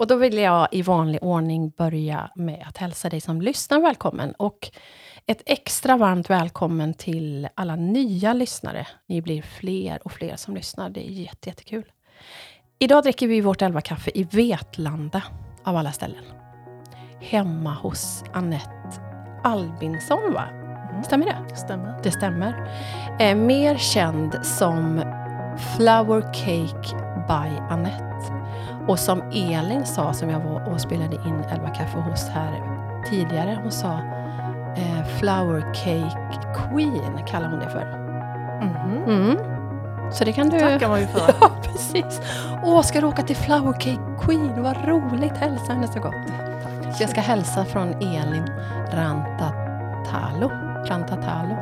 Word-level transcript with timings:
Och 0.00 0.06
då 0.06 0.16
vill 0.16 0.38
jag 0.38 0.68
i 0.70 0.82
vanlig 0.82 1.22
ordning 1.22 1.70
börja 1.70 2.30
med 2.34 2.64
att 2.68 2.76
hälsa 2.76 3.08
dig 3.08 3.20
som 3.20 3.42
lyssnar 3.42 3.80
välkommen. 3.80 4.32
Och 4.32 4.70
ett 5.26 5.42
extra 5.46 5.96
varmt 5.96 6.30
välkommen 6.30 6.94
till 6.94 7.48
alla 7.54 7.76
nya 7.76 8.32
lyssnare. 8.32 8.86
Ni 9.06 9.22
blir 9.22 9.42
fler 9.42 10.00
och 10.04 10.12
fler 10.12 10.36
som 10.36 10.54
lyssnar. 10.54 10.90
Det 10.90 11.08
är 11.08 11.10
jätte, 11.10 11.48
jättekul. 11.48 11.84
Idag 12.78 13.02
dricker 13.02 13.28
vi 13.28 13.40
vårt 13.40 13.62
elva 13.62 13.80
kaffe 13.80 14.10
i 14.14 14.24
Vetlanda, 14.24 15.22
av 15.64 15.76
alla 15.76 15.92
ställen. 15.92 16.24
Hemma 17.20 17.74
hos 17.74 18.24
Annette 18.32 19.00
Albinsson, 19.44 20.32
va? 20.32 20.48
Mm. 20.90 21.04
Stämmer 21.04 21.26
det? 21.26 21.56
Stämmer. 21.56 22.00
Det 22.02 22.10
stämmer. 22.10 22.70
Eh, 23.20 23.36
mer 23.36 23.76
känd 23.76 24.46
som 24.46 25.02
Flower 25.76 26.20
Cake 26.20 26.96
by 27.28 27.58
Annette. 27.70 28.39
Och 28.90 28.98
som 28.98 29.22
Elin 29.32 29.86
sa, 29.86 30.12
som 30.12 30.30
jag 30.30 30.40
var 30.40 30.72
och 30.72 30.80
spelade 30.80 31.14
in 31.16 31.44
Elva 31.50 31.68
Kaffe 31.68 31.98
hos 31.98 32.28
här 32.28 32.62
tidigare, 33.10 33.58
hon 33.62 33.72
sa 33.72 33.92
eh, 34.76 35.04
Flower 35.18 35.74
Cake 35.74 36.38
Queen, 36.54 37.18
kallar 37.26 37.48
hon 37.50 37.58
det 37.58 37.70
för. 37.70 37.84
Mhm. 38.62 39.04
Mm. 39.06 39.36
Så 40.12 40.24
det 40.24 40.32
kan 40.32 40.48
du... 40.48 40.60
tackar 40.60 40.88
man 40.88 41.00
ju 41.00 41.06
för. 41.06 41.34
Ja, 41.40 41.50
precis. 41.62 42.20
Åh, 42.64 42.82
ska 42.82 43.00
du 43.00 43.06
åka 43.06 43.22
till 43.22 43.36
Flower 43.36 43.72
Cake 43.72 44.00
Queen? 44.20 44.62
Vad 44.62 44.76
roligt! 44.88 45.36
Hälsa 45.36 45.72
henne 45.72 45.86
så 45.88 46.00
gott. 46.00 46.14
Så 46.96 47.02
jag 47.02 47.10
ska 47.10 47.20
hälsa 47.20 47.64
från 47.64 47.88
Elin 47.94 48.50
Rantatalo. 48.92 50.50
Rantatalo. 50.86 51.56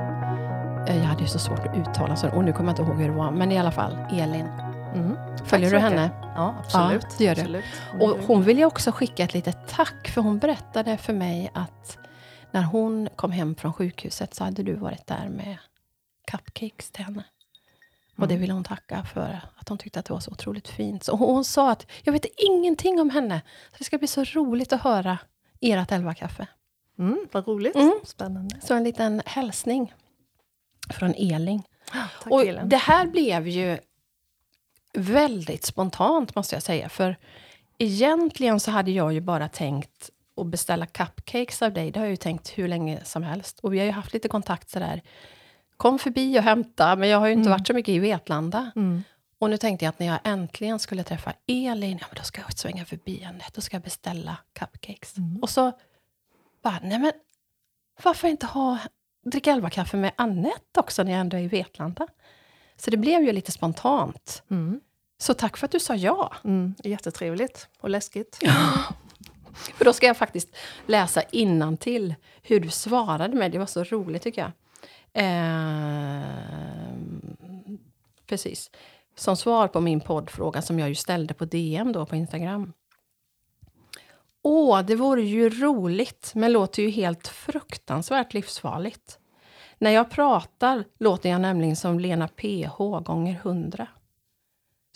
Eh, 0.87 0.98
Jag 0.98 1.05
hade 1.05 1.20
ju 1.20 1.27
så 1.29 1.39
svårt 1.39 1.67
att 1.67 1.77
uttala 1.77 2.17
så, 2.17 2.29
och 2.29 2.45
nu 2.45 2.53
kommer 2.53 2.69
jag 2.73 2.73
inte 2.73 2.83
ihåg 2.92 3.01
hur 3.01 3.09
det 3.09 3.15
var. 3.17 3.31
Men 3.31 3.53
i 3.53 3.59
alla 3.59 3.70
fall, 3.70 3.98
Elin. 4.12 4.48
Mm. 4.95 5.16
Följer 5.47 5.70
du 5.70 5.78
henne? 5.78 6.10
Ja, 6.37 6.55
absolut. 6.65 7.02
Ja, 7.02 7.09
det 7.19 7.24
gör 7.24 7.33
absolut. 7.33 7.65
Och 8.01 8.09
hon 8.27 8.42
vill 8.42 8.59
ju 8.59 8.65
också 8.65 8.92
skicka 8.92 9.23
ett 9.24 9.34
litet 9.34 9.59
tack, 9.69 10.09
för 10.09 10.20
hon 10.23 10.38
berättade 10.38 10.97
för 10.97 11.12
mig 11.12 11.51
att 11.55 11.98
när 12.50 12.62
hon 12.62 13.08
kom 13.17 13.33
hem 13.33 13.55
från 13.55 13.72
sjukhuset 13.72 14.34
så 14.34 14.45
hade 14.45 14.62
du 14.62 14.75
varit 14.75 15.06
där 15.06 15.28
med 15.28 15.56
cupcakes 16.30 16.91
till 16.91 17.05
henne. 17.05 17.25
Och 18.17 18.28
det 18.28 18.34
Mm. 18.34 18.41
ville 18.41 18.53
hon 18.53 18.64
tacka 18.64 19.05
för, 19.05 19.41
att 19.56 19.69
hon 19.69 19.78
tyckte 19.78 19.98
att 20.00 20.06
det 20.06 20.12
var 20.12 20.20
så 20.20 20.30
otroligt 20.30 20.69
fint. 20.69 21.05
Så 21.05 21.17
hon, 21.17 21.28
hon 21.34 21.45
sa 21.45 21.70
att 21.70 21.86
jag 22.05 22.12
vet 22.12 22.27
ingenting 22.36 23.00
om 23.00 23.11
henne, 23.11 23.41
så 23.70 23.75
det 23.78 23.84
ska 23.84 23.98
bli 23.98 24.08
så 24.08 24.25
roligt 24.25 24.73
att 24.73 24.80
höra 24.83 25.19
ert 25.61 25.92
elva 25.92 26.14
kaffe. 26.14 26.47
Mm, 26.98 27.27
vad 27.33 27.48
roligt. 27.48 27.77
Mm. 27.77 27.92
Spännande. 28.05 28.61
Så 28.61 28.75
en 28.75 28.84
liten 28.84 29.23
hälsning 29.27 29.92
från 30.91 31.14
Elin. 31.14 31.62
Tack 31.92 32.27
Och 32.33 32.42
Elin. 32.42 32.69
det 32.69 32.77
här 32.77 33.06
blev 33.06 33.48
ju 33.48 33.78
väldigt 34.99 35.65
spontant, 35.65 36.35
måste 36.35 36.57
jag 36.57 36.63
säga. 36.63 36.89
För 36.89 37.17
egentligen 37.79 38.61
så 38.61 38.71
hade 38.71 38.91
jag 38.91 39.13
ju 39.13 39.21
bara 39.21 39.49
tänkt 39.49 40.11
att 40.37 40.47
beställa 40.47 40.87
cupcakes 40.87 41.63
av 41.63 41.73
dig. 41.73 41.91
Det 41.91 41.99
har 41.99 42.07
jag 42.07 42.11
ju 42.11 42.17
tänkt 42.17 42.49
hur 42.59 42.69
länge 42.69 43.05
som 43.05 43.23
helst. 43.23 43.59
Och 43.59 43.75
vi 43.75 43.79
har 43.79 43.87
ju 43.87 43.93
haft 43.93 44.13
lite 44.13 44.29
kontakt 44.29 44.71
sådär. 44.71 45.03
Kom 45.77 45.99
förbi 45.99 46.39
och 46.39 46.43
hämta, 46.43 46.97
men 46.97 47.09
jag 47.09 47.19
har 47.19 47.27
ju 47.27 47.33
inte 47.33 47.49
Mm. 47.49 47.59
varit 47.59 47.67
så 47.67 47.73
mycket 47.75 47.93
i 47.93 47.99
Vetlanda. 47.99 48.71
Mm. 48.77 49.03
Och 49.39 49.51
nu 49.51 49.57
tänkte 49.57 49.85
jag 49.85 49.91
att 49.91 49.99
när 49.99 50.07
jag 50.07 50.19
äntligen 50.25 50.79
skulle 50.79 51.05
träffa 51.05 51.33
Elin, 51.47 51.99
ja, 52.01 52.07
men 52.11 52.17
då 52.17 52.23
ska 52.23 52.41
jag 52.41 52.59
svänga 52.59 52.85
förbi 52.85 53.17
henne. 53.19 53.45
Då 53.55 53.61
ska 53.61 53.75
jag 53.77 53.83
beställa 53.83 54.37
cupcakes. 54.53 55.17
Mm. 55.17 55.39
Och 55.43 55.51
så 55.51 55.73
bara, 56.63 56.79
nej 56.83 56.99
men 56.99 57.13
varför 58.03 58.29
inte 58.29 58.47
ha 58.47 58.79
dricka 59.25 59.53
elva 59.53 59.71
kaffe 59.71 59.97
med 59.97 60.13
Annette 60.17 60.81
också 60.81 61.03
när 61.03 61.13
jag 61.13 61.21
ändå 61.21 61.37
är 61.37 61.41
i 61.41 61.49
Vetlanda? 61.49 62.07
Så 62.77 62.91
det 62.91 62.97
blev 62.97 63.23
ju 63.23 63.33
lite 63.33 63.53
spontant. 63.53 64.43
Mm. 64.51 64.81
Så 65.19 65.34
tack 65.34 65.56
för 65.56 65.64
att 65.64 65.72
du 65.72 65.80
sa 65.80 65.94
ja. 65.94 66.33
Mm. 66.44 66.74
Jättetrevligt 66.84 67.69
och 67.80 67.91
läskigt. 67.91 68.38
För 69.74 69.84
då 69.84 69.92
ska 69.92 70.06
jag 70.06 70.16
faktiskt 70.16 70.56
läsa 70.86 71.22
till 71.77 72.14
hur 72.42 72.61
du 72.61 72.70
svarade 72.70 73.36
mig. 73.36 73.50
Det 73.50 73.58
var 73.58 73.66
så 73.66 73.84
roligt 73.84 74.22
tycker 74.22 74.42
jag. 74.42 74.52
Ehm, 75.12 76.57
precis. 78.27 78.70
Som 79.17 79.36
svar 79.36 79.68
på 79.68 79.80
min 79.80 80.01
poddfråga 80.01 80.62
som 80.62 80.78
jag 80.78 80.89
ju 80.89 80.95
ställde 80.95 81.34
på 81.34 81.45
DM 81.45 81.92
då 81.92 82.07
på 82.07 82.17
Instagram. 82.17 82.73
Åh, 84.42 84.83
det 84.83 84.95
vore 84.95 85.23
ju 85.23 85.51
roligt, 85.51 86.33
men 86.34 86.52
låter 86.52 86.83
ju 86.83 86.90
helt 86.90 87.28
fruktansvärt 87.28 88.34
livsfarligt. 88.34 89.18
När 89.78 89.90
jag 89.90 90.11
pratar 90.11 90.84
låter 90.98 91.30
jag 91.30 91.40
nämligen 91.40 91.77
som 91.77 92.01
Lena 92.01 92.28
PH 92.28 92.78
gånger 93.05 93.34
hundra. 93.42 93.86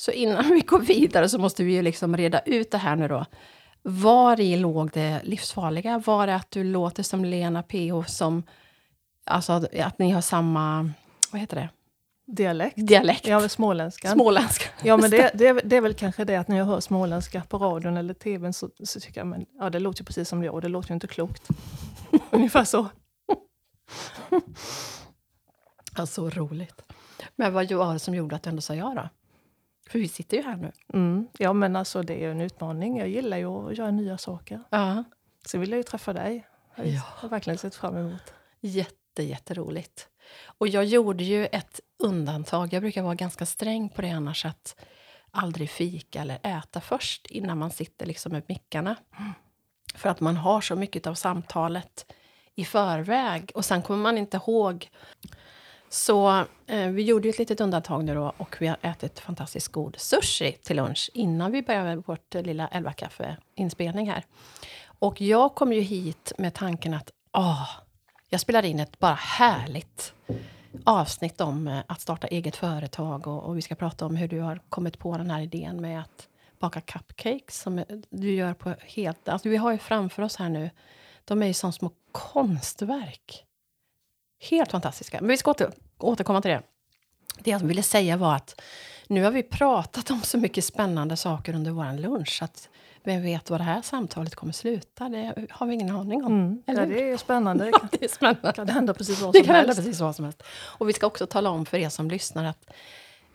Så 0.03 0.11
innan 0.11 0.51
vi 0.55 0.61
går 0.61 0.79
vidare 0.79 1.29
så 1.29 1.39
måste 1.39 1.65
vi 1.65 1.73
ju 1.73 1.83
liksom 1.83 2.17
reda 2.17 2.41
ut 2.41 2.71
det 2.71 2.79
här 2.79 2.97
nu 2.97 3.09
då. 3.09 3.27
Var 3.83 4.41
i 4.41 4.57
låg 4.57 4.91
det 4.93 5.21
livsfarliga? 5.25 5.99
Var 5.99 6.27
det 6.27 6.35
att 6.35 6.51
du 6.51 6.65
låter 6.65 7.03
som 7.03 7.25
Lena 7.25 7.63
PH 7.63 8.07
som... 8.07 8.43
Alltså 9.25 9.53
att 9.53 9.99
ni 9.99 10.11
har 10.11 10.21
samma... 10.21 10.91
Vad 11.33 11.41
heter 11.41 11.57
det? 11.57 11.69
Dialekt. 12.27 12.77
Dialekt? 12.77 13.27
Ja, 13.27 13.49
småländska. 13.49 14.13
Småländska. 14.13 14.65
Ja, 14.83 14.97
men 14.97 15.11
det, 15.11 15.31
det, 15.35 15.53
det 15.53 15.77
är 15.77 15.81
väl 15.81 15.95
kanske 15.95 16.25
det 16.25 16.37
att 16.37 16.49
när 16.49 16.57
jag 16.57 16.65
hör 16.65 16.81
småländska 16.81 17.43
på 17.49 17.59
radion 17.59 17.97
eller 17.97 18.15
tvn 18.15 18.53
så, 18.53 18.71
så 18.85 19.01
tycker 19.01 19.21
jag 19.21 19.27
men 19.27 19.47
ja, 19.59 19.71
det 19.71 19.79
låter 19.79 20.01
ju 20.01 20.05
precis 20.05 20.29
som 20.29 20.45
jag 20.45 20.55
och 20.55 20.61
det 20.61 20.69
låter 20.69 20.91
ju 20.91 20.95
inte 20.95 21.07
klokt. 21.07 21.49
Ungefär 22.31 22.65
så. 22.65 22.89
Ja, 25.97 26.07
så 26.07 26.31
roligt. 26.31 26.83
Men 27.37 27.53
vad 27.53 27.73
var 27.73 27.93
det 27.93 27.99
som 27.99 28.15
gjorde 28.15 28.37
att 28.37 28.43
du 28.43 28.51
ändå 28.51 28.63
sa 28.63 28.75
ja 28.75 28.95
då? 28.97 29.09
För 29.91 29.99
vi 29.99 30.09
sitter 30.09 30.37
ju 30.37 30.43
här 30.43 30.57
nu. 30.57 30.73
Mm. 30.95 31.29
Ja, 31.39 31.53
men 31.53 31.77
alltså 31.77 32.03
det 32.03 32.25
är 32.25 32.31
en 32.31 32.41
utmaning. 32.41 32.99
Jag 32.99 33.09
gillar 33.09 33.37
ju 33.37 33.47
att 33.47 33.79
göra 33.79 33.91
nya 33.91 34.19
saker. 34.19 34.61
Ja. 34.71 35.05
Så 35.47 35.59
vill 35.59 35.71
jag 35.71 35.77
ju 35.77 35.83
träffa 35.83 36.13
dig. 36.13 36.47
Jag 36.77 36.87
Ja. 36.87 37.01
har 37.05 37.29
verkligen 37.29 37.59
sett 37.59 37.75
fram 37.75 37.97
emot. 37.97 38.35
Jätte, 38.61 39.23
jätteroligt. 39.23 40.09
Och 40.45 40.69
jag 40.69 40.85
gjorde 40.85 41.25
ju 41.25 41.47
ett 41.47 41.81
undantag. 41.99 42.73
Jag 42.73 42.83
brukar 42.83 43.03
vara 43.03 43.15
ganska 43.15 43.47
sträng 43.47 43.89
på 43.89 44.03
det 44.03 44.11
annars. 44.11 44.45
Att 44.45 44.77
aldrig 45.31 45.71
fika 45.71 46.21
eller 46.21 46.39
äta 46.43 46.81
först 46.81 47.27
innan 47.27 47.59
man 47.59 47.71
sitter 47.71 48.07
liksom 48.07 48.33
med 48.33 48.43
mickarna. 48.49 48.97
För 49.95 50.09
att 50.11 50.21
man 50.21 50.37
har 50.37 50.61
så 50.61 50.77
mycket 50.77 51.07
av 51.07 51.15
samtalet 51.15 52.13
i 52.55 52.65
förväg. 52.65 53.53
Och 53.55 53.65
sen 53.65 53.83
kommer 53.83 54.03
man 54.03 54.19
inte 54.19 54.37
ihåg. 54.37 54.89
Så 55.93 56.45
eh, 56.67 56.89
vi 56.89 57.03
gjorde 57.03 57.29
ju 57.29 57.31
ett 57.31 57.39
litet 57.39 57.61
undantag 57.61 58.05
nu 58.05 58.15
då. 58.15 58.33
Och 58.37 58.57
vi 58.61 58.67
har 58.67 58.77
ätit 58.83 59.21
fantastiskt 59.21 59.69
god 59.69 59.97
sushi 59.99 60.53
till 60.53 60.77
lunch. 60.77 61.11
Innan 61.15 61.53
vi 61.53 61.63
började 61.63 61.97
vårt 61.97 62.35
lilla 62.35 62.69
elva 62.69 62.93
kaffe 62.93 63.37
inspelning 63.55 64.11
här. 64.11 64.25
Och 64.85 65.21
jag 65.21 65.55
kom 65.55 65.73
ju 65.73 65.81
hit 65.81 66.33
med 66.39 66.55
tanken 66.55 66.95
att 66.95 67.11
åh, 67.33 67.69
jag 68.29 68.41
spelade 68.41 68.69
in 68.69 68.81
ett 68.81 68.99
bara 68.99 69.15
härligt 69.15 70.15
avsnitt 70.85 71.41
om 71.41 71.69
eh, 71.69 71.81
att 71.87 72.01
starta 72.01 72.27
eget 72.27 72.57
företag 72.57 73.27
och, 73.27 73.43
och 73.43 73.57
vi 73.57 73.63
ska 73.63 73.75
prata 73.75 74.07
om 74.07 74.17
hur 74.17 74.29
du 74.29 74.41
har 74.41 74.61
kommit 74.69 74.99
på 74.99 75.17
den 75.17 75.31
här 75.31 75.41
idén 75.41 75.81
med 75.81 76.01
att 76.01 76.29
baka 76.59 76.81
cupcakes 76.81 77.61
som 77.61 77.79
eh, 77.79 77.85
du 78.11 78.35
gör 78.35 78.55
på 78.55 78.75
helt... 78.81 79.29
Alltså 79.29 79.49
vi 79.49 79.57
har 79.57 79.73
ju 79.73 79.79
framför 79.79 80.23
oss 80.23 80.37
här 80.37 80.49
nu, 80.49 80.71
de 81.25 81.43
är 81.43 81.47
ju 81.47 81.55
som 81.55 81.73
små 81.73 81.91
konstverk. 82.13 83.45
Helt 84.51 84.71
fantastiska. 84.71 85.21
Men 85.21 85.29
vi 85.29 85.37
ska 85.37 85.51
åter, 85.51 85.73
återkomma 86.03 86.43
till 86.43 86.51
det. 86.51 86.63
Det 87.39 87.51
jag 87.51 87.59
ville 87.59 87.83
säga 87.83 88.17
var 88.17 88.35
att 88.35 88.61
nu 89.07 89.25
har 89.25 89.31
vi 89.31 89.43
pratat 89.43 90.11
om 90.11 90.21
så 90.23 90.39
mycket 90.39 90.65
spännande 90.65 91.17
saker 91.17 91.55
under 91.55 91.71
vår 91.71 91.99
lunch 91.99 92.39
att 92.43 92.69
vem 93.05 93.23
vet 93.23 93.51
vad 93.51 93.61
det 93.61 93.65
här 93.65 93.83
samtalet 93.83 94.35
kommer 94.35 94.53
sluta? 94.53 95.09
Det 95.09 95.47
har 95.51 95.67
vi 95.67 95.75
ingen 95.75 95.97
aning 95.97 96.25
om. 96.25 96.33
Mm. 96.33 96.63
Eller 96.67 96.81
Ja, 96.87 96.87
det 96.87 97.11
är 97.13 97.17
spännande. 97.17 97.65
Det 97.65 97.71
Ja, 97.71 97.79
kan, 97.79 97.89
det 97.93 98.05
är 98.05 98.09
spännande. 98.09 98.53
kan 98.53 98.69
hända 98.69 98.95
precis 98.95 99.21
vad 99.21 99.33
Det 99.33 99.39
som 99.39 99.47
kan 99.47 99.55
hända 99.55 99.69
helst. 99.69 99.81
precis 99.81 100.01
vad 100.01 100.17
som 100.17 100.25
helst. 100.25 100.43
Och 100.49 100.89
vi 100.89 100.93
ska 100.93 101.07
också 101.07 101.27
tala 101.27 101.51
om 101.51 101.67
för 101.67 101.77
er 101.79 101.89
som 101.89 102.11
lyssnar 102.11 102.45
att, 102.45 102.71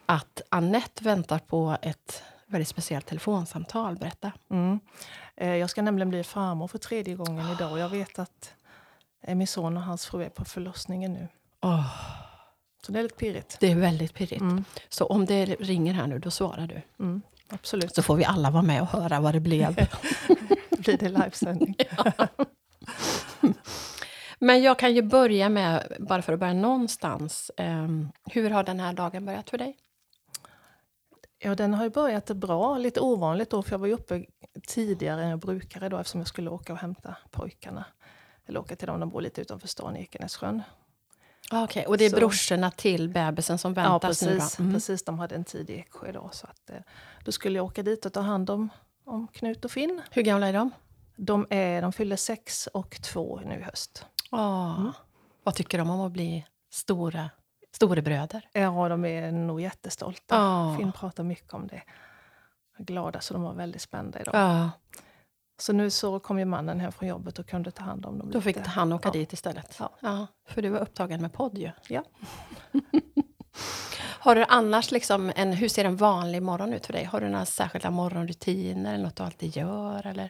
att 0.06 0.41
Annette 0.50 1.03
väntar 1.03 1.39
på 1.39 1.77
ett 1.81 2.23
väldigt 2.45 2.67
speciellt 2.67 3.06
telefonsamtal. 3.06 3.95
Berätta. 3.97 4.31
Mm. 4.51 4.79
Eh, 5.36 5.56
Jag 5.56 5.69
ska 5.69 5.81
nämligen 5.81 6.09
bli 6.09 6.24
farmor 6.24 6.68
för 6.68 6.77
tredje 6.77 7.15
gången 7.15 7.50
idag. 7.51 7.71
och 7.71 7.80
Jag 7.80 7.89
vet 7.89 8.19
att 8.19 8.53
min 9.27 9.47
son 9.47 9.77
och 9.77 9.83
hans 9.83 10.06
fru 10.06 10.24
är 10.24 10.30
på 10.30 10.45
förlossningen 10.45 11.13
nu. 11.13 11.27
Åh, 11.62 11.86
Så 12.88 12.94
det 12.94 13.00
är 13.00 13.04
lite 13.04 13.16
pirrigt. 13.16 13.57
det 13.60 13.72
är 13.72 13.75
väldigt 13.75 14.13
pirrigt. 14.13 14.42
Mm. 14.42 14.63
Så 14.89 15.06
om 15.06 15.25
det 15.25 15.45
ringer 15.45 15.94
här 15.94 16.07
nu, 16.07 16.19
då 16.19 16.31
svarar 16.31 16.68
du. 16.68 17.04
Mm. 17.04 17.22
Absolut. 17.50 17.95
Så 17.95 18.01
får 18.01 18.16
vi 18.16 18.25
alla 18.25 18.50
vara 18.50 18.63
med 18.63 18.81
och 18.81 18.88
höra 18.88 19.19
vad 19.19 19.34
det 19.34 19.39
blev. 19.39 19.75
blir 20.69 20.98
det 20.98 21.10
livesändning. 21.10 21.75
Men 24.39 24.62
jag 24.62 24.80
kan 24.80 24.94
ju 24.94 25.01
börja 25.01 25.50
med, 25.50 25.98
bara 26.00 26.22
för 26.22 26.34
att 26.34 26.39
börja 26.39 26.54
någonstans. 26.54 27.51
ehm, 27.57 28.10
hur 28.25 28.50
har 28.50 28.63
den 28.63 28.80
här 28.80 28.94
dagen 28.94 29.25
börjat 29.25 29.50
för 29.50 29.57
dig? 29.57 29.78
Ja, 31.39 31.56
den 31.56 31.74
har 31.74 31.84
ju 31.84 31.89
börjat 31.89 32.28
bra. 32.28 32.78
Lite 32.78 33.00
ovanligt 33.00 33.50
då, 33.50 33.63
för 33.63 33.72
jag 33.72 33.80
var 33.80 33.88
ju 33.88 33.94
uppe 33.94 34.25
tidigare 34.68 35.24
än 35.24 35.30
jag 35.30 35.39
brukade 35.39 35.89
då, 35.89 35.98
eftersom 35.98 36.22
jag 36.22 36.28
skulle 36.28 36.50
åka 36.50 36.74
och 36.74 36.80
hämta 36.80 37.16
pojkarna. 37.31 37.86
Eller 38.45 38.60
åka 38.60 38.75
till 38.75 38.88
dem, 38.88 39.00
de 39.00 39.10
bor 39.10 39.22
lite 39.22 39.42
utanför 39.42 39.68
stan 39.68 39.98
i 39.98 40.01
Ekenässjön. 40.01 40.62
Ah, 41.51 41.63
Okej, 41.63 41.85
och 41.85 41.97
det 41.97 42.05
är 42.05 42.09
Så- 42.09 42.15
brorsorna 42.15 42.71
till 42.71 43.09
bebisen 43.09 43.57
som 43.57 43.73
Ja, 43.77 43.81
väntas 43.91 44.21
nu 44.21 44.27
precis. 44.38 44.57
då? 44.57 44.63
Mm. 44.63 44.73
precis. 44.73 45.03
De 45.03 45.19
hade 45.19 45.35
en 45.35 45.44
tid 45.44 45.69
i 45.69 45.73
Eksjö 45.73 46.11
då. 46.11 46.29
Så 46.31 46.47
att, 46.47 46.69
eh, 46.69 46.75
då 47.25 47.31
skulle 47.31 47.55
jag 47.59 47.65
åka 47.65 47.83
dit 47.83 48.05
och 48.05 48.13
ta 48.13 48.21
hand 48.21 48.49
om, 48.49 48.69
om 49.05 49.27
Knut 49.27 49.65
och 49.65 49.71
Finn. 49.71 50.01
Hur 50.11 50.21
gamla 50.21 50.47
är 50.47 50.53
de? 50.53 50.71
De, 51.15 51.47
är, 51.49 51.81
de 51.81 51.94
fyller 51.94 52.15
sex 52.15 52.67
och 52.67 53.01
två 53.01 53.41
nu 53.45 53.59
i 53.59 53.61
höst. 53.63 54.05
Oh. 54.31 54.89
Vad 55.44 55.55
tycker 55.55 55.77
de 55.77 55.89
om 55.89 56.01
att 56.01 56.11
bli 56.11 56.45
stora 56.71 57.29
storebröder? 57.71 58.50
Ja, 58.53 58.89
de 58.89 59.05
är 59.05 59.31
nog 59.31 59.61
jättestolta. 59.61 60.38
Oh. 60.41 60.77
Finn 60.77 60.91
pratar 60.91 61.23
mycket 61.23 61.53
om 61.53 61.67
det. 61.67 61.81
Glada, 62.79 63.19
så 63.21 63.33
de 63.33 63.43
var 63.43 63.53
väldigt 63.53 63.81
spända 63.81 64.19
idag. 64.21 64.35
Oh. 64.35 64.67
Så 65.57 65.74
nu 65.74 65.89
så 65.89 66.19
kom 66.19 66.39
ju 66.39 66.45
mannen 66.45 66.80
hem 66.80 66.92
från 66.92 67.09
jobbet 67.09 67.39
och 67.39 67.48
kunde 67.48 67.71
ta 67.71 67.83
hand 67.83 68.06
om 68.06 68.19
dem. 68.19 68.31
Då 68.31 68.42
fick 68.42 68.56
lite. 68.56 68.69
han 68.69 68.94
åka 68.94 69.07
ja. 69.07 69.12
dit 69.12 69.33
istället? 69.33 69.75
Ja. 69.80 69.89
ja. 70.00 70.27
För 70.48 70.62
du 70.62 70.69
var 70.69 70.80
upptagen 70.80 71.21
med 71.21 71.33
podd 71.33 71.57
ju. 71.57 71.71
Ja. 71.88 72.04
Har 74.19 74.36
du 74.36 74.45
annars 74.48 74.92
liksom 74.92 75.31
en, 75.36 75.54
hur 75.54 75.69
ser 75.69 75.86
en 75.86 75.98
vanlig 75.98 76.42
morgon 76.44 76.74
ut 76.74 76.86
för 76.86 76.94
dig? 76.94 77.04
Har 77.04 77.21
du 77.21 77.30
några 77.30 77.45
särskilda 77.45 77.92
morgonrutiner 77.92 78.94
eller 78.94 79.04
något 79.04 79.15
du 79.15 79.24
alltid 79.24 79.56
gör? 79.56 80.07
Eller? 80.07 80.30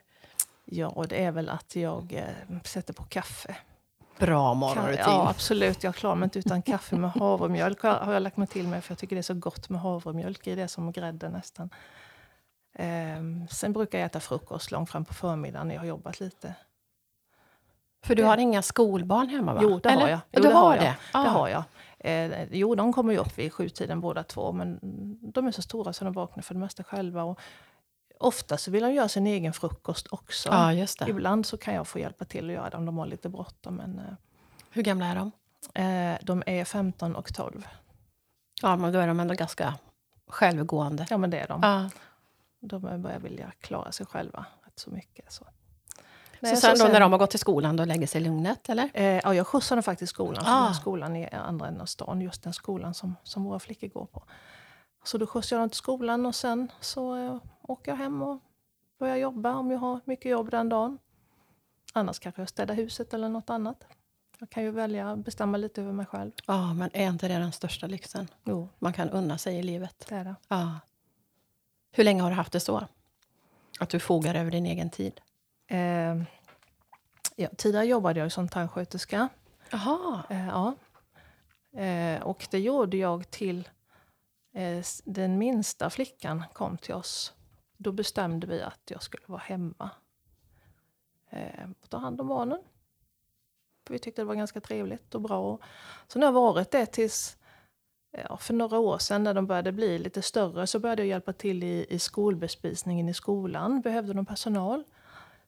Ja, 0.65 1.06
det 1.09 1.24
är 1.24 1.31
väl 1.31 1.50
att 1.50 1.75
jag 1.75 2.13
eh, 2.13 2.59
sätter 2.63 2.94
på 2.94 3.03
kaffe. 3.03 3.56
Bra 4.19 4.53
morgonrutin. 4.53 5.03
Ja, 5.06 5.30
absolut. 5.30 5.83
Jag 5.83 5.95
klarar 5.95 6.15
mig 6.15 6.23
inte 6.23 6.39
utan 6.39 6.62
kaffe 6.62 6.95
med 6.95 7.12
havremjölk. 7.12 7.81
har 7.81 8.13
jag 8.13 8.23
lagt 8.23 8.38
mig 8.38 8.47
till 8.47 8.68
med 8.68 8.83
för 8.83 8.91
jag 8.91 8.97
tycker 8.97 9.15
det 9.15 9.19
är 9.19 9.23
så 9.23 9.33
gott 9.33 9.69
med 9.69 9.81
havremjölk 9.81 10.47
i 10.47 10.56
det 10.56 10.68
som 10.68 10.91
grädde 10.91 11.30
nästan. 11.30 11.69
Eh, 12.79 13.47
sen 13.50 13.74
brukar 13.74 14.00
jag 14.00 14.06
äta 14.06 14.19
frukost 14.19 14.71
långt 14.71 14.89
fram 14.89 15.06
på 15.06 15.13
förmiddagen 15.13 15.68
när 15.68 15.75
jag 15.75 15.81
har 15.81 15.88
jobbat 15.88 16.19
lite. 16.19 16.53
För 18.06 18.15
du 18.15 18.24
har 18.24 18.38
inga 18.38 18.62
skolbarn 18.62 19.29
hemma? 19.29 19.53
va? 19.53 19.59
Jo, 19.63 19.79
det 19.79 19.89
Eller? 19.89 20.01
har 20.01 20.09
jag. 20.09 20.19
Jo, 20.31 20.41
du 20.41 20.47
det 20.47 20.53
har 20.56 20.77
det? 20.77 20.85
Jag. 20.85 20.95
Ah. 21.13 21.24
Det 21.24 21.29
har 21.29 21.47
jag. 21.47 21.63
Eh, 22.00 22.44
jo, 22.51 22.75
de 22.75 22.94
kommer 22.94 23.13
ju 23.13 23.19
upp 23.19 23.38
vid 23.38 23.53
sjutiden 23.53 24.01
båda 24.01 24.24
två, 24.24 24.51
men 24.51 24.79
de 25.33 25.47
är 25.47 25.51
så 25.51 25.62
stora 25.62 25.94
så 25.94 26.03
de 26.06 26.13
vaknar 26.13 26.44
för 26.44 26.53
det 26.53 26.59
mesta 26.59 26.83
själva. 26.83 27.24
Och 27.24 27.39
ofta 28.19 28.57
så 28.57 28.71
vill 28.71 28.83
de 28.83 28.94
göra 28.94 29.07
sin 29.07 29.27
egen 29.27 29.53
frukost 29.53 30.07
också. 30.09 30.50
Ja, 30.50 30.73
just 30.73 31.00
det. 31.00 31.09
Ibland 31.09 31.45
så 31.45 31.57
kan 31.57 31.73
jag 31.73 31.88
få 31.88 32.00
hjälpa 32.00 32.25
till 32.25 32.45
att 32.50 32.53
göra 32.56 32.69
det 32.69 32.77
om 32.77 32.85
de 32.85 32.97
har 32.97 33.06
lite 33.06 33.30
bråttom. 33.30 33.75
Men, 33.75 34.00
eh, 34.00 34.13
Hur 34.71 34.81
gamla 34.83 35.06
är 35.06 35.15
de? 35.15 35.31
eh, 35.83 36.18
de 36.21 36.44
är 36.45 36.65
15 36.65 37.15
och 37.15 37.33
12. 37.33 37.68
Ja, 38.62 38.75
men 38.75 38.94
då 38.94 39.00
är 39.00 39.07
de 39.07 39.19
ändå 39.19 39.33
ganska 39.33 39.73
självgående. 40.27 41.07
Ja, 41.09 41.18
men 41.18 41.30
det 41.30 41.39
är 41.39 41.47
de. 41.47 41.59
Ja. 41.63 41.89
De 42.59 43.01
börjar 43.01 43.19
vilja 43.19 43.51
klara 43.62 43.92
sig 43.92 44.06
själva 44.06 44.45
rätt 44.65 44.80
så 44.80 44.89
mycket. 44.89 45.31
Så. 45.31 45.45
Så 46.42 46.56
sen 46.56 46.77
då 46.80 46.86
när 46.86 47.00
de 47.00 47.12
har 47.12 47.19
gått 47.19 47.30
till 47.30 47.39
skolan, 47.39 47.75
då 47.75 47.86
lägger 47.86 48.07
sig 48.07 48.21
lugnet? 48.21 48.69
Eller? 48.69 48.89
Eh, 48.94 49.04
ja, 49.06 49.33
jag 49.33 49.48
skjutsar 49.48 49.75
dem 49.75 49.83
faktiskt 49.83 50.13
skolan. 50.13 50.44
Ah. 50.48 50.74
Skolan 50.74 51.15
i 51.15 51.30
andra 51.30 51.68
änden 51.68 51.81
av 51.81 51.86
stan, 51.86 52.21
just 52.21 52.44
den 52.44 52.54
skolan 52.54 52.94
som, 52.94 53.15
som 53.24 53.44
våra 53.44 53.59
flickor 53.59 53.88
går 53.88 54.06
på. 54.06 54.24
Så 55.04 55.18
då 55.18 55.27
skjutsar 55.27 55.56
jag 55.56 55.62
dem 55.62 55.69
till 55.69 55.77
skolan 55.77 56.25
och 56.25 56.36
sen 56.36 56.71
så 56.80 57.15
eh, 57.15 57.38
åker 57.62 57.92
jag 57.92 57.98
hem 57.98 58.21
och 58.21 58.39
börjar 59.00 59.15
jobba 59.15 59.56
om 59.56 59.71
jag 59.71 59.80
har 59.80 60.00
mycket 60.06 60.31
jobb 60.31 60.51
den 60.51 60.69
dagen. 60.69 60.98
Annars 61.94 62.19
kanske 62.19 62.42
jag 62.42 62.50
städar 62.50 62.75
huset 62.75 63.13
eller 63.13 63.30
något 63.30 63.50
annat. 63.50 63.83
Jag 64.39 64.50
kan 64.50 64.63
ju 64.63 64.71
välja 64.71 65.12
att 65.12 65.19
bestämma 65.19 65.57
lite 65.57 65.81
över 65.81 65.92
mig 65.92 66.06
själv. 66.06 66.31
Ja, 66.45 66.74
men 66.74 66.89
är 66.94 67.07
inte 67.07 67.27
det 67.27 67.33
den 67.33 67.51
största 67.51 67.88
lyxen? 67.88 68.27
Jo. 68.44 68.69
Man 68.80 68.94
kan 68.94 69.09
unna 69.09 69.38
sig 69.38 69.57
i 69.57 69.63
livet. 69.63 70.06
Det 70.09 70.15
är 70.15 70.24
det. 70.24 70.36
Ja. 70.48 70.80
Hur 71.91 72.03
länge 72.03 72.21
har 72.21 72.29
du 72.29 72.35
haft 72.35 72.53
det 72.53 72.59
så? 72.59 72.87
Att 73.79 73.89
du 73.89 73.99
fogar 73.99 74.35
över 74.35 74.51
din 74.51 74.65
egen 74.65 74.89
tid? 74.89 75.21
Eh, 75.67 76.15
ja, 77.35 77.49
tidigare 77.57 77.85
jobbade 77.85 78.19
jag 78.19 78.31
som 78.31 78.49
tandsköterska. 78.49 79.29
Jaha. 79.69 80.23
Eh, 80.29 80.47
ja. 80.47 80.75
Eh, 81.81 82.21
och 82.21 82.47
det 82.51 82.59
gjorde 82.59 82.97
jag 82.97 83.31
till 83.31 83.69
eh, 84.53 84.83
den 85.03 85.37
minsta 85.37 85.89
flickan 85.89 86.43
kom 86.53 86.77
till 86.77 86.93
oss. 86.93 87.33
Då 87.77 87.91
bestämde 87.91 88.47
vi 88.47 88.61
att 88.61 88.81
jag 88.85 89.03
skulle 89.03 89.23
vara 89.27 89.41
hemma 89.41 89.89
eh, 91.29 91.69
och 91.81 91.89
ta 91.89 91.97
hand 91.97 92.21
om 92.21 92.27
barnen. 92.27 92.59
För 93.85 93.93
vi 93.93 93.99
tyckte 93.99 94.21
det 94.21 94.25
var 94.25 94.35
ganska 94.35 94.61
trevligt 94.61 95.15
och 95.15 95.21
bra. 95.21 95.59
Så 96.07 96.19
nu 96.19 96.25
har 96.25 96.33
jag 96.33 96.41
varit 96.41 96.71
det 96.71 96.85
tills 96.85 97.36
ja, 98.29 98.37
för 98.37 98.53
några 98.53 98.79
år 98.79 98.97
sedan 98.97 99.23
när 99.23 99.33
de 99.33 99.47
började 99.47 99.71
bli 99.71 99.99
lite 99.99 100.21
större 100.21 100.67
så 100.67 100.79
började 100.79 101.01
jag 101.01 101.07
hjälpa 101.09 101.33
till 101.33 101.63
i, 101.63 101.85
i 101.89 101.99
skolbespisningen 101.99 103.09
i 103.09 103.13
skolan. 103.13 103.81
Behövde 103.81 104.13
de 104.13 104.25
personal. 104.25 104.83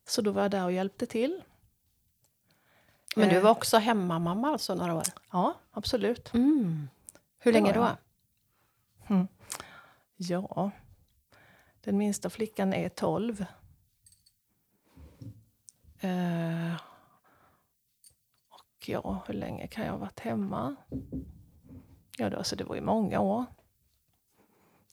Så 0.08 0.22
då 0.22 0.32
var 0.32 0.42
jag 0.42 0.52
där 0.52 0.66
och 0.66 0.72
hjälpte 0.72 1.06
till. 1.06 1.42
Men 3.16 3.30
du 3.30 3.36
Eh. 3.36 3.44
var 3.44 3.52
också 3.52 3.78
hemmamamma 3.78 4.52
alltså 4.52 4.76
några 4.76 4.94
år? 4.96 5.04
Ja, 5.32 5.54
absolut. 5.72 6.34
Mm. 6.34 6.90
Hur 7.40 7.54
länge 7.54 7.74
då? 7.74 7.88
Mm. 9.10 9.28
Ja, 10.18 10.72
den 11.82 11.98
minsta 11.98 12.30
flickan 12.30 12.74
är 12.74 12.90
12. 12.90 13.46
Eh, 16.02 16.74
och 18.50 18.90
ja, 18.90 19.24
hur 19.28 19.34
länge 19.34 19.68
kan 19.68 19.86
jag 19.86 19.92
ha 19.92 20.00
varit 20.00 20.20
hemma? 20.20 20.76
Ja, 22.20 22.30
det, 22.30 22.38
alltså, 22.38 22.56
det 22.56 22.64
var 22.64 22.76
ju 22.76 22.82
många 22.82 23.20
år. 23.20 23.46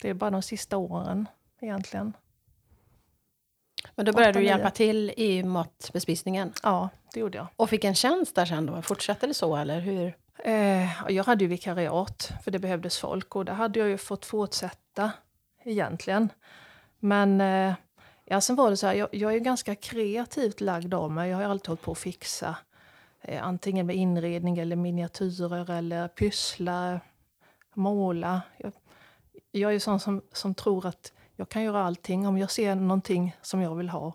Det 0.02 0.10
är 0.10 0.14
bara 0.14 0.30
de 0.30 0.42
sista 0.42 0.76
åren 0.76 1.28
egentligen. 1.60 2.12
Men 3.94 4.06
då 4.06 4.12
började 4.12 4.30
Åtta, 4.30 4.38
du 4.38 4.44
nio. 4.44 4.50
hjälpa 4.50 4.70
till 4.70 5.12
i 5.16 5.42
matbespisningen? 5.42 6.52
Ja, 6.62 6.88
det 7.14 7.20
gjorde 7.20 7.38
jag. 7.38 7.46
Och 7.56 7.70
fick 7.70 7.84
en 7.84 7.94
tjänst 7.94 8.34
där 8.34 8.46
sen 8.46 8.66
då? 8.66 8.82
Fortsatte 8.82 9.26
det 9.26 9.34
så 9.34 9.56
eller 9.56 9.80
hur? 9.80 10.16
Eh, 10.38 11.10
jag 11.12 11.24
hade 11.24 11.44
ju 11.44 11.48
vikariat, 11.48 12.32
för 12.44 12.50
det 12.50 12.58
behövdes 12.58 12.98
folk. 12.98 13.36
Och 13.36 13.44
det 13.44 13.52
hade 13.52 13.78
jag 13.78 13.88
ju 13.88 13.98
fått 13.98 14.26
fortsätta 14.26 15.12
egentligen. 15.64 16.28
Men 16.98 17.40
eh, 17.40 17.74
ja, 18.24 18.40
sen 18.40 18.56
var 18.56 18.70
det 18.70 18.76
så 18.76 18.86
här, 18.86 18.94
jag, 18.94 19.08
jag 19.12 19.34
är 19.34 19.38
ganska 19.38 19.74
kreativt 19.74 20.60
lagd 20.60 20.94
av 20.94 21.10
mig. 21.10 21.30
Jag 21.30 21.36
har 21.36 21.44
alltid 21.44 21.68
hållit 21.68 21.82
på 21.82 21.92
att 21.92 21.98
fixa. 21.98 22.56
Eh, 23.22 23.46
antingen 23.46 23.86
med 23.86 23.96
inredning 23.96 24.58
eller 24.58 24.76
miniatyrer 24.76 25.70
eller 25.70 26.08
pyssla, 26.08 27.00
måla. 27.76 28.42
Jag, 28.58 28.72
jag 29.50 29.68
är 29.68 29.72
ju 29.72 29.80
sån 29.80 30.00
som, 30.00 30.22
som 30.32 30.54
tror 30.54 30.86
att 30.86 31.12
jag 31.36 31.48
kan 31.48 31.62
göra 31.62 31.82
allting. 31.84 32.26
Om 32.26 32.38
jag 32.38 32.50
ser 32.50 32.74
någonting 32.74 33.36
som 33.42 33.62
jag 33.62 33.74
vill 33.74 33.88
ha, 33.88 34.12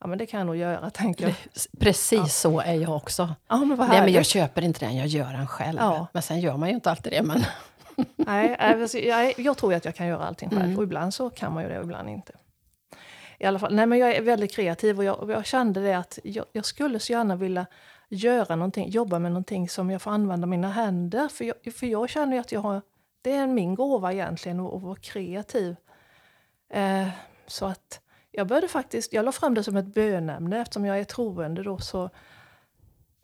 ja 0.00 0.06
men 0.06 0.18
det 0.18 0.26
kan 0.26 0.38
jag 0.38 0.46
nog 0.46 0.56
göra, 0.56 0.90
tänker 0.94 1.24
jag. 1.24 1.34
Precis 1.80 2.18
Ja. 2.18 2.26
så 2.26 2.60
är 2.60 2.74
jag 2.74 2.96
också. 2.96 3.34
Ja, 3.48 3.56
men 3.56 3.76
vad 3.76 3.88
Nej, 3.88 4.00
men 4.00 4.12
jag 4.12 4.26
köper 4.26 4.62
inte 4.62 4.84
den, 4.86 4.96
jag 4.96 5.06
gör 5.06 5.32
den 5.32 5.46
själv. 5.46 5.78
Ja. 5.80 6.06
Men 6.12 6.22
sen 6.22 6.40
gör 6.40 6.56
man 6.56 6.68
ju 6.68 6.74
inte 6.74 6.90
alltid 6.90 7.12
det. 7.12 7.22
Men... 7.22 7.44
Nej, 8.16 8.56
jag, 8.92 9.34
jag 9.38 9.56
tror 9.56 9.74
att 9.74 9.84
jag 9.84 9.94
kan 9.94 10.06
göra 10.06 10.24
allting 10.24 10.50
själv. 10.50 10.62
Mm. 10.62 10.76
Och 10.76 10.82
ibland 10.82 11.14
så 11.14 11.30
kan 11.30 11.54
man 11.54 11.62
ju 11.62 11.68
det 11.68 11.78
och 11.78 11.84
ibland 11.84 12.08
inte. 12.08 12.32
I 13.38 13.44
alla 13.44 13.58
fall, 13.58 13.74
nej 13.74 13.86
men 13.86 13.98
jag 13.98 14.16
är 14.16 14.22
väldigt 14.22 14.52
kreativ 14.54 14.98
och 14.98 15.04
jag, 15.04 15.20
och 15.20 15.30
jag 15.30 15.46
kände 15.46 15.80
det 15.80 15.94
att 15.94 16.18
jag, 16.24 16.44
jag 16.52 16.64
skulle 16.64 16.98
så 16.98 17.12
gärna 17.12 17.36
vilja 17.36 17.66
göra 18.08 18.56
någonting, 18.56 18.88
jobba 18.88 19.18
med 19.18 19.32
någonting 19.32 19.68
som 19.68 19.90
jag 19.90 20.02
får 20.02 20.10
använda 20.10 20.46
mina 20.46 20.68
händer. 20.68 21.28
För 21.28 21.44
jag, 21.44 21.74
för 21.74 21.86
jag 21.86 22.10
känner 22.10 22.32
ju 22.32 22.40
att 22.40 22.52
jag 22.52 22.60
har, 22.60 22.82
det 23.22 23.32
är 23.32 23.46
min 23.46 23.74
gåva 23.74 24.12
egentligen 24.12 24.60
att, 24.60 24.74
att 24.74 24.82
vara 24.82 24.96
kreativ. 24.96 25.76
Eh, 26.70 27.08
så 27.46 27.66
att 27.66 28.00
jag 28.30 28.46
började 28.46 28.68
faktiskt, 28.68 29.12
jag 29.12 29.24
la 29.24 29.32
fram 29.32 29.54
det 29.54 29.64
som 29.64 29.76
ett 29.76 29.94
bönämne 29.94 30.60
eftersom 30.60 30.84
jag 30.84 30.98
är 30.98 31.04
troende 31.04 31.62
då 31.62 31.78
så, 31.78 32.10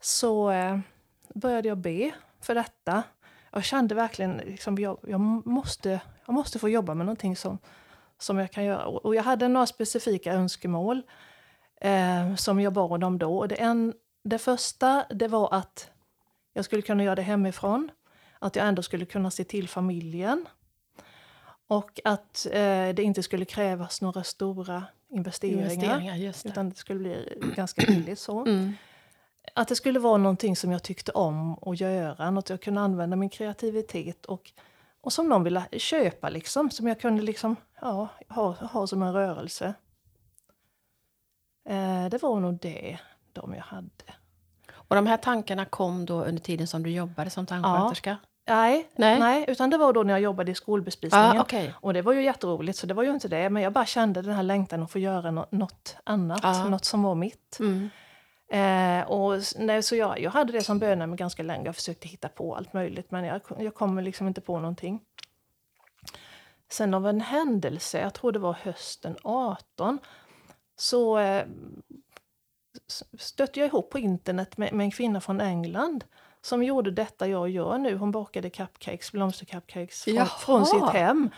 så 0.01 0.51
eh, 0.51 0.79
började 1.33 1.67
jag 1.67 1.77
be 1.77 2.11
för 2.41 2.55
detta. 2.55 3.03
Jag 3.51 3.63
kände 3.63 3.95
verkligen 3.95 4.37
liksom, 4.37 4.77
jag, 4.77 4.97
jag, 5.07 5.19
måste, 5.45 6.01
jag 6.25 6.33
måste 6.33 6.59
få 6.59 6.69
jobba 6.69 6.93
med 6.93 7.05
någonting 7.05 7.35
som, 7.35 7.57
som 8.17 8.37
jag 8.37 8.51
kan 8.51 8.63
göra. 8.63 8.85
Och, 8.85 9.05
och 9.05 9.15
jag 9.15 9.23
hade 9.23 9.47
några 9.47 9.65
specifika 9.65 10.33
önskemål 10.33 11.01
eh, 11.81 12.35
som 12.35 12.59
jag 12.59 12.73
bad 12.73 13.03
om 13.03 13.17
då. 13.17 13.37
Och 13.37 13.47
det, 13.47 13.55
en, 13.55 13.93
det 14.25 14.37
första 14.37 15.05
det 15.09 15.27
var 15.27 15.53
att 15.53 15.89
jag 16.53 16.65
skulle 16.65 16.81
kunna 16.81 17.03
göra 17.03 17.15
det 17.15 17.21
hemifrån. 17.21 17.91
Att 18.39 18.55
jag 18.55 18.67
ändå 18.67 18.81
skulle 18.81 19.05
kunna 19.05 19.31
se 19.31 19.43
till 19.43 19.69
familjen. 19.69 20.45
Och 21.67 21.99
att 22.03 22.45
eh, 22.45 22.89
det 22.95 22.99
inte 22.99 23.23
skulle 23.23 23.45
krävas 23.45 24.01
några 24.01 24.23
stora 24.23 24.83
investeringar. 25.09 25.71
Investeringar, 25.71 26.17
det. 26.17 26.49
Utan 26.49 26.69
det 26.69 26.75
skulle 26.75 26.99
bli 26.99 27.41
ganska 27.55 27.85
billigt 27.87 28.19
så. 28.19 28.39
Mm. 28.45 28.73
Att 29.53 29.67
det 29.67 29.75
skulle 29.75 29.99
vara 29.99 30.17
någonting 30.17 30.55
som 30.55 30.71
jag 30.71 30.83
tyckte 30.83 31.11
om 31.11 31.59
att 31.61 31.79
göra, 31.79 32.31
något 32.31 32.49
jag 32.49 32.61
kunde 32.61 32.81
använda 32.81 33.15
min 33.15 33.29
kreativitet 33.29 34.25
och, 34.25 34.51
och 35.01 35.13
som 35.13 35.29
någon 35.29 35.43
ville 35.43 35.65
köpa 35.71 36.29
liksom, 36.29 36.71
som 36.71 36.87
jag 36.87 36.99
kunde 36.99 37.21
liksom, 37.21 37.55
ja, 37.81 38.09
ha, 38.29 38.51
ha 38.51 38.87
som 38.87 39.03
en 39.03 39.13
rörelse. 39.13 39.73
Eh, 41.69 42.05
det 42.09 42.21
var 42.21 42.39
nog 42.39 42.59
det, 42.59 42.99
de 43.35 43.53
jag 43.53 43.63
hade. 43.63 43.89
Och 44.73 44.95
de 44.95 45.07
här 45.07 45.17
tankarna 45.17 45.65
kom 45.65 46.05
då 46.05 46.23
under 46.23 46.41
tiden 46.41 46.67
som 46.67 46.83
du 46.83 46.89
jobbade 46.91 47.29
som 47.29 47.45
tandsköterska? 47.45 48.17
Nej, 48.47 48.89
Nej. 48.95 49.19
nej. 49.19 49.45
utan 49.47 49.69
det 49.69 49.77
var 49.77 49.93
då 49.93 50.03
när 50.03 50.13
jag 50.13 50.21
jobbade 50.21 50.51
i 50.51 50.55
skolbespisningen. 50.55 51.37
Ah, 51.37 51.41
okej. 51.41 51.73
Och 51.75 51.93
det 51.93 52.01
var 52.01 52.13
ju 52.13 52.23
jätteroligt, 52.23 52.77
så 52.77 52.87
det 52.87 52.93
var 52.93 53.03
ju 53.03 53.11
inte 53.11 53.27
det. 53.27 53.49
Men 53.49 53.63
jag 53.63 53.73
bara 53.73 53.85
kände 53.85 54.21
den 54.21 54.33
här 54.35 54.43
längtan 54.43 54.83
att 54.83 54.91
få 54.91 54.99
göra 54.99 55.31
nå- 55.31 55.47
något 55.51 55.95
annat, 56.03 56.39
Ja. 56.43 56.69
något 56.69 56.85
som 56.85 57.03
var 57.03 57.15
mitt. 57.15 57.57
Mm. 57.59 57.89
Eh, 58.51 59.07
och, 59.07 59.41
nej, 59.57 59.83
så 59.83 59.95
jag, 59.95 60.19
jag 60.19 60.31
hade 60.31 60.51
det 60.53 60.63
som 60.63 60.79
bönämne 60.79 61.15
ganska 61.15 61.43
länge. 61.43 61.65
Jag 61.65 61.75
försökte 61.75 62.07
hitta 62.07 62.29
på 62.29 62.55
allt 62.55 62.73
möjligt, 62.73 63.11
men 63.11 63.25
jag, 63.25 63.41
jag 63.59 63.73
kommer 63.75 64.01
liksom 64.01 64.27
inte 64.27 64.41
på 64.41 64.59
någonting. 64.59 64.99
Sen 66.71 66.93
av 66.93 67.07
en 67.07 67.21
händelse, 67.21 67.99
jag 68.01 68.13
tror 68.13 68.31
det 68.31 68.39
var 68.39 68.53
hösten 68.53 69.15
18, 69.23 69.99
så 70.75 71.17
eh, 71.19 71.45
stötte 73.19 73.59
jag 73.59 73.67
ihop 73.67 73.89
på 73.89 73.99
internet 73.99 74.57
med, 74.57 74.73
med 74.73 74.83
en 74.83 74.91
kvinna 74.91 75.21
från 75.21 75.41
England 75.41 76.03
som 76.41 76.63
gjorde 76.63 76.91
detta 76.91 77.27
jag 77.27 77.49
gör 77.49 77.77
nu. 77.77 77.97
Hon 77.97 78.11
bakade 78.11 78.49
cupcakes, 78.49 79.11
blomstercupcakes 79.11 80.03
från, 80.03 80.25
från 80.39 80.65
sitt 80.65 80.89
hem. 80.89 81.29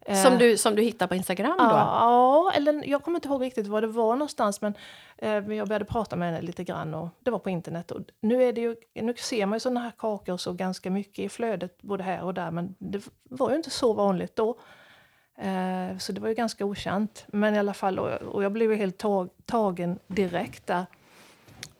Eh, 0.00 0.22
Som 0.22 0.38
du, 0.38 0.56
som 0.56 0.74
du 0.74 0.82
hittar 0.82 1.06
på 1.06 1.14
Instagram 1.14 1.56
då? 1.58 1.64
Ja, 1.64 2.52
eller 2.54 2.88
jag 2.88 3.02
kommer 3.02 3.16
inte 3.18 3.28
ihåg 3.28 3.42
riktigt 3.42 3.66
var 3.66 3.80
det 3.80 3.86
var 3.86 4.12
någonstans 4.16 4.60
men 4.60 4.74
eh, 5.18 5.30
jag 5.32 5.68
började 5.68 5.84
prata 5.84 6.16
med 6.16 6.28
henne 6.32 6.42
lite 6.46 6.64
grann 6.64 6.94
och 6.94 7.08
det 7.20 7.30
var 7.30 7.38
på 7.38 7.50
internet. 7.50 7.90
Och 7.90 8.00
nu, 8.20 8.42
är 8.42 8.52
det 8.52 8.60
ju, 8.60 8.76
nu 8.94 9.14
ser 9.16 9.46
man 9.46 9.56
ju 9.56 9.60
sådana 9.60 9.80
här 9.80 9.92
kakor 9.98 10.36
så 10.36 10.52
ganska 10.52 10.90
mycket 10.90 11.18
i 11.18 11.28
flödet 11.28 11.82
både 11.82 12.04
här 12.04 12.22
och 12.24 12.34
där 12.34 12.50
men 12.50 12.74
det 12.78 13.08
var 13.22 13.50
ju 13.50 13.56
inte 13.56 13.70
så 13.70 13.92
vanligt 13.92 14.36
då. 14.36 14.58
Eh, 15.40 15.98
så 15.98 16.12
det 16.12 16.20
var 16.20 16.28
ju 16.28 16.34
ganska 16.34 16.64
okänt. 16.64 17.24
Men 17.28 17.54
i 17.54 17.58
alla 17.58 17.74
fall, 17.74 17.98
och, 17.98 18.12
och 18.12 18.44
jag 18.44 18.52
blev 18.52 18.70
ju 18.70 18.76
helt 18.76 18.98
tag, 18.98 19.30
tagen 19.44 19.98
direkt 20.06 20.66
där. 20.66 20.86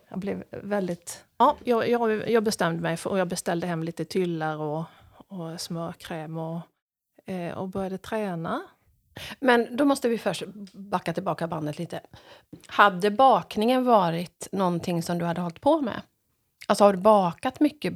Jag 0.09 0.19
blev 0.19 0.43
väldigt... 0.49 1.25
Ja, 1.37 1.55
jag, 1.63 1.89
jag, 1.89 2.29
jag 2.29 2.43
bestämde 2.43 2.81
mig 2.81 2.97
för, 2.97 3.09
och 3.09 3.19
jag 3.19 3.27
beställde 3.27 3.67
hem 3.67 3.83
lite 3.83 4.05
tyllar 4.05 4.57
och, 4.57 4.83
och 5.27 5.61
smörkräm 5.61 6.37
och, 6.37 6.59
eh, 7.25 7.57
och 7.57 7.67
började 7.67 7.97
träna. 7.97 8.61
Men 9.39 9.75
då 9.77 9.85
måste 9.85 10.09
vi 10.09 10.17
först 10.17 10.43
backa 10.73 11.13
tillbaka 11.13 11.47
bandet 11.47 11.79
lite. 11.79 12.01
Hade 12.67 13.11
bakningen 13.11 13.85
varit 13.85 14.47
någonting 14.51 15.03
som 15.03 15.17
du 15.17 15.25
hade 15.25 15.41
hållit 15.41 15.61
på 15.61 15.81
med? 15.81 16.01
Alltså 16.67 16.83
har 16.83 16.93
du 16.93 16.99
bakat 16.99 17.59
mycket 17.59 17.93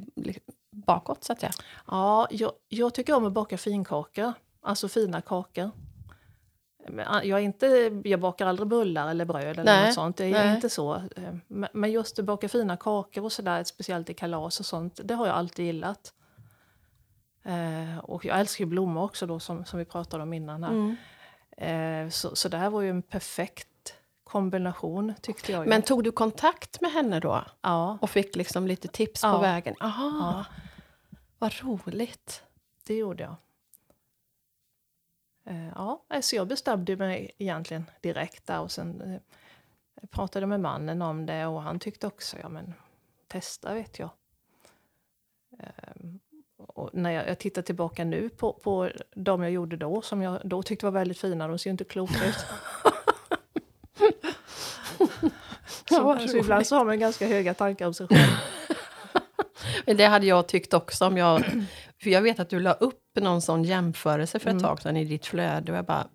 bakåt 0.71 1.23
så 1.23 1.33
att 1.33 1.39
säga? 1.39 1.51
Ja, 1.87 2.27
jag, 2.31 2.51
jag 2.69 2.93
tycker 2.93 3.15
om 3.15 3.25
att 3.25 3.33
baka 3.33 3.57
finkakor, 3.57 4.33
alltså 4.63 4.87
fina 4.87 5.21
kakor. 5.21 5.71
Ah, 7.05 7.21
Jag, 7.23 7.39
är 7.39 7.43
inte, 7.43 8.01
jag 8.03 8.19
bakar 8.19 8.47
aldrig 8.47 8.67
bullar 8.67 9.09
eller 9.09 9.25
bröd 9.25 9.43
eller 9.59 9.63
Nej, 9.63 9.85
något 9.85 9.93
sånt. 9.93 10.17
Det 10.17 10.25
är 10.25 10.31
nej. 10.45 10.55
inte 10.55 10.69
så. 10.69 10.95
Eh, 10.95 11.33
Men 11.73 11.91
just 11.91 12.19
att 12.19 12.25
baka 12.25 12.49
fina 12.49 12.77
kakor 12.77 13.23
och 13.23 13.31
sådär, 13.31 13.63
speciellt 13.63 14.09
i 14.09 14.13
kalas 14.13 14.59
och 14.59 14.65
sånt, 14.65 14.99
det 15.03 15.13
har 15.13 15.27
jag 15.27 15.35
alltid 15.35 15.65
gillat. 15.65 16.13
Eh, 17.43 17.97
och 18.03 18.25
jag 18.25 18.39
älskar 18.39 18.65
ju 18.65 18.69
blommor 18.69 19.03
också 19.03 19.25
då, 19.25 19.39
som, 19.39 19.65
som 19.65 19.79
vi 19.79 19.85
pratade 19.85 20.23
om 20.23 20.33
innan 20.33 20.63
här. 20.63 20.95
Eh, 21.57 22.09
så, 22.09 22.35
så 22.35 22.49
det 22.49 22.57
här 22.57 22.69
var 22.69 22.81
ju 22.81 22.89
en 22.89 23.01
perfekt 23.01 23.67
kombination 24.23 25.13
tyckte 25.21 25.51
jag. 25.51 25.63
Ju. 25.63 25.69
Men 25.69 25.81
tog 25.81 26.03
du 26.03 26.11
kontakt 26.11 26.81
med 26.81 26.91
henne 26.91 27.19
då? 27.19 27.43
ja, 27.61 27.97
Och 28.01 28.09
fick 28.09 28.35
liksom 28.35 28.67
lite 28.67 28.87
tips 28.87 29.23
Ja. 29.23 29.31
på 29.33 29.37
vägen? 29.41 29.75
Aha, 29.79 30.11
Ja. 30.19 30.45
vad 31.39 31.53
roligt. 31.61 32.43
det 32.87 32.95
gjorde 32.95 33.23
jag. 33.23 33.35
Eh, 35.45 35.67
ja, 35.75 36.05
så 36.21 36.35
jag 36.35 36.47
bestämde 36.47 36.97
mig 36.97 37.31
egentligen 37.37 37.85
direkt 38.01 38.47
där 38.47 38.59
och 38.59 38.71
sen 38.71 39.01
eh, 39.01 40.07
pratade 40.09 40.45
med 40.45 40.59
mannen 40.59 41.01
om 41.01 41.25
det 41.25 41.45
och 41.45 41.61
han 41.61 41.79
tyckte 41.79 42.07
också, 42.07 42.37
ja 42.41 42.49
men 42.49 42.73
testa 43.27 43.73
vet 43.73 43.99
jag. 43.99 44.09
Ehm, 45.59 46.19
och 46.57 46.89
när 46.93 47.11
jag, 47.11 47.27
jag 47.27 47.39
tittar 47.39 47.61
tillbaka 47.61 48.05
nu 48.05 48.29
på, 48.29 48.53
på 48.53 48.89
de 49.15 49.41
jag 49.41 49.51
gjorde 49.51 49.77
då, 49.77 50.01
som 50.01 50.21
jag 50.21 50.41
då 50.43 50.63
tyckte 50.63 50.85
var 50.85 50.91
väldigt 50.91 51.19
fina, 51.19 51.47
de 51.47 51.59
ser 51.59 51.69
ju 51.69 51.71
inte 51.71 51.83
kloka 51.83 52.25
ut. 52.25 52.35
Ja, 55.89 55.97
så, 55.97 56.03
vad 56.03 56.29
så 56.29 56.37
ibland 56.37 56.67
så 56.67 56.75
har 56.75 56.85
man 56.85 56.99
ganska 56.99 57.27
höga 57.27 57.53
tankar 57.53 57.87
om 57.87 57.93
sig 57.93 58.07
själv. 58.07 58.37
Men 59.85 59.97
det 59.97 60.05
hade 60.05 60.25
jag 60.25 60.47
tyckt 60.47 60.73
också 60.73 61.05
om 61.05 61.17
jag... 61.17 61.43
För 62.03 62.09
jag 62.09 62.21
vet 62.21 62.39
att 62.39 62.49
du 62.49 62.59
la 62.59 62.73
upp 62.73 62.99
någon 63.19 63.41
sån 63.41 63.63
jämförelse 63.63 64.39
för 64.39 64.49
ett 64.49 64.53
Mm. 64.53 64.63
tag 64.63 64.81
sedan 64.81 64.97
i 64.97 65.05
ditt 65.05 65.25
flöde 65.25 65.71
och 65.71 65.77
jag 65.77 65.85
bara... 65.85 66.07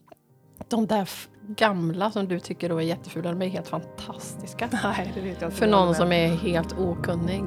De 0.68 0.86
där 0.86 1.08
gamla 1.56 2.10
som 2.10 2.28
du 2.28 2.40
tycker 2.40 2.68
då 2.68 2.76
är 2.76 2.82
jättefula, 2.82 3.30
de 3.30 3.42
är 3.42 3.48
helt 3.48 3.68
fantastiska. 3.68 4.68
Nej, 4.82 5.12
det 5.14 5.20
vet 5.20 5.40
jag 5.40 5.48
inte. 5.48 5.56
För 5.56 5.66
någon 5.66 5.94
som 5.94 6.12
är 6.12 6.28
helt 6.28 6.78
okunnig. 6.78 7.44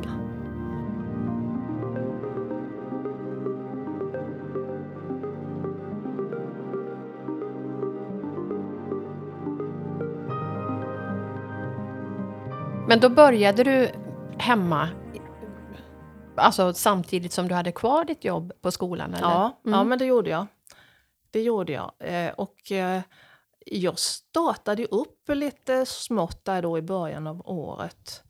Men 12.87 12.99
då 12.99 13.09
började 13.09 13.63
du 13.63 13.89
hemma, 14.37 14.89
alltså 16.41 16.74
samtidigt 16.74 17.33
som 17.33 17.48
du 17.48 17.55
hade 17.55 17.71
kvar 17.71 18.05
ditt 18.05 18.24
jobb 18.24 18.53
på 18.62 18.71
skolan? 18.71 19.13
Eller? 19.13 19.27
Ja, 19.27 19.60
ja, 19.63 19.69
Mm. 19.74 19.88
men 19.89 20.00
det 20.00 20.05
gjorde 20.05 20.29
jag. 20.29 20.48
Det 21.31 21.41
gjorde 21.41 21.74
jag. 21.74 21.91
Eh, 22.00 22.31
och 22.33 22.71
eh, 22.71 23.01
jag 23.65 24.00
startade 24.00 24.86
upp 24.86 25.29
lite 25.29 25.86
smått 25.86 26.45
där 26.45 26.62
då 26.62 26.77
i 26.77 26.81
början 26.81 27.27
av 27.27 27.41
året. 27.50 28.24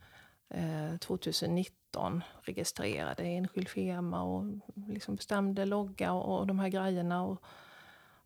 Eh, 0.54 0.98
2019 0.98 2.22
registrerade 2.42 3.22
enskild 3.22 3.68
firma 3.68 4.22
och 4.22 4.44
liksom 4.88 5.16
bestämde 5.16 5.64
logga 5.64 6.12
och, 6.12 6.38
och 6.38 6.46
de 6.46 6.58
här 6.58 6.68
grejerna. 6.68 7.24
Och, 7.24 7.42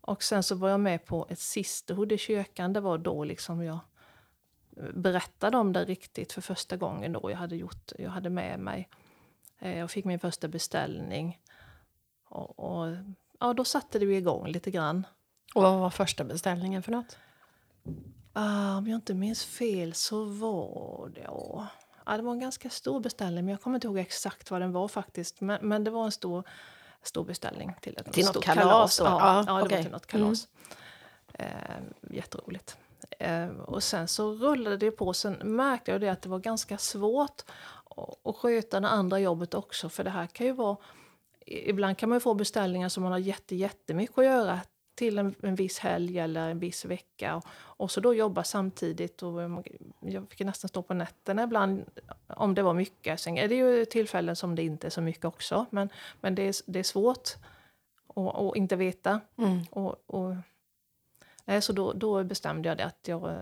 och 0.00 0.22
sen 0.22 0.42
så 0.42 0.54
var 0.54 0.68
jag 0.68 0.80
med 0.80 1.04
på 1.06 1.26
ett 1.30 1.38
sisterhood 1.38 2.12
i 2.12 2.18
kyrkan. 2.18 2.72
Det 2.72 2.80
var 2.80 2.98
då 2.98 3.24
liksom 3.24 3.62
jag 3.64 3.78
berättade 4.94 5.56
om 5.56 5.72
det 5.72 5.84
riktigt 5.84 6.32
för 6.32 6.40
första 6.40 6.76
gången 6.76 7.12
då 7.12 7.30
jag 7.30 7.38
hade 7.38 7.56
gjort, 7.56 7.92
jag 7.98 8.10
hade 8.10 8.30
med 8.30 8.60
mig. 8.60 8.88
Eh, 9.58 9.78
jag 9.78 9.90
fick 9.90 10.04
min 10.04 10.18
första 10.18 10.48
beställning. 10.48 11.40
Och, 12.28 12.58
och 12.58 12.96
ja, 13.40 13.52
då 13.52 13.64
satte 13.64 13.98
det 13.98 14.04
ju 14.04 14.16
igång 14.16 14.46
lite 14.46 14.70
grann. 14.70 15.06
Och 15.54 15.62
vad 15.62 15.78
var 15.78 15.90
första 15.90 16.24
beställningen 16.24 16.82
för 16.82 16.92
något? 16.92 17.18
Ah, 18.32 18.76
om 18.76 18.86
jag 18.86 18.96
inte 18.96 19.14
minns 19.14 19.44
fel 19.44 19.94
så 19.94 20.24
var 20.24 21.10
det... 21.14 21.20
Ja, 21.20 21.66
ja, 22.06 22.16
det 22.16 22.22
var 22.22 22.32
en 22.32 22.40
ganska 22.40 22.70
stor 22.70 23.00
beställning, 23.00 23.44
men 23.44 23.52
jag 23.52 23.60
kommer 23.60 23.76
inte 23.76 23.86
ihåg 23.86 23.98
exakt 23.98 24.50
vad 24.50 24.60
den 24.60 24.72
var 24.72 24.88
faktiskt. 24.88 25.40
Men, 25.40 25.68
men 25.68 25.84
det 25.84 25.90
var 25.90 26.04
en 26.04 26.12
stor, 26.12 26.44
stor 27.02 27.24
beställning 27.24 27.74
till 27.80 27.96
ett 27.98 28.12
Till 28.12 28.26
stort 28.26 28.44
kalas 28.44 28.98
då? 28.98 29.04
Ja, 29.04 29.18
Ja, 29.20 29.44
ja, 29.46 29.54
det 29.54 29.62
okej. 29.62 29.76
var 29.76 29.82
till 29.82 29.92
något 29.92 30.06
kalas. 30.06 30.48
Eh, 31.32 31.46
jätteroligt. 32.10 32.76
Eh, 33.18 33.48
och 33.48 33.82
sen 33.82 34.08
så 34.08 34.32
rullade 34.32 34.76
det 34.76 34.90
på. 34.90 35.12
Sen 35.12 35.32
märkte 35.56 35.90
jag 35.90 36.00
det 36.00 36.08
att 36.08 36.22
det 36.22 36.28
var 36.28 36.38
ganska 36.38 36.78
svårt 36.78 37.42
att 38.24 38.36
sköta 38.36 38.80
det 38.80 38.88
andra 38.88 39.18
jobbet 39.18 39.54
också. 39.54 39.88
För 39.88 40.04
det 40.04 40.10
här 40.10 40.26
kan 40.26 40.46
ju 40.46 40.52
vara... 40.52 40.76
Ibland 41.46 41.98
kan 41.98 42.08
man 42.08 42.16
ju 42.16 42.20
få 42.20 42.34
beställningar 42.34 42.88
som 42.88 43.02
man 43.02 43.12
har 43.12 43.18
jätte, 43.18 43.56
jättemycket 43.56 44.18
att 44.18 44.24
göra 44.24 44.60
till 44.94 45.18
en, 45.18 45.34
en 45.42 45.54
viss 45.54 45.78
helg 45.78 46.18
eller 46.18 46.48
en 46.50 46.58
viss 46.58 46.84
vecka. 46.84 47.36
Och, 47.36 47.44
och 47.54 47.90
så 47.90 48.00
då 48.00 48.14
jobba 48.14 48.44
samtidigt. 48.44 49.22
Och 49.22 49.42
jag 50.00 50.30
fick 50.30 50.40
nästan 50.40 50.68
stå 50.68 50.82
på 50.82 50.94
nätterna 50.94 51.42
ibland 51.42 51.84
om 52.26 52.54
det 52.54 52.62
var 52.62 52.74
mycket. 52.74 53.20
Sen 53.20 53.38
är 53.38 53.48
det 53.48 53.54
ju 53.54 53.84
tillfällen 53.84 54.36
som 54.36 54.54
det 54.54 54.62
inte 54.62 54.86
är 54.86 54.90
så 54.90 55.00
mycket 55.00 55.24
också. 55.24 55.66
Men, 55.70 55.88
men 56.20 56.34
det, 56.34 56.42
är, 56.42 56.54
det 56.66 56.78
är 56.78 56.82
svårt 56.82 57.30
att, 58.14 58.56
inte 58.56 58.76
veta. 58.76 59.20
Mm. 59.38 59.60
Och, 59.70 60.04
och, 60.06 60.34
nej, 61.44 61.62
så 61.62 61.72
då, 61.72 61.92
då 61.92 62.24
bestämde 62.24 62.68
jag 62.68 62.78
det 62.78 62.84
att 62.84 63.08
jag, 63.08 63.38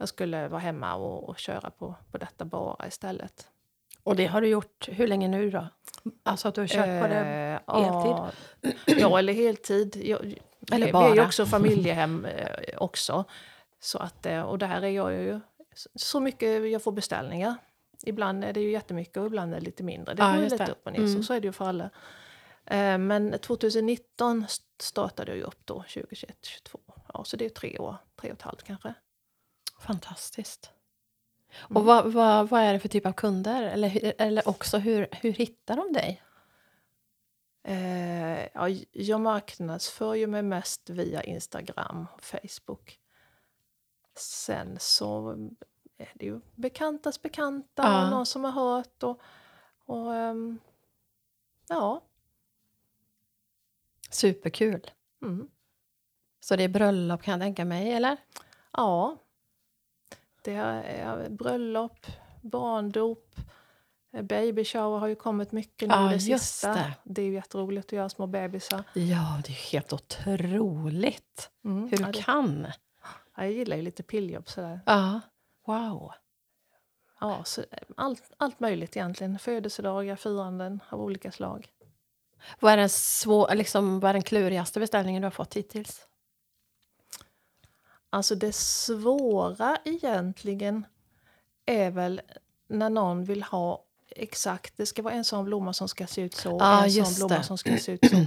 jag 0.00 0.08
skulle 0.08 0.48
vara 0.48 0.60
hemma 0.60 0.94
och, 0.94 1.28
och 1.28 1.38
köra 1.38 1.70
på, 1.70 1.94
på 2.10 2.18
detta 2.18 2.44
bara 2.44 2.86
istället. 2.86 3.48
Och 4.02 4.16
det 4.16 4.26
har 4.26 4.40
du 4.40 4.48
gjort 4.48 4.88
hur 4.92 5.06
länge 5.06 5.28
nu 5.28 5.50
då? 5.50 5.66
Alltså 6.22 6.48
att 6.48 6.54
du 6.54 6.60
har 6.60 6.68
kört 6.68 7.02
på 7.02 7.08
det? 7.08 7.60
Eh, 7.66 7.82
heltid? 7.82 8.12
Ja, 8.12 8.30
ja, 8.86 9.18
eller 9.18 9.32
heltid. 9.32 9.96
Jag, 10.04 10.20
Eller 10.72 10.86
vi, 10.86 10.92
vi 10.92 10.98
är 10.98 11.08
ju 11.08 11.14
bara. 11.16 11.24
också 11.26 11.46
familjehem 11.46 12.24
eh, 12.24 12.76
också. 12.78 13.24
Så 13.80 13.98
att, 13.98 14.26
eh, 14.26 14.40
och 14.42 14.58
där 14.58 14.82
är 14.82 14.88
jag 14.88 15.12
ju 15.12 15.40
så 15.94 16.20
mycket 16.20 16.70
jag 16.70 16.82
får 16.82 16.92
beställningar. 16.92 17.54
Ibland 18.06 18.44
är 18.44 18.52
det 18.52 18.60
ju 18.60 18.70
jättemycket 18.70 19.16
och 19.16 19.26
ibland 19.26 19.54
är 19.54 19.58
det 19.60 19.64
lite 19.66 19.82
mindre. 19.82 20.14
Det 20.14 20.22
Ja, 20.22 20.32
går 20.32 20.42
just 20.42 20.50
lite 20.58 20.72
upp 20.72 20.86
och 20.86 20.92
ner, 20.92 20.98
Mm. 20.98 21.16
så, 21.16 21.22
så 21.22 21.34
är 21.34 21.40
det 21.40 21.46
ju 21.46 21.52
för 21.52 21.64
alla. 21.68 21.90
Men 22.98 23.38
2019 23.38 24.44
st- 24.44 24.64
startade 24.80 25.30
jag 25.30 25.36
ju 25.38 25.42
upp 25.42 25.60
då, 25.66 25.74
2021, 25.74 26.36
2022. 26.42 26.78
Ja, 27.14 27.24
så 27.24 27.36
det 27.36 27.44
är 27.44 27.48
tre 27.48 27.78
år, 27.78 27.96
tre 28.20 28.30
och 28.30 28.36
ett 28.36 28.42
halvt 28.42 28.62
kanske. 28.62 28.94
Fantastiskt. 29.80 30.70
Mm. 31.66 31.76
Och 31.76 31.84
vad, 31.84 32.12
vad, 32.12 32.48
vad 32.48 32.60
är 32.62 32.72
det 32.72 32.80
för 32.80 32.88
typ 32.88 33.06
av 33.06 33.12
kunder? 33.12 33.62
Eller, 33.62 34.14
eller 34.18 34.48
också 34.48 34.78
hur, 34.78 35.08
hur 35.12 35.32
hittar 35.32 35.76
de 35.76 35.92
dig? 35.92 36.22
Eh, 37.62 38.46
ja, 38.54 38.68
jag 38.92 39.20
marknadsför 39.20 40.14
ju 40.14 40.26
mig 40.26 40.42
mest 40.42 40.90
via 40.90 41.22
Instagram 41.22 42.06
och 42.14 42.22
Facebook. 42.22 43.00
Sen 44.16 44.76
så 44.80 45.30
är 45.98 46.12
det 46.14 46.24
ju 46.24 46.40
bekantas 46.54 47.22
bekanta, 47.22 47.82
Ja. 47.82 48.04
och 48.04 48.10
någon 48.10 48.26
som 48.26 48.44
har 48.44 48.52
hört 48.52 49.02
och, 49.02 49.20
och 49.84 50.14
ehm, 50.14 50.58
ja. 51.68 52.02
Superkul. 54.10 54.90
Mm, 55.22 55.48
Så 56.40 56.56
det 56.56 56.64
är 56.64 56.68
bröllop 56.68 57.22
kan 57.22 57.32
jag 57.32 57.40
tänka 57.40 57.64
mig, 57.64 57.92
eller? 57.92 58.16
ja. 58.72 59.16
Det 60.42 60.54
är, 60.54 61.28
bröllop, 61.28 62.06
barndop, 62.42 63.34
eh, 64.12 64.22
baby 64.22 64.64
shower 64.64 64.98
har 64.98 65.06
ju 65.08 65.14
kommit 65.14 65.52
mycket 65.52 65.88
nu 65.88 65.94
Ja, 65.94 66.00
det 66.12 66.20
sista. 66.20 66.74
det. 66.74 66.92
det 67.04 67.22
är 67.22 67.26
ju 67.26 67.34
jätteroligt 67.34 67.86
att 67.86 67.92
göra 67.92 68.08
små 68.08 68.26
bebisar. 68.26 68.84
Ja, 68.94 69.40
det 69.46 69.52
är 69.52 69.72
helt 69.72 69.92
otroligt 69.92 71.50
Mm, 71.64 71.88
hur 71.90 72.00
ja, 72.00 72.06
du 72.12 72.22
kan. 72.22 72.66
jag 73.36 73.52
gillar 73.52 73.76
ju 73.76 73.82
lite 73.82 74.02
pilljobb 74.02 74.48
sådär. 74.48 74.80
Ja. 74.86 75.20
Wow. 75.66 76.12
Ja, 77.20 77.44
så, 77.44 77.64
allt, 77.96 78.32
allt 78.36 78.60
möjligt 78.60 78.96
egentligen. 78.96 79.38
Födelsedagar, 79.38 80.16
firanden 80.16 80.80
av 80.88 81.00
olika 81.00 81.32
slag. 81.32 81.68
Vad 82.60 82.72
är, 82.72 82.76
den 82.76 82.88
svår, 82.88 83.54
liksom, 83.54 84.00
vad 84.00 84.08
är 84.08 84.12
den 84.12 84.22
klurigaste 84.22 84.80
beställningen 84.80 85.22
du 85.22 85.26
har 85.26 85.30
fått 85.30 85.54
hittills? 85.56 86.06
Alltså 88.10 88.34
det 88.34 88.54
svåra 88.54 89.76
egentligen 89.84 90.86
är 91.66 91.90
väl 91.90 92.20
när 92.68 92.90
någon 92.90 93.24
vill 93.24 93.42
ha 93.42 93.84
exakt, 94.16 94.76
det 94.76 94.86
ska 94.86 95.02
vara 95.02 95.14
en 95.14 95.24
sån 95.24 95.44
blomma 95.44 95.72
som 95.72 95.88
ska 95.88 96.06
se 96.06 96.20
ut 96.20 96.34
så, 96.34 96.56
Ja, 96.60 96.84
en 96.84 96.90
sån 96.90 97.14
blomma 97.14 97.38
det. 97.38 97.44
som 97.44 97.58
ska 97.58 97.76
se 97.76 97.92
ut 97.92 98.10
så. 98.10 98.16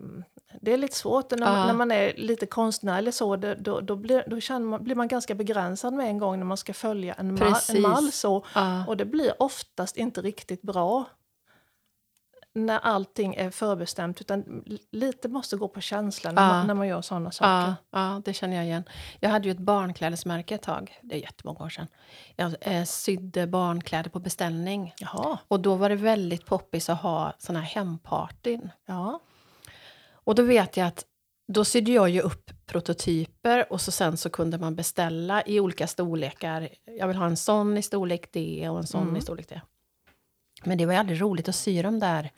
Mm, 0.00 0.24
Det 0.60 0.72
är 0.72 0.76
lite 0.76 0.96
svårt 0.96 1.30
när, 1.30 1.38
Ja. 1.58 1.66
när 1.66 1.72
man 1.74 1.90
är 1.90 2.14
lite 2.16 2.46
konstnär 2.46 2.98
eller 2.98 3.10
så, 3.10 3.36
det, 3.36 3.54
då, 3.54 3.80
då, 3.80 3.96
blir, 3.96 4.24
då 4.26 4.40
känner 4.40 4.66
man, 4.66 4.84
blir 4.84 4.94
man 4.94 5.08
ganska 5.08 5.34
begränsad 5.34 5.92
med 5.94 6.06
en 6.06 6.18
gång 6.18 6.38
när 6.38 6.44
man 6.46 6.56
ska 6.56 6.74
följa 6.74 7.14
en, 7.14 7.34
ma, 7.34 7.56
en 7.68 7.82
mall 7.82 8.12
så. 8.12 8.44
Ja. 8.54 8.86
Och 8.86 8.96
det 8.96 9.04
blir 9.04 9.42
oftast 9.42 9.96
inte 9.96 10.22
riktigt 10.22 10.62
bra 10.62 11.04
när 12.56 12.78
allting 12.78 13.34
är 13.34 13.50
förbestämt, 13.50 14.20
utan 14.20 14.64
lite 14.90 15.28
måste 15.28 15.56
gå 15.56 15.68
på 15.68 15.80
känslan 15.80 16.34
när, 16.34 16.42
Ja. 16.42 16.48
man, 16.48 16.66
när 16.66 16.74
man 16.74 16.88
gör 16.88 17.02
sådana 17.02 17.30
saker. 17.30 17.48
Ja, 17.50 17.74
ja, 17.90 18.22
det 18.24 18.32
känner 18.32 18.56
jag 18.56 18.64
igen. 18.64 18.84
Jag 19.20 19.30
hade 19.30 19.44
ju 19.44 19.50
ett 19.50 19.58
barnklädesmärke 19.58 20.54
ett 20.54 20.62
tag. 20.62 20.98
Det 21.02 21.14
är 21.14 21.18
jättemånga 21.18 21.64
år 21.64 21.68
sedan. 21.68 21.86
Jag 22.36 22.54
eh, 22.60 22.84
sydde 22.84 23.46
barnkläder 23.46 24.10
på 24.10 24.18
beställning. 24.20 24.94
Jaha, 24.98 25.38
Och 25.48 25.60
då 25.60 25.74
var 25.74 25.88
det 25.88 25.96
väldigt 25.96 26.46
poppis 26.46 26.88
att 26.90 27.00
ha 27.02 27.32
såna 27.38 27.60
här 27.60 27.66
hempartyn. 27.66 28.70
ja. 28.86 29.20
Och 30.12 30.34
då 30.34 30.42
vet 30.42 30.76
jag 30.76 30.86
att 30.86 31.04
då 31.52 31.64
sydde 31.64 31.90
jag 31.92 32.08
ju 32.10 32.20
upp 32.20 32.50
prototyper 32.66 33.72
och 33.72 33.80
så 33.80 33.92
sen 33.92 34.16
så 34.16 34.30
kunde 34.30 34.58
man 34.58 34.76
beställa 34.76 35.42
i 35.46 35.60
olika 35.60 35.86
storlekar. 35.86 36.68
Jag 36.98 37.08
vill 37.08 37.16
ha 37.16 37.26
en 37.26 37.36
sån 37.36 37.76
i 37.76 37.82
storlek 37.82 38.32
D 38.32 38.68
och 38.68 38.78
en 38.78 38.86
sån 38.86 39.02
Mm. 39.02 39.16
i 39.16 39.20
storlek 39.20 39.48
D. 39.48 39.60
Men 40.64 40.78
det 40.78 40.86
var 40.86 40.92
ju 40.92 40.98
aldrig 40.98 41.20
roligt 41.20 41.48
att 41.48 41.54
sy 41.54 41.82
de 41.82 41.98
där 41.98 42.30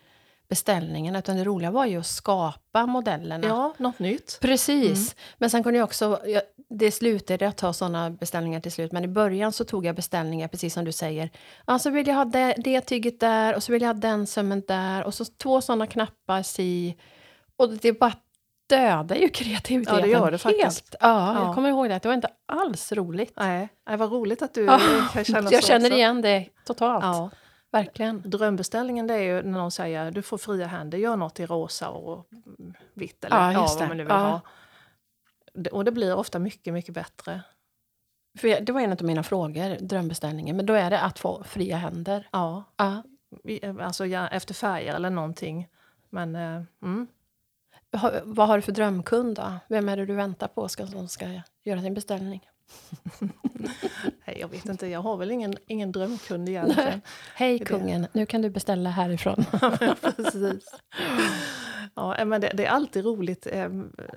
beställningarna 0.49 1.19
utan 1.19 1.37
det 1.37 1.45
roliga 1.45 1.71
var 1.71 1.87
ju 1.87 1.99
att 2.01 2.07
skapa 2.07 2.87
modellerna. 2.87 3.47
ja, 3.47 3.75
något 3.79 3.99
nytt. 3.99 4.39
Precis. 4.41 5.17
Men 5.39 5.51
sen 5.51 5.63
kunde 5.63 5.79
jag 5.79 5.85
också... 5.85 6.21
Jag, 6.27 6.43
det 6.71 6.91
slutade 6.91 7.49
att 7.49 7.57
ta 7.57 7.73
såna 7.73 8.11
beställningar 8.11 8.61
till 8.61 8.73
slut. 8.73 8.93
Men 8.93 9.05
i 9.05 9.09
början 9.09 9.53
så 9.53 9.65
tog 9.65 9.87
jag 9.87 9.97
beställningar, 9.97 10.49
precis 10.49 10.75
som 10.75 10.85
du 10.85 10.93
säger. 10.93 11.31
Ja, 11.67 11.79
så 11.79 11.91
vill 11.91 12.07
jag 12.07 12.15
ha 12.15 12.25
det, 12.25 12.55
det 12.59 12.81
tyget 12.81 13.21
där 13.21 13.57
och 13.57 13.63
så 13.63 13.73
vill 13.73 13.83
jag 13.83 13.89
ha 13.89 13.95
den 13.95 14.27
sömmen 14.27 14.63
där. 14.69 15.05
Och 15.05 15.15
så 15.15 15.25
två 15.25 15.61
såna 15.61 15.87
knappar 15.87 16.43
si. 16.43 16.97
Och 17.57 17.69
det 17.73 17.93
bara 17.93 18.13
dödar 18.69 19.17
ju 19.17 19.29
kreativiteten 19.29 19.99
Ja, 19.99 20.05
det 20.07 20.09
gör 20.13 20.31
det 20.31 20.39
faktiskt. 20.39 20.63
helt. 20.65 20.95
Ja, 21.01 21.35
Ja. 21.35 21.45
jag 21.47 21.55
kommer 21.55 21.69
ihåg 21.69 21.89
det. 21.89 21.99
Det 22.03 22.09
var 22.09 22.15
inte 22.15 22.29
alls 22.47 22.93
roligt. 22.93 23.33
Nej, 23.37 23.69
nej 23.89 23.97
vad 23.97 24.13
roligt 24.13 24.43
att 24.43 24.55
du 24.55 24.65
Ja, 24.65 24.81
kan 25.13 25.25
känna 25.25 25.51
jag 25.53 25.63
så 25.63 25.69
känner 25.69 25.87
också. 25.89 25.97
igen 25.97 26.23
det 26.23 26.47
totalt. 26.67 27.05
Ja. 27.05 27.31
Verkligen. 27.73 28.23
Drömbeställningen 28.31 29.07
det 29.07 29.15
är 29.15 29.23
ju 29.23 29.43
när 29.43 29.59
någon 29.59 29.71
säger 29.71 30.11
du 30.11 30.23
får 30.23 30.39
fria 30.39 30.67
händer, 30.67 30.99
gör 30.99 31.17
något 31.17 31.41
i 31.41 31.47
rosa 31.47 31.89
och 31.91 32.27
vitt 32.95 33.25
eller 33.25 33.37
Ja, 33.37 33.53
ja, 33.53 33.67
vad 33.79 33.89
man 33.89 33.97
nu 33.97 34.03
vill 34.05 34.11
Ja. 34.13 34.17
ha. 34.19 34.41
Och 35.73 35.85
det 35.85 35.93
blir 35.93 36.15
ofta 36.17 36.39
mycket, 36.39 36.75
mycket 36.75 36.95
bättre. 36.95 37.43
För 38.39 38.49
jag- 38.49 38.65
det 38.65 38.73
var 38.73 38.81
en 38.81 38.93
av 38.93 39.03
mina 39.03 39.23
frågor, 39.23 39.77
drömbeställningen. 39.81 40.57
Men 40.57 40.67
då 40.67 40.75
är 40.75 40.91
det 40.91 41.01
att 41.01 41.19
få 41.19 41.45
fria 41.45 41.77
händer. 41.77 42.29
Ja, 42.33 42.65
Ja. 42.77 43.03
alltså 43.81 44.07
ja, 44.07 44.29
efter 44.29 44.55
färger 44.55 44.95
eller 44.95 45.11
någonting. 45.11 45.69
Men 46.11 46.35
eh, 46.35 46.63
mm. 46.83 47.07
Ha, 47.93 48.13
vad 48.25 48.49
har 48.49 48.57
du 48.57 48.63
för 48.63 48.73
drömkund 48.73 49.37
då? 49.37 49.53
Vem 49.69 49.89
är 49.89 49.97
det 49.97 50.07
du 50.07 50.15
väntar 50.15 50.49
på 50.49 50.69
ska, 50.69 50.87
som 50.87 51.09
ska 51.09 51.41
göra 51.65 51.81
sin 51.81 51.95
beställning? 51.95 52.49
nej, 54.27 54.37
jag 54.41 54.49
vet 54.49 54.67
inte, 54.67 54.87
jag 54.87 55.01
har 55.03 55.17
väl 55.17 55.31
ingen, 55.31 55.55
ingen 55.67 55.93
drömkund 55.93 56.49
egentligen. 56.49 57.01
Hej 57.35 57.59
kungen, 57.59 58.07
nu 58.13 58.27
kan 58.27 58.43
du 58.43 58.51
beställa 58.51 58.91
härifrån. 58.91 59.45
Precis. 60.01 60.71
Ja, 61.95 62.25
men 62.25 62.41
det, 62.41 62.53
det 62.55 62.65
är 62.67 62.71
alltid 62.71 63.05
roligt. 63.05 63.47
eh, 63.47 63.69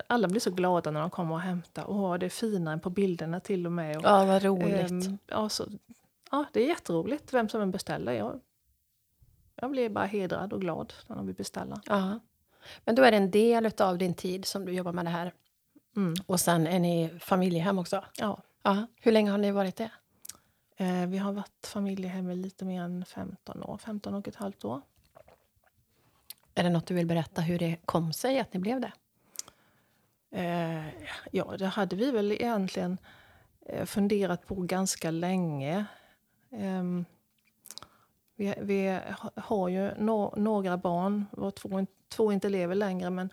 Alla 0.06 0.28
blir 0.28 0.40
så 0.40 0.50
glada 0.50 0.90
när 0.90 1.00
de 1.00 1.10
kommer 1.10 1.34
och 1.34 1.40
hämtar. 1.40 1.84
Åh, 1.90 2.14
det 2.18 2.26
är 2.26 2.30
finare 2.30 2.78
på 2.78 2.90
bilderna 2.90 3.40
till 3.40 3.66
och 3.66 3.72
med. 3.72 3.96
Och, 3.96 4.02
ja, 4.04 4.24
vad 4.24 4.42
roligt. 4.42 4.90
Ehm, 4.90 5.18
ja, 5.26 5.48
så, 5.48 5.64
ja, 6.30 6.44
det 6.52 6.60
är 6.62 6.68
jätteroligt 6.68 7.32
vem 7.34 7.48
som 7.48 7.60
än 7.62 7.70
beställer. 7.70 8.12
Jag, 8.12 8.40
jag 9.56 9.70
blir 9.70 9.88
bara 9.88 10.04
hedrad 10.04 10.52
och 10.52 10.60
glad 10.60 10.92
när 11.06 11.16
de 11.16 11.26
vill 11.26 11.34
beställa. 11.36 11.80
ja. 11.86 12.20
Men 12.84 12.94
då 12.94 13.02
är 13.02 13.10
det 13.10 13.16
en 13.16 13.30
del 13.30 13.70
av 13.78 13.98
din 13.98 14.14
tid 14.14 14.44
som 14.44 14.64
du 14.64 14.72
jobbar 14.72 14.92
med 14.92 15.04
det 15.04 15.10
här. 15.10 15.32
Mm. 15.96 16.14
Och 16.26 16.40
sen 16.40 16.66
är 16.66 16.78
ni 16.80 17.10
familjehem 17.20 17.78
också. 17.78 18.04
Ja. 18.18 18.42
Ja. 18.62 18.86
Hur 19.00 19.12
länge 19.12 19.30
har 19.30 19.38
ni 19.38 19.50
varit 19.50 19.76
det? 19.76 19.90
Eh, 20.76 21.06
vi 21.06 21.18
har 21.18 21.32
varit 21.32 21.66
familjehem 21.66 22.30
i 22.30 22.36
lite 22.36 22.64
mer 22.64 22.82
än 22.82 23.04
15 23.04 23.62
år, 23.62 23.78
15 23.78 24.14
och 24.14 24.28
ett 24.28 24.36
halvt 24.36 24.64
år. 24.64 24.80
Är 26.54 26.62
det 26.62 26.70
något 26.70 26.86
du 26.86 26.94
vill 26.94 27.06
berätta 27.06 27.40
hur 27.42 27.58
det 27.58 27.76
kom 27.84 28.12
sig 28.12 28.38
att 28.40 28.52
ni 28.54 28.60
blev 28.60 28.80
det? 28.80 28.92
Eh, 30.30 30.88
ja, 31.30 31.56
det 31.58 31.66
hade 31.66 31.96
vi 31.96 32.10
väl 32.10 32.32
egentligen 32.32 32.98
eh, 33.66 33.84
funderat 33.84 34.46
på 34.46 34.54
ganska 34.54 35.10
länge. 35.10 35.84
Ehm, 36.50 37.04
vi, 38.36 38.54
vi 38.60 39.00
ha- 39.18 39.30
har 39.36 39.68
ju 39.68 39.94
nå- 39.98 40.34
några 40.36 40.76
barn, 40.76 41.26
våra 41.32 41.50
två, 41.50 41.86
två 42.08 42.32
inte 42.32 42.48
lever 42.48 42.74
längre, 42.74 43.10
men 43.10 43.32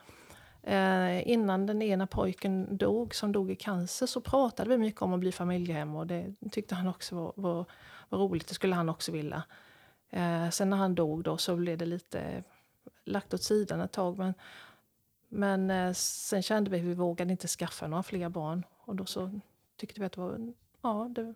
eh, 0.63 1.27
innan 1.29 1.65
den 1.65 1.81
ena 1.81 2.07
pojken 2.07 2.77
dog, 2.77 3.15
som 3.15 3.31
dog 3.31 3.51
i 3.51 3.55
cancer, 3.55 4.05
så 4.05 4.21
pratade 4.21 4.69
vi 4.69 4.77
mycket 4.77 5.01
om 5.01 5.13
att 5.13 5.19
bli 5.19 5.31
familjehem 5.31 5.95
och 5.95 6.07
det 6.07 6.35
tyckte 6.51 6.75
han 6.75 6.87
också 6.87 7.15
var, 7.15 7.33
var, 7.35 7.65
var 8.09 8.19
roligt, 8.19 8.47
det 8.47 8.53
skulle 8.53 8.75
han 8.75 8.89
också 8.89 9.11
vilja. 9.11 9.43
Eh, 10.09 10.49
sen 10.49 10.69
när 10.69 10.77
han 10.77 10.95
dog 10.95 11.23
då 11.23 11.37
så 11.37 11.55
blev 11.55 11.77
det 11.77 11.85
lite 11.85 12.43
lagt 13.05 13.33
åt 13.33 13.43
sidan 13.43 13.81
ett 13.81 13.91
tag, 13.91 14.17
men 14.17 14.33
men 15.29 15.71
eh, 15.71 15.93
sen 15.93 16.41
kände 16.41 16.71
vi 16.71 16.79
att 16.79 16.83
vi 16.83 16.93
vågade 16.93 17.31
inte 17.31 17.47
skaffa 17.47 17.87
några 17.87 18.03
fler 18.03 18.29
barn. 18.29 18.65
Och 18.79 18.95
då 18.95 19.05
så 19.05 19.39
tyckte 19.75 19.99
vi 19.99 20.05
att 20.05 20.13
det 20.13 20.21
var... 20.21 20.53
Ja, 20.81 21.07
det, 21.15 21.33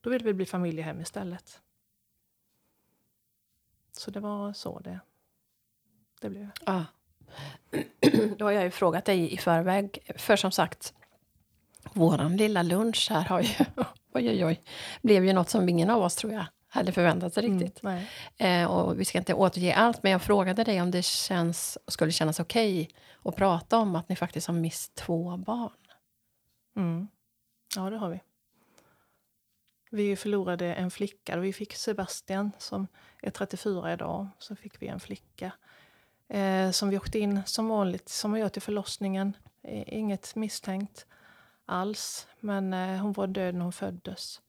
då 0.00 0.10
ville 0.10 0.24
vi 0.24 0.34
bli 0.34 0.46
familjehem 0.46 1.00
istället. 1.00 1.62
Så 3.92 4.10
det 4.10 4.20
var 4.20 4.52
så 4.52 4.78
det, 4.78 5.00
det 6.20 6.30
blev. 6.30 6.50
Ah. 6.64 6.84
Då 8.38 8.44
har 8.44 8.52
jag 8.52 8.64
ju 8.64 8.70
frågat 8.70 9.04
dig 9.04 9.34
i 9.34 9.36
förväg. 9.36 9.98
För 10.16 10.36
som 10.36 10.52
sagt, 10.52 10.94
våran 11.92 12.36
lilla 12.36 12.62
lunch 12.62 13.06
här 13.10 13.22
har 13.22 13.40
ju... 13.40 13.48
Oj, 14.14 14.28
oj, 14.30 14.44
oj. 14.44 14.60
Blev 15.02 15.24
ju 15.24 15.32
något 15.32 15.50
som 15.50 15.68
ingen 15.68 15.90
av 15.90 16.02
oss, 16.02 16.16
tror 16.16 16.32
jag, 16.32 16.44
hade 16.68 16.92
förväntat 16.92 17.34
sig 17.34 17.42
riktigt. 17.42 17.82
Mm. 17.84 18.04
Eh, 18.36 18.70
och 18.70 19.00
vi 19.00 19.04
ska 19.04 19.18
inte 19.18 19.34
återge 19.34 19.74
allt, 19.74 20.02
men 20.02 20.12
jag 20.12 20.22
frågade 20.22 20.64
dig 20.64 20.82
om 20.82 20.90
det 20.90 21.04
känns, 21.04 21.78
skulle 21.86 22.12
kännas 22.12 22.40
okej 22.40 22.88
att 23.24 23.36
prata 23.36 23.78
om 23.78 23.96
att 23.96 24.08
ni 24.08 24.16
faktiskt 24.16 24.46
har 24.46 24.54
mist 24.54 24.94
två 24.94 25.36
barn. 25.36 25.72
Mm. 26.76 27.08
Ja, 27.76 27.90
det 27.90 27.96
har 27.96 28.10
vi. 28.10 28.20
Vi 29.90 30.16
förlorade 30.16 30.74
en 30.74 30.90
flicka. 30.90 31.36
Vi 31.36 31.52
fick 31.52 31.74
Sebastian 31.74 32.52
som 32.58 32.86
är 33.22 33.30
34 33.30 33.92
idag. 33.92 34.28
Så 34.38 34.56
fick 34.56 34.82
vi 34.82 34.86
en 34.86 35.00
flicka 35.00 35.52
eh, 36.30 36.70
som 36.70 36.88
vi 36.88 36.96
åkte 36.98 37.18
in 37.18 37.40
som 37.46 37.68
vanligt, 37.68 38.08
som 38.08 38.30
man 38.30 38.40
gör 38.40 38.48
till 38.48 38.62
förlossningen. 38.62 39.36
Eh, 39.62 39.98
inget 39.98 40.36
misstänkt 40.36 41.06
alls, 41.66 42.26
men 42.40 42.74
eh, 42.74 43.00
hon 43.00 43.12
var 43.12 43.26
död 43.26 43.54
när 43.54 43.62
hon 43.62 43.72
föddes. 43.72 44.40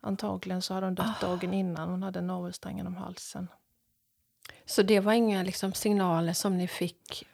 Antagligen 0.00 0.62
så 0.62 0.74
hade 0.74 0.86
hon 0.86 0.94
dött 0.94 1.20
dagen 1.20 1.54
innan. 1.54 1.88
Hon 1.88 2.02
hade 2.02 2.20
navelsträngen 2.20 2.78
genom 2.78 2.96
halsen. 2.96 3.48
Så 4.64 4.82
det 4.82 5.00
var 5.00 5.12
inga 5.12 5.42
liksom, 5.42 5.72
signaler 5.72 6.32
som 6.32 6.58
ni 6.58 6.68
fick, 6.68 7.26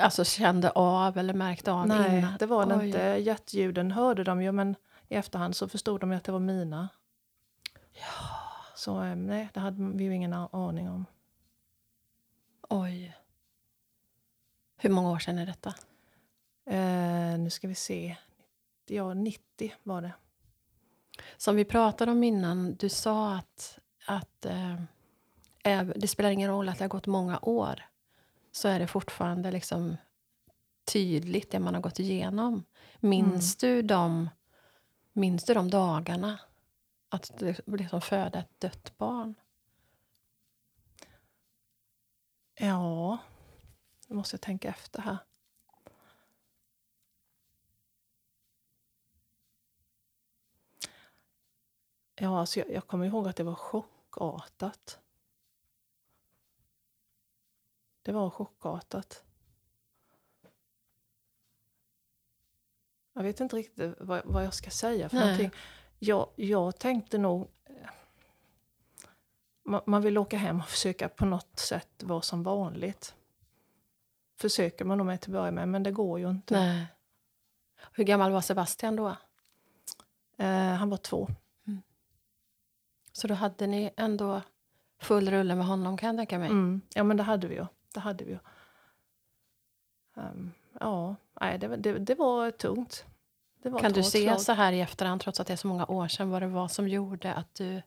alltså 0.00 0.24
kände 0.24 0.70
av 0.70 1.18
eller 1.18 1.34
märkte 1.34 1.72
av 1.72 1.86
Nej, 1.86 2.18
innan? 2.18 2.32
det 2.38 2.46
var 2.46 2.66
det 2.66 2.76
Oj. 2.76 2.86
inte. 2.86 2.98
Hjärtljuden 2.98 3.90
hörde 3.90 4.24
de 4.24 4.42
ju, 4.42 4.52
men 4.52 4.76
i 5.08 5.14
efterhand 5.14 5.56
så 5.56 5.68
förstod 5.68 6.00
de 6.00 6.12
att 6.12 6.24
det 6.24 6.32
var 6.32 6.38
mina. 6.40 6.88
Så 8.76 9.02
eh, 9.02 9.16
nej, 9.16 9.48
det 9.54 9.60
hade 9.60 9.96
vi 9.96 10.04
ju 10.04 10.14
ingen 10.14 10.32
aning 10.32 10.90
om. 10.90 11.06
Oj. 12.68 13.16
Hur 14.76 14.90
många 14.90 15.10
år 15.10 15.18
sedan 15.18 15.38
är 15.38 15.46
detta? 15.46 15.74
Eh, 16.66 17.38
nu 17.38 17.50
ska 17.50 17.68
vi 17.68 17.74
se. 17.74 18.16
Ja, 18.86 19.14
90 19.14 19.72
var 19.82 20.02
det. 20.02 20.12
Som 21.36 21.56
vi 21.56 21.64
pratade 21.64 22.12
om 22.12 22.24
innan, 22.24 22.74
du 22.74 22.88
sa 22.88 23.34
att, 23.34 23.78
att 24.06 24.46
eh, 24.46 25.84
det 25.96 26.08
spelar 26.08 26.30
ingen 26.30 26.50
roll 26.50 26.68
att 26.68 26.78
det 26.78 26.84
har 26.84 26.88
gått 26.88 27.06
många 27.06 27.38
år. 27.42 27.82
Så 28.52 28.68
är 28.68 28.78
det 28.78 28.86
fortfarande 28.86 29.50
liksom 29.50 29.96
tydligt 30.84 31.50
det 31.50 31.58
man 31.58 31.74
har 31.74 31.82
gått 31.82 31.98
igenom. 31.98 32.64
Minns, 33.00 33.56
du, 33.56 33.82
de, 33.82 34.28
minns 35.12 35.44
du 35.44 35.54
de 35.54 35.70
dagarna? 35.70 36.38
Att 37.08 37.38
det 37.38 37.60
liksom 37.66 38.00
föda 38.00 38.38
ett 38.38 38.60
dött 38.60 38.98
barn? 38.98 39.34
Ja, 42.54 43.18
nu 44.06 44.16
måste 44.16 44.34
jag 44.34 44.40
tänka 44.40 44.68
efter 44.68 45.02
här. 45.02 45.18
Ja, 52.14 52.40
alltså 52.40 52.60
jag, 52.60 52.70
jag 52.70 52.86
kommer 52.86 53.06
ihåg 53.06 53.28
att 53.28 53.36
det 53.36 53.44
var 53.44 53.54
chockartat. 53.54 55.00
Det 58.02 58.12
var 58.12 58.30
chockartat. 58.30 59.24
Jag 63.12 63.22
vet 63.22 63.40
inte 63.40 63.56
riktigt 63.56 63.94
vad, 64.00 64.22
vad 64.24 64.44
jag 64.44 64.54
ska 64.54 64.70
säga 64.70 65.08
för 65.08 65.16
Nej. 65.16 65.24
någonting. 65.24 65.50
Jag, 65.98 66.28
jag 66.36 66.78
tänkte 66.78 67.18
nog 67.18 67.50
man, 69.64 70.02
vill 70.02 70.18
åka 70.18 70.36
hem 70.36 70.58
och 70.60 70.68
försöka 70.68 71.08
på 71.08 71.24
något 71.26 71.58
sätt 71.58 72.02
vara 72.02 72.22
som 72.22 72.42
vanligt. 72.42 73.14
Försöker 74.36 74.84
man 74.84 74.98
nog 74.98 75.06
med 75.06 75.20
till 75.20 75.30
att 75.30 75.40
börja 75.40 75.50
med, 75.50 75.68
men 75.68 75.82
det 75.82 75.92
går 75.92 76.18
ju 76.20 76.30
inte. 76.30 76.54
Nej. 76.60 76.86
Hur 77.92 78.04
gammal 78.04 78.32
var 78.32 78.40
Sebastian 78.40 78.96
då? 78.96 79.16
Eh, 80.36 80.48
han 80.74 80.90
var 80.90 80.96
två. 80.96 81.28
Så 83.12 83.26
då 83.28 83.34
hade 83.34 83.66
ni 83.66 83.90
ändå 83.96 84.42
full 85.00 85.30
rulle 85.30 85.54
med 85.54 85.66
honom 85.66 85.96
kan 85.96 86.06
jag 86.08 86.16
tänka 86.16 86.38
mig. 86.38 86.48
Mm. 86.48 86.80
Ja, 86.94 87.04
men 87.04 87.16
det 87.16 87.22
hade 87.22 87.46
vi 87.48 87.54
ju. 87.54 87.66
Det 87.94 88.00
hade 88.00 88.24
vi 88.24 88.30
ju. 88.30 88.38
Ehm, 90.16 90.52
ja, 90.80 91.16
nej, 91.40 91.58
det, 91.58 91.68
var- 91.68 91.76
det, 91.76 91.98
det 91.98 92.14
var 92.14 92.50
tungt. 92.50 93.04
Det 93.62 93.70
var 93.70 93.80
Kan 93.80 93.92
du 93.92 94.02
se 94.02 94.22
slag. 94.24 94.40
så 94.40 94.52
här 94.52 94.72
i 94.72 94.80
efterhand, 94.80 95.20
trots 95.20 95.40
att 95.40 95.46
det 95.46 95.52
är 95.52 95.56
så 95.56 95.66
många 95.66 95.86
år 95.86 96.08
sedan, 96.08 96.30
vad 96.30 96.42
det 96.42 96.46
var 96.48 96.68
som 96.68 96.88
gjorde 96.88 97.34
att 97.34 97.54
du, 97.54 97.82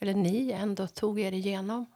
eller 0.00 0.14
ni 0.14 0.50
ändå 0.52 0.86
tog 0.86 1.20
er 1.20 1.32
igenom? 1.32 1.86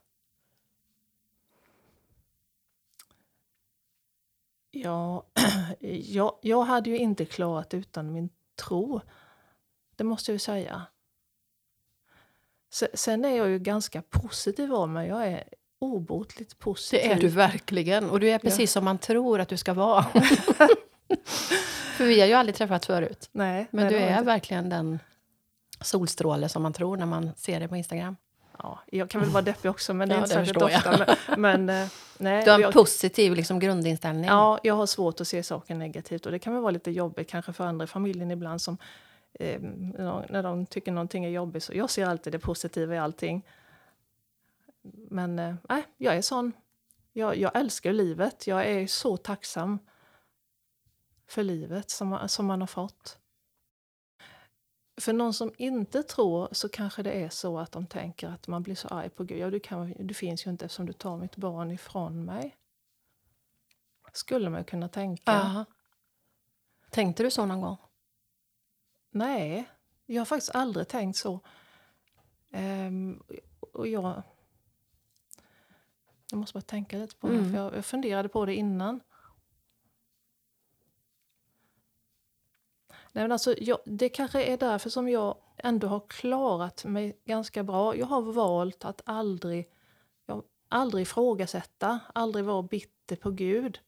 Ja, 4.70 5.26
jag, 6.04 6.38
jag 6.42 6.62
hade 6.62 6.90
ju 6.90 6.98
inte 6.98 7.24
klarat 7.24 7.74
utan 7.74 8.12
min 8.12 8.28
tro. 8.56 9.00
Det 9.96 10.04
måste 10.04 10.30
jag 10.30 10.34
ju 10.34 10.38
säga. 10.38 10.82
Se- 12.70 12.96
Sen 12.96 13.24
är 13.24 13.36
jag 13.36 13.48
ju 13.48 13.58
ganska 13.58 14.02
positiv 14.02 14.74
av 14.74 14.88
mig. 14.88 15.08
Jag 15.08 15.26
är 15.26 15.44
obotligt 15.78 16.58
positiv. 16.58 17.00
Det 17.08 17.12
är 17.14 17.20
du 17.20 17.28
verkligen. 17.28 18.10
Och 18.10 18.20
du 18.20 18.30
är 18.30 18.38
precis 18.38 18.72
som 18.72 18.84
man 18.84 18.98
tror 18.98 19.40
att 19.40 19.48
du 19.48 19.56
ska 19.56 19.74
vara. 19.74 20.02
För 21.96 22.04
vi 22.06 22.20
har 22.20 22.26
ju 22.26 22.32
aldrig 22.34 22.54
träffats 22.56 22.86
förut. 22.86 23.28
Nej, 23.32 23.66
Men 23.70 23.84
nej, 23.86 23.94
du 23.94 23.98
är 24.00 24.22
verkligen 24.22 24.68
den 24.68 24.98
solstråle 25.80 26.48
som 26.48 26.62
man 26.62 26.72
tror 26.72 26.96
när 26.96 27.06
man 27.06 27.30
ser 27.36 27.60
det 27.60 27.68
på 27.68 27.76
Instagram. 27.76 28.16
Ja, 28.58 28.80
jag 28.86 29.10
kan 29.10 29.20
väl 29.20 29.30
vara 29.30 29.42
deppig 29.42 29.70
också, 29.70 29.94
men 29.94 30.08
det 30.08 30.14
är 30.14 30.16
Ja, 30.16 30.22
inte 30.22 30.34
särskilt 30.34 30.62
ofta. 30.62 31.16
Men, 31.36 31.64
men, 31.66 31.82
eh, 31.82 31.88
nej, 32.18 32.44
Du 32.44 32.50
har 32.50 32.58
en 32.58 32.62
jag, 32.62 32.72
positiv 32.72 33.34
liksom, 33.34 33.58
grundinställning. 33.58 34.24
Ja, 34.24 34.58
jag 34.62 34.74
har 34.74 34.86
svårt 34.86 35.20
att 35.20 35.28
se 35.28 35.42
saker 35.42 35.74
negativt 35.74 36.26
och 36.26 36.32
det 36.32 36.38
kan 36.38 36.52
väl 36.52 36.62
vara 36.62 36.70
lite 36.70 36.90
jobbigt 36.90 37.28
kanske 37.28 37.52
för 37.52 37.64
andra 37.64 37.84
i 37.84 37.86
familjen 37.86 38.30
ibland 38.30 38.62
som 38.62 38.78
eh, 39.32 39.60
när 40.28 40.42
de 40.42 40.66
tycker 40.66 40.92
någonting 40.92 41.24
är 41.24 41.28
jobbigt. 41.28 41.64
Så 41.64 41.72
jag 41.74 41.90
ser 41.90 42.06
alltid 42.06 42.32
det 42.32 42.38
positiva 42.38 42.94
i 42.94 42.98
allting. 42.98 43.46
Men 45.10 45.38
eh, 45.38 45.54
jag 45.96 46.16
är 46.16 46.22
sån. 46.22 46.52
Jag, 47.12 47.36
jag 47.36 47.56
älskar 47.56 47.92
livet. 47.92 48.46
Jag 48.46 48.66
är 48.66 48.86
så 48.86 49.16
tacksam 49.16 49.78
för 51.28 51.42
livet 51.42 51.90
som, 51.90 52.18
som 52.28 52.46
man 52.46 52.60
har 52.60 52.66
fått. 52.66 53.18
För 55.00 55.12
någon 55.12 55.34
som 55.34 55.52
inte 55.56 56.02
tror 56.02 56.48
så 56.52 56.68
kanske 56.68 57.02
det 57.02 57.12
är 57.12 57.28
så 57.28 57.58
att 57.58 57.72
de 57.72 57.86
tänker 57.86 58.28
att 58.28 58.46
man 58.46 58.62
blir 58.62 58.74
så 58.74 58.88
arg 58.88 59.10
på 59.10 59.24
Gud. 59.24 59.38
Ja, 59.38 59.50
du, 59.50 59.60
kan, 59.60 59.94
du 59.98 60.14
finns 60.14 60.46
ju 60.46 60.50
inte 60.50 60.64
eftersom 60.64 60.86
du 60.86 60.92
tar 60.92 61.16
mitt 61.16 61.36
barn 61.36 61.70
ifrån 61.70 62.24
mig. 62.24 62.56
Skulle 64.12 64.50
man 64.50 64.64
kunna 64.64 64.88
tänka. 64.88 65.32
Ja. 65.32 65.64
Tänkte 66.90 67.22
du 67.22 67.30
så 67.30 67.46
någon 67.46 67.60
gång? 67.60 67.76
Nej, 69.10 69.68
jag 70.06 70.20
har 70.20 70.24
faktiskt 70.26 70.54
aldrig 70.54 70.88
tänkt 70.88 71.16
så. 71.16 71.40
Ehm, 72.50 73.22
och 73.72 73.88
jag... 73.88 74.22
Jag 76.30 76.38
måste 76.38 76.54
bara 76.54 76.60
tänka 76.62 76.98
lite 76.98 77.16
på 77.16 77.28
det, 77.28 77.34
Mm. 77.34 77.50
för 77.50 77.58
jag, 77.58 77.76
jag 77.76 77.84
funderade 77.84 78.28
på 78.28 78.46
det 78.46 78.54
innan. 78.54 79.00
Nej, 83.18 83.24
men 83.24 83.32
alltså, 83.32 83.54
jag, 83.58 83.78
det 83.84 84.08
kanske 84.08 84.42
är 84.42 84.56
därför 84.56 84.90
som 84.90 85.08
jag 85.08 85.36
ändå 85.56 85.88
har 85.88 86.00
klarat 86.08 86.84
mig 86.84 87.18
ganska 87.24 87.62
bra. 87.62 87.96
Jag 87.96 88.06
har 88.06 88.22
valt 88.22 88.84
att 88.84 89.02
aldrig, 89.04 89.68
jag, 90.26 90.44
aldrig 90.68 91.02
ifrågasätta, 91.02 92.00
aldrig 92.14 92.44
vara 92.44 92.62
bitter 92.62 93.16
på 93.16 93.30
Gud. 93.30 93.80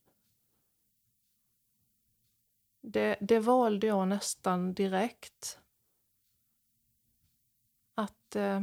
Det, 2.81 3.17
det 3.21 3.39
valde 3.39 3.87
jag 3.87 4.09
nästan 4.09 4.75
direkt. 4.75 5.59
Att... 7.95 8.37
Eh, 8.37 8.63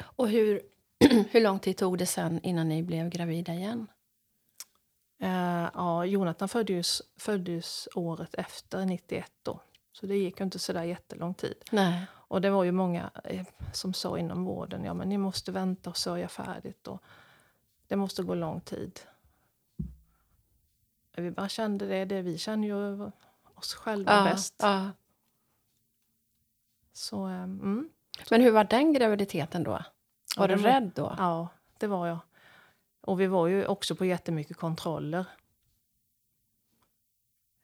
Och 0.00 0.28
hur, 0.28 0.62
hur 1.30 1.40
lång 1.40 1.58
tid 1.58 1.76
tog 1.76 1.98
det 1.98 2.06
sen 2.06 2.40
innan 2.42 2.68
ni 2.68 2.82
blev 2.82 3.08
gravida 3.08 3.54
igen? 3.54 3.86
Eh, 5.24 5.70
ja, 5.74 6.04
Jonathan 6.04 6.48
föddes, 6.48 7.02
föddes 7.16 7.88
året 7.94 8.34
efter, 8.34 8.84
91 8.86 9.32
då. 9.42 9.60
Så 9.92 10.06
det 10.06 10.16
gick 10.16 10.40
ju 10.40 10.44
inte 10.44 10.58
så 10.58 10.72
där 10.72 10.82
jättelång 10.82 11.34
tid. 11.34 11.54
Nej. 11.70 12.06
Och 12.12 12.40
det 12.40 12.50
var 12.50 12.64
ju 12.64 12.72
många 12.72 13.10
eh, 13.24 13.46
som 13.72 13.94
sa 13.94 14.18
inom 14.18 14.44
vården, 14.44 14.84
ja 14.84 14.94
men 14.94 15.08
ni 15.08 15.18
måste 15.18 15.52
vänta 15.52 15.90
och 15.90 15.96
sörja 15.96 16.28
färdigt. 16.28 16.88
Och 16.88 17.02
det 17.86 17.96
måste 17.96 18.22
gå 18.22 18.34
lång 18.34 18.60
tid. 18.60 19.00
Vi 21.16 21.30
bara 21.30 21.48
kände 21.48 21.86
det, 21.86 22.04
det 22.04 22.22
vi 22.22 22.38
känner 22.38 22.68
ju 22.68 23.10
oss 23.54 23.74
själva 23.74 24.24
bäst. 24.24 24.54
ja. 24.58 24.90
Så, 26.92 27.26
eh, 27.28 27.42
mm. 27.42 27.90
Men 28.30 28.40
hur 28.40 28.50
var 28.50 28.64
den 28.64 28.92
graviditeten 28.92 29.62
då? 29.62 29.70
Var 30.36 30.48
Ja, 30.48 30.56
du 30.56 30.56
rädd 30.62 30.92
då? 30.94 31.14
Ja, 31.18 31.48
det 31.78 31.86
var 31.86 32.06
jag. 32.06 32.18
Och 33.06 33.20
vi 33.20 33.26
var 33.26 33.46
ju 33.46 33.66
också 33.66 33.94
på 33.96 34.04
jättemycket 34.04 34.56
kontroller. 34.56 35.26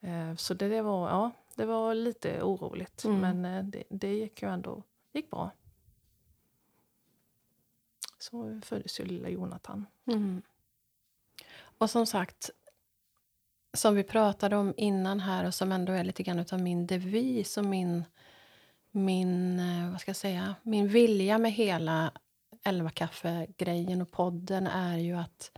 Eh, 0.00 0.34
Så 0.36 0.54
det, 0.54 0.68
det, 0.68 0.82
var, 0.82 1.08
ja, 1.08 1.30
det 1.54 1.64
var 1.66 1.94
lite 1.94 2.42
oroligt, 2.42 3.04
Mm. 3.04 3.20
men 3.20 3.44
eh, 3.44 3.64
det, 3.64 3.84
det 3.88 4.14
gick 4.14 4.42
ju 4.42 4.48
ändå 4.52 4.82
gick 5.12 5.30
bra. 5.30 5.50
Så 8.18 8.60
föddes 8.64 9.00
ju 9.00 9.04
lilla 9.04 9.28
Jonathan. 9.28 9.86
Mm. 10.06 10.42
Och 11.78 11.90
som 11.90 12.06
sagt, 12.06 12.50
som 13.74 13.94
vi 13.94 14.04
pratade 14.04 14.56
om 14.56 14.74
innan 14.76 15.20
här 15.20 15.46
och 15.46 15.54
som 15.54 15.72
ändå 15.72 15.92
är 15.92 16.04
lite 16.04 16.22
grann 16.22 16.38
utav 16.38 16.60
min 16.60 16.86
devis 16.86 17.56
och 17.58 17.64
min, 17.64 18.04
min, 18.90 19.60
eh, 19.60 19.90
vad 19.90 20.00
ska 20.00 20.08
jag 20.08 20.16
säga, 20.16 20.54
min 20.62 20.88
vilja 20.88 21.38
med 21.38 21.52
hela 21.52 22.12
elva 22.64 22.90
kaffe-grejen 22.90 24.02
och 24.02 24.10
podden 24.10 24.66
är 24.66 24.98
ju 24.98 25.16
att 25.16 25.50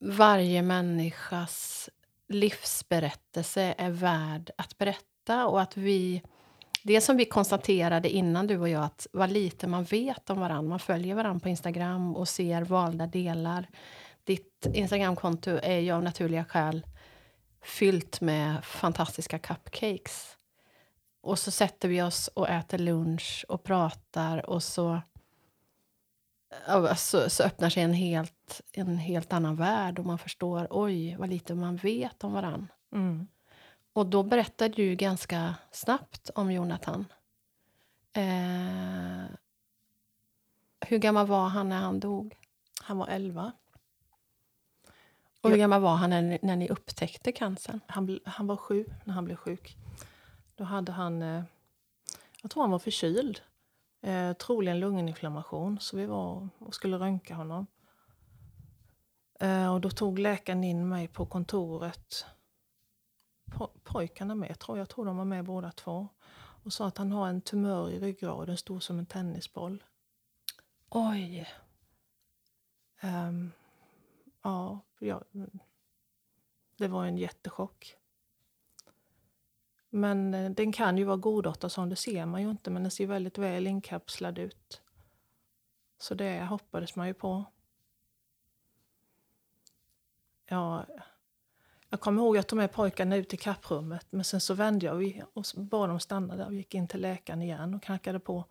varje 0.00 0.62
människas 0.62 1.90
livsberättelse 2.28 3.74
är 3.78 3.90
värd 3.90 4.50
att 4.58 4.78
berätta 4.78 5.46
och 5.46 5.60
att 5.60 5.76
vi 5.76 6.22
det 6.86 7.00
som 7.00 7.16
vi 7.16 7.24
konstaterade 7.24 8.10
innan 8.10 8.46
du 8.46 8.58
och 8.58 8.68
jag, 8.68 8.84
att 8.84 9.06
vad 9.12 9.30
lite 9.30 9.66
man 9.66 9.84
vet 9.84 10.30
om 10.30 10.40
varandra. 10.40 10.68
Man 10.68 10.78
följer 10.78 11.14
varandra 11.14 11.40
på 11.40 11.48
Instagram 11.48 12.16
och 12.16 12.28
ser 12.28 12.62
valda 12.62 13.06
delar. 13.06 13.68
Ditt 14.24 14.66
Instagramkonto 14.74 15.50
är 15.62 15.78
ju 15.78 15.92
av 15.92 16.02
naturliga 16.02 16.44
skäl 16.44 16.86
fyllt 17.62 18.20
med 18.20 18.64
fantastiska 18.64 19.38
cupcakes. 19.38 20.36
Och 21.22 21.38
så 21.38 21.50
sätter 21.50 21.88
vi 21.88 22.02
oss 22.02 22.28
och 22.28 22.48
äter 22.48 22.78
lunch 22.78 23.44
och 23.48 23.62
pratar 23.62 24.50
och 24.50 24.62
så, 24.62 25.00
så, 26.96 27.30
så 27.30 27.42
öppnar 27.42 27.70
sig 27.70 27.82
en 27.82 27.92
helt, 27.92 28.60
en 28.72 28.98
helt 28.98 29.32
annan 29.32 29.56
värld 29.56 29.98
och 29.98 30.06
man 30.06 30.18
förstår 30.18 30.66
oj, 30.70 31.16
vad 31.16 31.28
lite 31.28 31.54
man 31.54 31.76
vet 31.76 32.24
om 32.24 32.32
varandra. 32.32 32.68
Mm. 32.92 33.26
Och 33.92 34.06
då 34.06 34.22
berättade 34.22 34.74
du 34.74 34.94
ganska 34.94 35.54
snabbt 35.70 36.30
om 36.34 36.52
Jonathan. 36.52 37.06
Eh, 38.12 39.24
hur 40.80 40.98
gammal 40.98 41.26
var 41.26 41.48
han 41.48 41.68
när 41.68 41.78
han 41.78 42.00
dog? 42.00 42.36
Han 42.82 42.98
var 42.98 43.08
11. 43.08 43.52
Och 45.40 45.50
hur 45.50 45.56
gammal 45.56 45.80
var 45.80 45.94
han 45.94 46.10
när, 46.10 46.38
när 46.42 46.56
ni 46.56 46.68
upptäckte 46.68 47.32
cancern? 47.32 47.80
Han, 47.86 48.20
han 48.24 48.46
var 48.46 48.56
sju 48.56 48.86
när 49.04 49.14
han 49.14 49.24
blev 49.24 49.36
sjuk. 49.36 49.76
Då 50.54 50.64
hade 50.64 50.92
han, 50.92 51.22
eh, 51.22 51.42
jag 52.42 52.50
tror 52.50 52.62
han 52.62 52.70
var 52.70 52.78
förkyld. 52.78 53.40
Eh, 54.04 54.32
troligen 54.32 54.80
lunginflammation, 54.80 55.80
så 55.80 55.96
vi 55.96 56.06
var 56.06 56.48
och 56.58 56.74
skulle 56.74 56.96
röntga 56.98 57.34
honom. 57.34 57.66
Eh, 59.40 59.74
och 59.74 59.80
då 59.80 59.90
tog 59.90 60.18
läkaren 60.18 60.64
in 60.64 60.88
mig 60.88 61.08
på 61.08 61.26
kontoret. 61.26 62.26
Po- 63.44 63.80
pojkarna 63.84 64.34
med, 64.34 64.58
tror 64.58 64.78
jag. 64.78 64.82
jag 64.82 64.88
tror 64.88 65.04
de 65.04 65.16
var 65.16 65.24
med 65.24 65.44
båda 65.44 65.72
två. 65.72 66.08
Och 66.64 66.72
sa 66.72 66.86
att 66.86 66.98
han 66.98 67.12
har 67.12 67.28
en 67.28 67.40
tumör 67.40 67.90
i 67.90 68.00
ryggraden, 68.00 68.56
stor 68.56 68.80
som 68.80 68.98
en 68.98 69.06
tennisboll. 69.06 69.84
Oj. 70.88 71.48
Ehm, 73.00 73.52
ja, 74.42 74.80
ja, 74.98 75.22
det 76.76 76.88
var 76.88 77.06
en 77.06 77.18
jättechock. 77.18 77.96
Men 79.94 80.34
eh, 80.34 80.50
den 80.50 80.72
kan 80.72 80.98
ju 80.98 81.04
vara 81.04 81.16
godartad 81.16 81.72
som 81.72 81.88
det 81.88 81.96
ser 81.96 82.26
man 82.26 82.42
ju 82.42 82.50
inte, 82.50 82.70
men 82.70 82.82
den 82.82 82.90
ser 82.90 83.06
väldigt 83.06 83.38
väl 83.38 83.66
inkapslad 83.66 84.38
ut. 84.38 84.82
Så 85.98 86.14
det 86.14 86.44
hoppades 86.44 86.96
man 86.96 87.06
ju 87.06 87.14
på. 87.14 87.44
Ja, 90.46 90.86
jag 91.88 92.00
kommer 92.00 92.22
ihåg 92.22 92.36
att 92.36 92.38
jag 92.38 92.46
tog 92.46 92.56
med 92.56 92.72
pojkarna 92.72 93.16
ut 93.16 93.34
i 93.34 93.36
kapprummet, 93.36 94.06
men 94.10 94.24
sen 94.24 94.40
så 94.40 94.54
vände 94.54 94.86
jag 94.86 95.24
och 95.34 95.44
bad 95.56 95.88
dem 95.88 96.00
stanna 96.00 96.36
där 96.36 96.46
och 96.46 96.54
gick 96.54 96.74
in 96.74 96.88
till 96.88 97.00
läkaren 97.00 97.42
igen 97.42 97.74
och 97.74 97.82
knackade 97.82 98.20
på. 98.20 98.44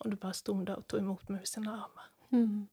Och 0.00 0.10
du 0.10 0.16
bara 0.16 0.32
stod 0.32 0.66
där 0.66 0.76
och 0.76 0.86
tog 0.86 1.00
emot 1.00 1.28
mig 1.28 1.38
med 1.38 1.48
sina 1.48 1.72
armar. 1.72 2.04
Mm. 2.30 2.68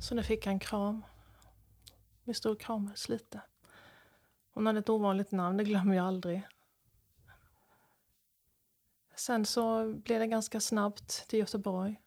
Så 0.00 0.14
nu 0.14 0.22
fick 0.22 0.46
jag 0.46 0.52
en 0.52 0.58
kram. 0.58 1.04
Vi 2.24 2.34
stod 2.34 2.52
och 2.52 2.60
kramades 2.60 3.08
lite. 3.08 3.40
Hon 4.50 4.66
hade 4.66 4.78
ett 4.78 4.88
ovanligt 4.88 5.32
namn, 5.32 5.56
det 5.56 5.64
glömmer 5.64 5.96
jag 5.96 6.06
aldrig. 6.06 6.48
Sen 9.14 9.46
så 9.46 9.92
blev 9.92 10.20
det 10.20 10.26
ganska 10.26 10.60
snabbt 10.60 11.28
till 11.28 11.38
Göteborg, 11.38 12.00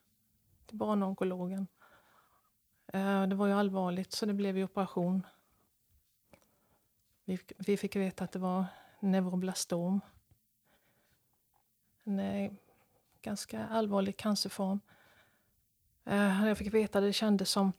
till 0.66 0.78
barnonkologen. 0.78 1.68
Eh, 2.94 3.28
det 3.28 3.36
var 3.36 3.48
ju 3.48 3.54
allvarligt, 3.54 4.12
så 4.12 4.26
det 4.26 4.34
blev 4.34 4.58
ju 4.58 4.64
operation. 4.64 5.26
Vi, 7.26 7.40
vi 7.58 7.78
fick 7.78 7.96
veta 7.96 8.24
att 8.24 8.32
det 8.32 8.40
var 8.40 8.66
neuroblastom. 9.00 10.02
En 12.04 12.20
eh, 12.20 12.52
ganska 13.22 13.68
allvarlig 13.68 14.18
cancerform. 14.18 14.80
Eh, 16.06 16.48
jag 16.48 16.58
fick 16.58 16.74
veta 16.74 17.00
att 17.00 17.06
det 17.06 17.14
kändes 17.14 17.50
som 17.50 17.74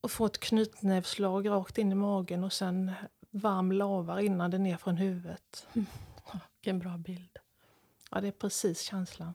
att 0.00 0.10
få 0.10 0.26
ett 0.26 0.40
knytnävslag 0.40 1.48
rakt 1.48 1.78
in 1.78 1.92
i 1.92 1.94
magen 1.94 2.44
och 2.44 2.52
sen 2.52 2.92
varm 3.30 3.72
lava 3.72 4.16
rinnande 4.16 4.58
ner 4.58 4.76
från 4.76 4.96
huvudet. 4.96 5.66
Mm. 5.72 5.86
Vilken 6.54 6.78
bra 6.78 6.98
bild. 6.98 7.38
Ja, 8.10 8.20
det 8.20 8.28
är 8.28 8.32
precis 8.32 8.80
känslan. 8.80 9.34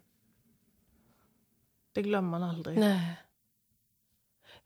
Det 1.91 2.01
glömmer 2.01 2.29
man 2.29 2.43
aldrig. 2.43 2.77
Nej. 2.77 3.24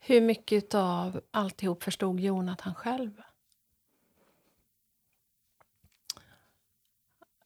Hur 0.00 0.20
mycket 0.20 0.74
av 0.74 1.20
alltihop 1.30 1.82
förstod 1.82 2.20
Jonathan 2.20 2.74
själv? 2.74 3.22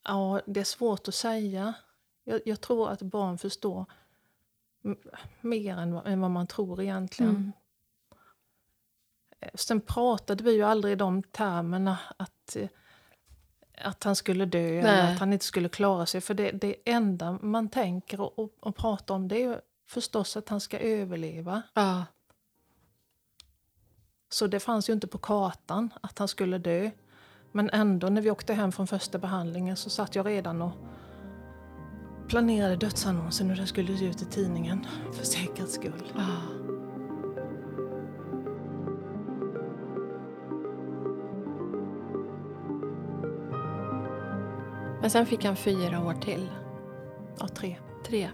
Ja, 0.02 0.40
det 0.46 0.60
är 0.60 0.64
svårt 0.64 1.08
att 1.08 1.14
säga. 1.14 1.74
Jag, 2.24 2.40
jag 2.44 2.60
tror 2.60 2.90
att 2.90 3.02
barn 3.02 3.38
förstår 3.38 3.84
mer 5.40 5.76
än, 5.76 5.92
än 5.92 6.20
vad 6.20 6.30
man 6.30 6.46
tror 6.46 6.82
egentligen. 6.82 7.36
Mm. 7.36 7.52
Sen 9.54 9.80
pratade 9.80 10.44
vi 10.44 10.52
ju 10.52 10.62
aldrig 10.62 10.92
i 10.92 10.96
de 10.96 11.22
termerna 11.22 11.98
att, 12.16 12.56
att 13.78 14.04
han 14.04 14.16
skulle 14.16 14.44
dö 14.44 14.58
Nej. 14.58 14.78
eller 14.78 15.12
att 15.12 15.18
han 15.18 15.32
inte 15.32 15.44
skulle 15.44 15.68
klara 15.68 16.06
sig. 16.06 16.20
För 16.20 16.34
det, 16.34 16.50
det 16.50 16.76
enda 16.84 17.32
man 17.32 17.68
tänker 17.68 18.20
och, 18.20 18.38
och, 18.38 18.50
och 18.60 18.76
pratar 18.76 19.14
om 19.14 19.28
det 19.28 19.42
är 19.42 19.60
förstås 19.86 20.36
att 20.36 20.48
han 20.48 20.60
ska 20.60 20.78
överleva. 20.78 21.62
Ja. 21.74 22.04
Så 24.28 24.46
det 24.46 24.60
fanns 24.60 24.88
ju 24.88 24.92
inte 24.92 25.06
på 25.06 25.18
kartan 25.18 25.90
att 26.00 26.18
han 26.18 26.28
skulle 26.28 26.58
dö. 26.58 26.90
Men 27.52 27.70
ändå, 27.70 28.08
när 28.08 28.22
vi 28.22 28.30
åkte 28.30 28.54
hem 28.54 28.72
från 28.72 28.86
första 28.86 29.18
behandlingen 29.18 29.76
så 29.76 29.90
satt 29.90 30.14
jag 30.14 30.26
redan 30.26 30.62
och 30.62 30.72
planerade 32.28 32.76
dödsannonsen 32.76 33.50
och 33.50 33.56
den 33.56 33.66
skulle 33.66 33.92
ut 33.92 34.22
i 34.22 34.24
tidningen 34.24 34.86
för 35.12 35.24
säkerhets 35.24 35.74
skull. 35.74 36.12
Ah. 36.16 36.54
Men 45.00 45.10
sen 45.10 45.26
fick 45.26 45.44
han 45.44 45.56
fyra 45.56 46.04
år 46.04 46.14
till. 46.14 46.50
Ja, 47.38 47.48
tre. 47.48 47.76
Tre. 48.06 48.30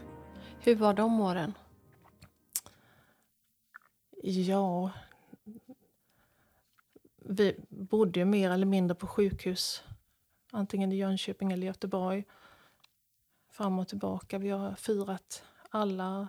Hur 0.60 0.76
var 0.76 0.94
de 0.94 1.20
åren? 1.20 1.54
Ja, 4.22 4.90
vi 7.24 7.56
bodde 7.68 8.20
ju 8.20 8.24
mer 8.24 8.50
eller 8.50 8.66
mindre 8.66 8.94
på 8.94 9.06
sjukhus. 9.06 9.82
Antingen 10.52 10.92
i 10.92 10.96
Jönköping 10.96 11.52
eller 11.52 11.66
Göteborg. 11.66 12.24
Fram 13.50 13.78
och 13.78 13.88
tillbaka. 13.88 14.38
Vi 14.38 14.50
har 14.50 14.74
firat 14.74 15.42
alla 15.70 16.28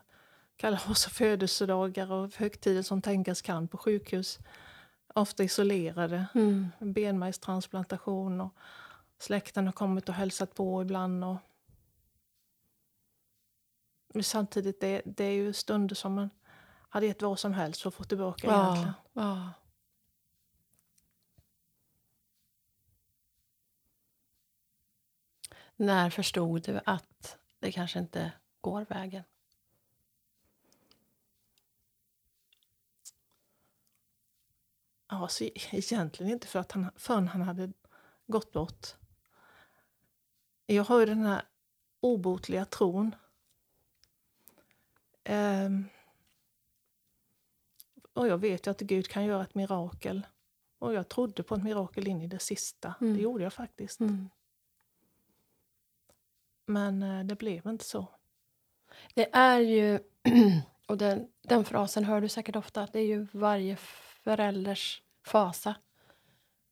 kalas 0.55 1.05
och 1.05 1.11
födelsedagar 1.11 2.11
och 2.11 2.35
högtider 2.35 2.81
som 2.81 3.01
tänkas 3.01 3.41
kan 3.41 3.67
på 3.67 3.77
sjukhus. 3.77 4.39
Ofta 5.15 5.43
isolerade. 5.43 6.25
Mm. 6.33 6.71
Benmärgstransplantation 6.79 8.41
och 8.41 8.55
släkten 9.19 9.65
har 9.65 9.73
kommit 9.73 10.09
och 10.09 10.15
hälsat 10.15 10.55
på 10.55 10.81
ibland. 10.81 11.23
Och... 11.23 11.37
Men 14.13 14.23
samtidigt, 14.23 14.81
det, 14.81 15.01
det 15.05 15.23
är 15.23 15.31
ju 15.31 15.53
stunder 15.53 15.95
som 15.95 16.13
man 16.13 16.29
hade 16.89 17.05
gett 17.05 17.21
vad 17.21 17.39
som 17.39 17.53
helst 17.53 17.81
för 17.81 17.89
att 17.89 17.95
få 17.95 18.03
tillbaka 18.03 18.47
ja, 18.47 18.63
egentligen. 18.63 18.93
Ja. 19.13 19.49
När 25.81 26.09
förstod 26.09 26.63
du 26.63 26.79
att 26.85 27.37
det 27.59 27.71
kanske 27.71 27.99
inte 27.99 28.31
går 28.61 28.85
vägen? 28.89 29.23
Alltså, 35.07 35.43
egentligen 35.71 36.31
inte 36.31 36.47
för 36.47 36.59
att 36.59 36.71
han, 36.71 36.91
förrän 36.95 37.27
han 37.27 37.41
hade 37.41 37.73
gått 38.27 38.51
bort. 38.51 38.87
Jag 40.65 40.83
har 40.83 40.99
ju 40.99 41.05
den 41.05 41.25
här 41.25 41.41
obotliga 41.99 42.65
tron. 42.65 43.15
Um, 45.29 45.89
och 48.13 48.27
jag 48.27 48.37
vet 48.37 48.67
ju 48.67 48.71
att 48.71 48.81
Gud 48.81 49.07
kan 49.07 49.25
göra 49.25 49.43
ett 49.43 49.55
mirakel. 49.55 50.27
Och 50.79 50.93
jag 50.93 51.09
trodde 51.09 51.43
på 51.43 51.55
ett 51.55 51.63
mirakel 51.63 52.07
in 52.07 52.21
i 52.21 52.27
det 52.27 52.39
sista. 52.39 52.95
Mm. 53.01 53.13
Det 53.13 53.21
gjorde 53.21 53.43
jag 53.43 53.53
faktiskt. 53.53 53.99
Mm. 53.99 54.29
Men 56.71 57.03
eh, 57.03 57.23
det 57.23 57.35
blev 57.35 57.67
inte 57.67 57.85
så. 57.85 58.07
Det 59.13 59.35
är 59.35 59.59
ju, 59.59 59.99
och 60.87 60.97
den, 60.97 61.27
den 61.41 61.65
frasen 61.65 62.05
hör 62.05 62.21
du 62.21 62.29
säkert 62.29 62.55
ofta, 62.55 62.83
att 62.83 62.93
det 62.93 62.99
är 62.99 63.05
ju 63.05 63.27
varje 63.31 63.75
förälders 64.23 65.01
fasa 65.25 65.75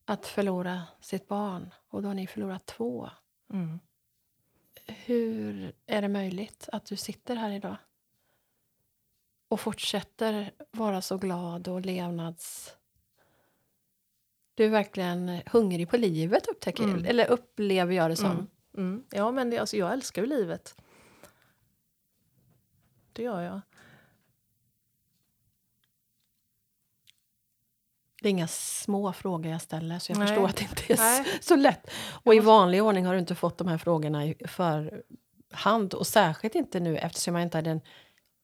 att 0.05 0.27
förlora 0.27 0.83
sitt 1.01 1.27
barn. 1.27 1.73
Och 1.89 2.01
då 2.01 2.07
har 2.09 2.15
ni 2.15 2.27
förlorat 2.27 2.65
två. 2.65 3.09
Mm. 3.53 3.79
Hur 4.85 5.73
är 5.85 6.01
det 6.01 6.07
möjligt 6.07 6.69
att 6.71 6.85
du 6.85 6.95
sitter 6.95 7.35
här 7.35 7.51
idag? 7.51 7.75
Och 9.47 9.59
fortsätter 9.59 10.51
vara 10.71 11.01
så 11.01 11.17
glad 11.17 11.67
och 11.67 11.81
levnads... 11.81 12.75
Du 14.53 14.65
är 14.65 14.69
verkligen 14.69 15.41
hungrig 15.45 15.89
på 15.89 15.97
livet, 15.97 16.47
upptäcker 16.47 16.83
mm. 16.83 17.05
eller 17.05 17.25
upplever 17.25 17.93
jag 17.93 18.11
det 18.11 18.15
som. 18.15 18.31
Mm. 18.31 18.47
Mm. 18.77 19.03
Ja, 19.09 19.31
men 19.31 19.49
det, 19.49 19.57
alltså, 19.57 19.77
jag 19.77 19.93
älskar 19.93 20.21
ju 20.21 20.27
livet. 20.27 20.75
Det 23.13 23.23
gör 23.23 23.41
jag. 23.41 23.61
Det 28.21 28.27
är 28.27 28.31
inga 28.31 28.47
små 28.47 29.13
frågor 29.13 29.51
jag 29.51 29.61
ställer, 29.61 29.99
så 29.99 30.11
jag 30.11 30.19
Nej. 30.19 30.27
förstår 30.27 30.45
att 30.45 30.55
det 30.55 30.63
inte 30.63 30.93
är 30.93 30.97
Nej. 30.97 31.39
så 31.41 31.55
lätt. 31.55 31.91
Och 32.23 32.35
i 32.35 32.39
vanlig 32.39 32.83
ordning 32.83 33.05
har 33.05 33.13
du 33.13 33.19
inte 33.19 33.35
fått 33.35 33.57
de 33.57 33.67
här 33.67 33.77
frågorna 33.77 34.33
för 34.47 35.03
hand. 35.51 35.93
Och 35.93 36.07
särskilt 36.07 36.55
inte 36.55 36.79
nu 36.79 36.97
eftersom 36.97 37.35
jag 37.35 37.43
inte 37.43 37.57
hade 37.57 37.69
en 37.69 37.81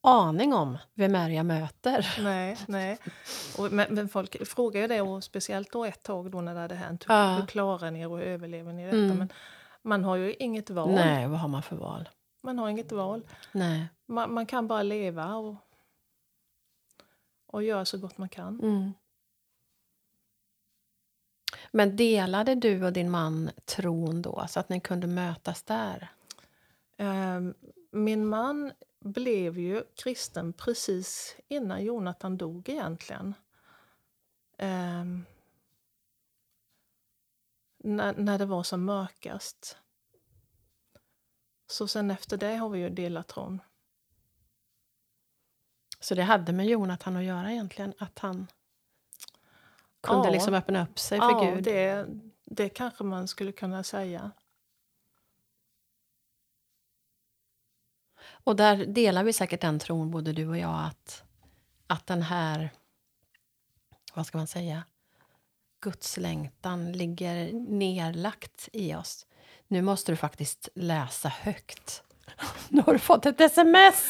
aning 0.04 0.54
om 0.54 0.78
vem 0.94 1.16
är 1.16 1.30
jag 1.30 1.46
möter. 1.46 2.16
Nej, 2.20 2.58
nej. 2.68 2.98
Och, 3.58 3.72
men, 3.72 3.94
men, 3.94 4.10
folk 4.10 4.48
frågar 4.48 4.82
ju 4.82 4.88
det, 4.88 5.02
och 5.02 5.24
speciellt 5.24 5.72
då 5.72 5.86
ett 5.86 6.04
tag 6.04 6.32
då 6.32 6.42
när 6.42 6.54
det 6.54 6.60
hade 6.60 6.76
hänt. 6.76 7.06
Hur, 7.08 7.16
ja. 7.16 7.36
hur 7.40 7.46
klarar 7.46 7.92
ni 7.92 8.02
er 8.02 8.12
och 8.12 8.22
överlever 8.22 8.74
ni 8.74 8.86
detta? 8.86 8.98
Mm. 8.98 9.18
Men 9.18 9.30
man 9.86 10.04
har 10.04 10.16
ju 10.16 10.34
inget 10.40 10.70
val. 10.70 10.92
Nej, 10.92 11.28
vad 11.28 11.40
har 11.40 11.48
man 11.48 11.64
för 11.64 11.76
val? 11.76 12.10
Man 12.42 12.60
har 12.60 12.70
inget 12.70 12.92
val. 12.92 13.22
Nej. 13.52 13.88
Man, 14.06 14.34
man 14.34 14.46
kan 14.46 14.68
bara 14.68 14.84
leva 14.84 15.36
och, 15.36 15.56
och 17.46 17.64
göra 17.64 17.86
så 17.86 17.98
gott 17.98 18.18
man 18.18 18.30
kan. 18.30 18.60
Mm. 18.60 18.94
Men 21.72 21.96
delade 21.96 22.56
du 22.56 22.86
och 22.86 22.94
din 22.94 23.12
man 23.12 23.50
tron 23.66 24.22
då, 24.22 24.46
så 24.50 24.60
att 24.60 24.70
ni 24.70 24.80
kunde 24.80 25.08
mötas 25.08 25.64
där? 25.64 26.10
Um, 26.98 27.54
min 27.92 28.28
man 28.28 28.72
blev 29.00 29.60
ju 29.60 29.84
kristen 29.96 30.54
precis 30.54 31.38
innan 31.48 31.84
Jonathan 31.84 32.38
dog 32.38 32.70
egentligen. 32.70 33.34
Ehm, 34.58 35.26
när, 37.86 38.14
när 38.14 38.38
det 38.40 38.46
var 38.46 38.64
som 38.64 38.86
mörkast. 38.86 39.78
Så 41.68 41.88
sen 41.88 42.12
efter 42.12 42.38
det 42.38 42.56
har 42.56 42.70
vi 42.70 42.80
ju 42.80 42.90
delat 42.90 43.28
tron. 43.28 43.62
Så 46.00 46.16
det 46.16 46.24
hade 46.24 46.54
med 46.54 46.66
Jonathan 46.66 47.16
att 47.16 47.24
göra 47.24 47.52
egentligen? 47.52 47.94
Att 47.98 48.20
han 48.20 48.48
kunde 50.02 50.28
Ja. 50.28 50.32
liksom 50.34 50.54
öppna 50.54 50.84
upp 50.84 51.00
sig 51.00 51.20
för 51.20 51.32
Ja, 51.32 51.52
Gud? 51.56 51.64
det, 51.64 52.08
det 52.46 52.70
kanske 52.70 53.04
man 53.04 53.28
skulle 53.28 53.52
kunna 53.52 53.84
säga. 53.84 54.32
Och 58.28 58.56
där 58.56 58.86
delar 58.86 59.24
vi 59.24 59.34
säkert 59.34 59.62
den 59.62 59.80
tron, 59.80 60.12
både 60.12 60.34
du 60.34 60.48
och 60.48 60.58
jag, 60.58 60.86
att, 60.86 61.24
att 61.88 62.08
den 62.08 62.22
här, 62.22 62.70
vad 64.14 64.28
ska 64.28 64.38
man 64.38 64.48
säga, 64.48 64.84
Guds 65.86 66.18
längtan 66.18 66.92
ligger 66.92 67.54
nerlagt 67.54 68.70
i 68.74 68.96
oss. 68.96 69.26
Nu 69.68 69.82
måste 69.82 70.12
du 70.12 70.16
faktiskt 70.16 70.70
läsa 70.76 71.30
högt. 71.30 72.04
Nu 72.70 72.82
har 72.86 72.94
du 72.94 73.00
fått 73.00 73.26
ett 73.26 73.42
sms! 73.42 74.04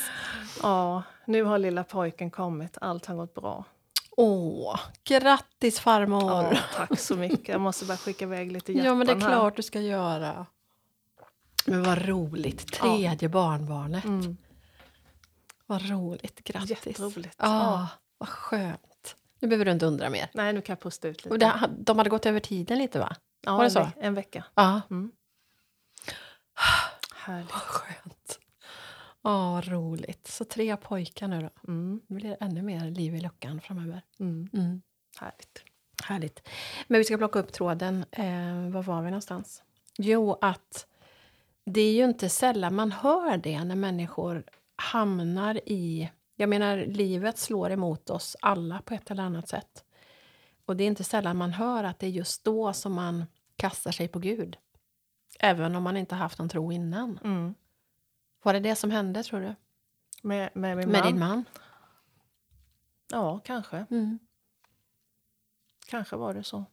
Ja, 0.62 1.04
nu 1.26 1.44
har 1.44 1.60
lilla 1.60 1.84
pojken 1.84 2.32
kommit. 2.32 2.78
Allt 2.82 3.06
har 3.06 3.16
gått 3.16 3.34
bra. 3.34 3.64
Åh, 4.18 4.80
grattis 5.04 5.80
farmor! 5.80 6.44
Ja, 6.54 6.58
tack 6.76 7.00
så 7.00 7.16
mycket. 7.16 7.48
Jag 7.48 7.62
måste 7.62 7.86
bara 7.86 7.98
skicka 7.98 8.26
iväg 8.26 8.52
lite 8.52 8.72
hjärtan 8.74 8.86
Ja, 8.88 8.96
men 8.96 9.08
det 9.08 9.14
är 9.14 9.20
här. 9.20 9.28
klart 9.30 9.56
du 9.56 9.62
ska 9.64 9.82
göra. 9.82 10.46
Men 11.66 11.84
vad 11.84 12.06
roligt. 12.06 12.68
Tredje 12.74 13.30
barnbarnet. 13.30 14.04
Mm, 14.06 14.38
Vad 15.66 15.90
roligt. 15.90 16.44
Grattis. 16.44 16.70
jätteroligt. 16.70 17.36
Ja, 17.40 17.46
Ja. 17.48 17.88
vad 18.18 18.30
skönt. 18.30 18.82
Nu 19.46 19.50
behöver 19.50 19.66
du 19.66 19.72
inte 19.72 19.86
undra 19.86 20.10
mer. 20.10 20.30
Nej, 20.34 20.54
nu 20.54 20.62
kan 20.62 20.74
jag 20.74 20.80
pusta 20.80 21.08
ut 21.08 21.18
lite. 21.26 21.30
Och 21.34 21.40
det, 21.40 21.70
de 21.80 21.98
hade 21.98 22.10
gått 22.10 22.26
över 22.26 22.40
tiden 22.40 22.78
lite, 22.78 23.00
va? 23.00 23.16
ja, 23.42 23.52
var 23.52 23.60
det 23.60 23.66
en, 23.66 23.72
så? 23.72 23.88
en 24.00 24.14
vecka. 24.14 24.44
Ja. 24.56 24.82
Mm. 24.90 25.12
Härligt. 27.16 27.52
Vad 27.52 27.62
skönt. 27.62 28.40
Ja, 29.24 29.52
vad 29.52 29.68
roligt. 29.68 30.28
Så 30.28 30.46
tre 30.46 30.78
pojkar 30.78 31.28
nu 31.28 31.42
då. 31.42 31.72
Mm, 31.72 32.02
Nu 32.08 32.16
blir 32.16 32.30
det 32.30 32.36
ännu 32.36 32.62
mer 32.62 32.92
liv 32.92 33.16
i 33.16 33.22
luckan 33.22 33.62
framöver. 33.62 34.02
mm. 34.20 34.50
Mm. 34.54 34.82
Härligt. 35.20 35.64
Härligt. 36.04 36.48
Men 36.88 36.98
vi 36.98 37.04
ska 37.04 37.18
plocka 37.18 37.40
upp 37.40 37.54
tråden. 37.54 38.06
Eh, 38.12 38.70
var 38.72 38.84
var 38.84 39.02
vi 39.02 39.10
någonstans? 39.10 39.64
Jo, 39.98 40.38
att 40.42 40.88
det 41.66 41.82
är 41.82 41.94
ju 41.94 42.04
inte 42.06 42.30
sällan 42.30 42.76
man 42.76 42.92
hör 42.92 43.38
det 43.38 43.64
när 43.64 43.76
människor 43.76 44.44
hamnar 44.76 45.56
i... 45.66 46.10
Jag 46.36 46.50
menar, 46.50 46.78
livet 46.78 47.38
slår 47.38 47.72
emot 47.72 48.10
oss 48.10 48.36
alla 48.42 48.82
på 48.82 48.94
ett 48.94 49.12
eller 49.12 49.24
annat 49.24 49.48
sätt. 49.48 49.86
Och 50.66 50.76
det 50.78 50.84
är 50.84 50.88
inte 50.88 51.04
sällan 51.04 51.38
man 51.38 51.52
hör 51.54 51.84
att 51.84 52.00
det 52.00 52.06
är 52.06 52.12
just 52.12 52.44
då 52.44 52.74
som 52.74 52.94
man 52.94 53.26
kastar 53.56 53.92
sig 53.92 54.08
på 54.08 54.20
Gud. 54.20 54.58
Även 55.40 55.76
om 55.76 55.84
man 55.84 55.98
inte 55.98 56.16
haft 56.16 56.40
någon 56.40 56.50
tro 56.50 56.72
innan. 56.72 57.20
Mm. 57.24 57.56
Var 58.44 58.54
det 58.54 58.60
det 58.60 58.76
som 58.76 58.92
hände, 58.92 59.24
tror 59.24 59.40
du? 59.42 59.56
Med, 60.22 60.50
med 60.54 60.78
Med 60.78 60.88
man? 60.88 61.08
din 61.08 61.20
man? 61.20 61.46
Ja, 63.12 63.40
kanske. 63.40 63.86
Mm. 63.90 64.20
Kanske 65.88 66.16
var 66.16 66.34
det 66.34 66.44
så. 66.44 66.66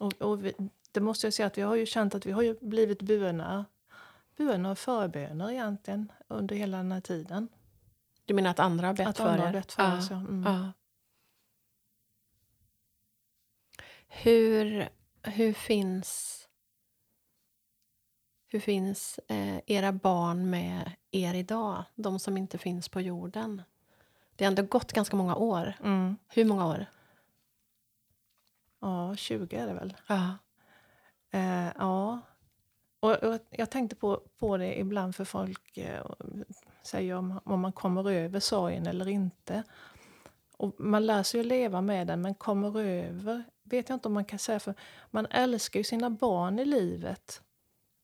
Och, 0.00 0.12
och 0.22 0.44
vi, 0.44 0.52
det 0.92 1.00
måste 1.00 1.26
jag 1.26 1.34
säga 1.34 1.46
att 1.46 1.58
vi 1.58 1.62
har 1.62 1.76
ju 1.76 1.86
känt 1.86 2.14
att 2.14 2.26
vi 2.26 2.32
har 2.32 2.42
ju 2.42 2.56
blivit 2.60 3.02
böner, 3.02 3.64
böner 4.36 4.70
och 4.70 4.78
förböner 4.78 5.50
egentligen 5.50 6.12
under 6.28 6.56
hela 6.56 6.76
den 6.76 6.92
här 6.92 7.00
tiden. 7.00 7.48
Du 8.24 8.34
menar 8.34 8.50
att 8.50 8.58
andra 8.58 8.86
har 8.86 8.94
bett 8.94 9.08
Att 9.08 9.16
för 9.16 9.28
andra 9.28 9.48
er? 9.48 9.52
bett 9.52 9.72
för 9.72 9.98
oss, 9.98 10.10
ja. 10.10 10.16
Mm. 10.16 10.42
ja. 10.42 10.72
Hur, 14.08 14.88
hur 15.22 15.52
finns, 15.52 16.38
hur 18.48 18.60
finns 18.60 19.20
eh, 19.28 19.58
era 19.66 19.92
barn 19.92 20.50
med 20.50 20.92
er 21.10 21.34
idag? 21.34 21.84
De 21.94 22.18
som 22.18 22.36
inte 22.36 22.58
finns 22.58 22.88
på 22.88 23.00
jorden. 23.00 23.62
Det 24.36 24.44
har 24.44 24.50
ändå 24.50 24.62
gått 24.62 24.92
ganska 24.92 25.16
många 25.16 25.36
år. 25.36 25.74
Mm. 25.82 26.16
Hur 26.28 26.44
många 26.44 26.66
år? 26.66 26.86
Ja, 28.80 29.16
20 29.16 29.56
är 29.56 29.66
det 29.66 29.74
väl. 29.74 29.96
Ja. 30.06 30.38
Eh, 31.30 31.72
ja. 31.78 32.20
Och, 33.02 33.14
och 33.14 33.38
jag 33.50 33.70
tänkte 33.70 33.96
på, 33.96 34.20
på 34.38 34.56
det 34.56 34.78
ibland 34.78 35.14
för 35.16 35.24
folk 35.24 35.76
eh, 35.76 36.06
säger 36.82 37.14
om, 37.14 37.40
om 37.44 37.60
man 37.60 37.72
kommer 37.72 38.10
över 38.10 38.40
sorgen 38.40 38.86
eller 38.86 39.08
inte. 39.08 39.62
Och 40.56 40.74
man 40.78 41.06
lär 41.06 41.22
sig 41.22 41.40
att 41.40 41.46
leva 41.46 41.80
med 41.80 42.06
den, 42.06 42.22
men 42.22 42.34
kommer 42.34 42.80
över 42.80 43.44
vet 43.62 43.88
jag 43.88 43.96
inte 43.96 44.08
om 44.08 44.14
man 44.14 44.24
kan 44.24 44.38
säga. 44.38 44.60
för 44.60 44.74
Man 45.10 45.26
älskar 45.26 45.80
ju 45.80 45.84
sina 45.84 46.10
barn 46.10 46.58
i 46.58 46.64
livet. 46.64 47.42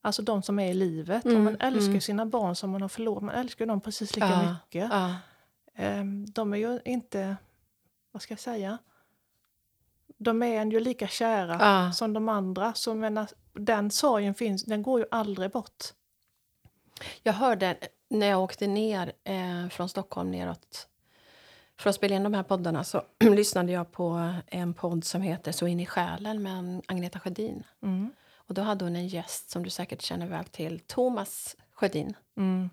Alltså 0.00 0.22
de 0.22 0.42
som 0.42 0.58
är 0.58 0.70
i 0.70 0.74
livet. 0.74 1.24
och 1.24 1.30
Mm, 1.30 1.44
man 1.44 1.56
älskar 1.60 1.88
mm. 1.88 2.00
sina 2.00 2.26
barn 2.26 2.54
som 2.56 2.70
man 2.70 2.82
har 2.82 2.88
förlorat. 2.88 3.22
Man 3.22 3.34
älskar 3.34 3.64
ju 3.64 3.68
dem 3.68 3.80
precis 3.80 4.16
lika 4.16 4.28
Ja, 4.28 4.50
mycket. 4.52 4.88
Ja. 4.92 5.14
Ehm, 5.74 6.26
de 6.30 6.52
är 6.52 6.56
ju 6.56 6.80
inte, 6.84 7.36
vad 8.12 8.22
ska 8.22 8.32
jag 8.32 8.40
säga? 8.40 8.78
De 10.18 10.42
är 10.42 10.60
en 10.60 10.70
ju 10.70 10.80
lika 10.80 11.08
kära 11.08 11.56
Ja. 11.60 11.92
som 11.92 12.12
de 12.12 12.28
andra. 12.28 12.74
Så 12.74 12.94
menar, 12.94 13.28
den 13.58 13.90
sorgen 13.90 14.34
finns, 14.34 14.64
den 14.64 14.82
går 14.82 15.00
ju 15.00 15.06
aldrig 15.10 15.50
bort. 15.50 15.84
Jag 17.22 17.32
hörde 17.32 17.76
när 18.10 18.26
jag 18.26 18.42
åkte 18.42 18.66
ner 18.66 19.12
eh, 19.24 19.68
från 19.68 19.88
Stockholm 19.88 20.30
neråt 20.30 20.88
för 21.80 21.90
att 21.90 21.96
spela 21.96 22.16
in 22.16 22.22
de 22.22 22.34
här 22.34 22.42
poddarna 22.42 22.84
så 22.84 23.02
lyssnade 23.20 23.72
jag 23.72 23.92
på 23.92 24.34
en 24.46 24.74
podd 24.74 25.04
som 25.04 25.22
heter 25.22 25.52
Så 25.52 25.66
in 25.66 25.80
i 25.80 25.86
själen 25.86 26.42
med 26.42 26.82
Agneta 26.88 27.20
Sjödin. 27.20 27.62
Mm. 27.82 28.10
Och 28.34 28.54
då 28.54 28.62
hade 28.62 28.84
hon 28.84 28.96
en 28.96 29.08
gäst 29.08 29.50
som 29.50 29.62
du 29.62 29.70
säkert 29.70 30.02
känner 30.02 30.26
väl 30.26 30.44
till, 30.44 30.80
Thomas 30.80 31.56
Sjödin. 31.74 32.14
Mm. 32.36 32.70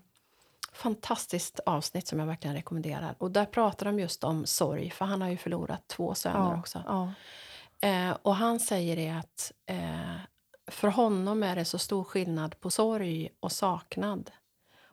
Fantastiskt 0.74 1.60
avsnitt 1.65 2.08
som 2.08 2.19
jag 2.19 2.26
verkligen 2.26 2.56
rekommenderar. 2.56 3.15
Och 3.17 3.32
där 3.32 3.45
pratar 3.45 3.86
de 3.86 4.00
just 4.00 4.24
om 4.24 4.45
sorg, 4.45 4.89
för 4.91 5.06
han 5.06 5.21
har 5.21 5.30
ju 5.30 5.38
förlorat 5.38 5.88
två 5.88 6.15
söner 6.15 6.52
Ja, 6.52 6.60
också. 6.60 6.84
ja. 6.86 7.13
Eh, 7.88 8.17
och 8.21 8.36
han 8.36 8.60
säger 8.60 8.95
det 8.95 9.10
att 9.10 9.52
eh, 9.65 10.15
för 10.67 10.88
honom 10.88 11.43
är 11.43 11.56
det 11.56 11.65
så 11.65 11.78
stor 11.78 12.04
skillnad 12.04 12.60
på 12.60 12.69
sorg 12.71 13.30
och 13.39 13.51
saknad. 13.51 14.32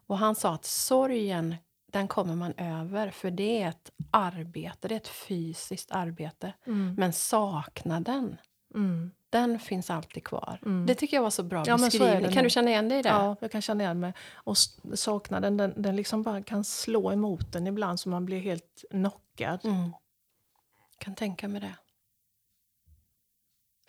Och 0.07 0.19
han 0.19 0.35
sa 0.35 0.55
att 0.55 0.65
sorgen, 0.65 1.55
den 1.93 2.09
kommer 2.09 2.35
man 2.35 2.53
över, 2.57 3.11
för 3.11 3.31
det 3.31 3.63
är 3.63 3.69
ett 3.69 3.91
arbete, 4.11 4.89
det 4.89 4.95
är 4.95 4.97
ett 4.97 5.09
fysiskt 5.09 5.91
arbete. 5.91 6.53
Mm. 6.67 6.95
Men 6.99 7.13
saknaden, 7.13 8.37
Mm. 8.75 9.11
den 9.31 9.59
finns 9.59 9.91
alltid 9.91 10.25
kvar. 10.25 10.59
Mm. 10.67 10.87
Det 10.87 10.95
tycker 10.95 11.17
jag 11.17 11.23
var 11.23 11.31
så 11.31 11.43
bra 11.43 11.65
Ja, 11.67 11.79
så 11.79 11.85
beskrivning. 11.85 12.33
kan 12.33 12.45
du 12.45 12.51
känna 12.51 12.71
igen 12.71 12.89
dig 12.89 12.99
i 12.99 13.03
det? 13.03 13.09
Ja, 13.09 13.37
jag 13.41 13.53
kan 13.53 13.63
känna 13.63 13.85
igen 13.85 14.01
mig. 14.01 14.13
Och 14.35 14.57
saknaden, 14.95 15.57
den, 15.57 15.83
den 15.83 15.97
liksom 15.97 16.23
bara 16.23 16.43
kan 16.43 16.65
slå 16.65 17.13
emot 17.13 17.55
en 17.55 17.67
ibland 17.67 18.01
så 18.01 18.09
man 18.09 18.25
blir 18.25 18.41
helt 18.41 18.85
knockad. 18.91 19.61
Mm. 19.65 19.93
Kan 20.99 21.15
tänka 21.15 21.49
mig 21.49 21.61
det. 21.61 21.75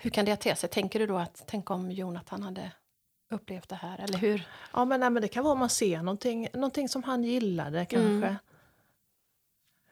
Hur 0.03 0.09
kan 0.09 0.25
det 0.25 0.35
te 0.35 0.55
sig? 0.55 0.69
Tänker 0.69 0.99
du 0.99 1.07
då 1.07 1.17
att 1.17 1.43
tänk 1.47 1.71
om 1.71 1.91
Jonathan 1.91 2.43
hade 2.43 2.71
upplevt 3.29 3.69
det 3.69 3.75
här? 3.75 3.97
Eller 3.99 4.17
hur? 4.17 4.47
Ja, 4.73 4.85
men, 4.85 4.99
nej, 4.99 5.09
men 5.09 5.21
det 5.21 5.27
kan 5.27 5.43
vara 5.43 5.53
om 5.53 5.59
man 5.59 5.69
ser 5.69 6.01
någonting, 6.03 6.47
någonting 6.53 6.89
som 6.89 7.03
han 7.03 7.23
gillade 7.23 7.85
kanske. 7.85 8.27
Mm. 8.27 8.35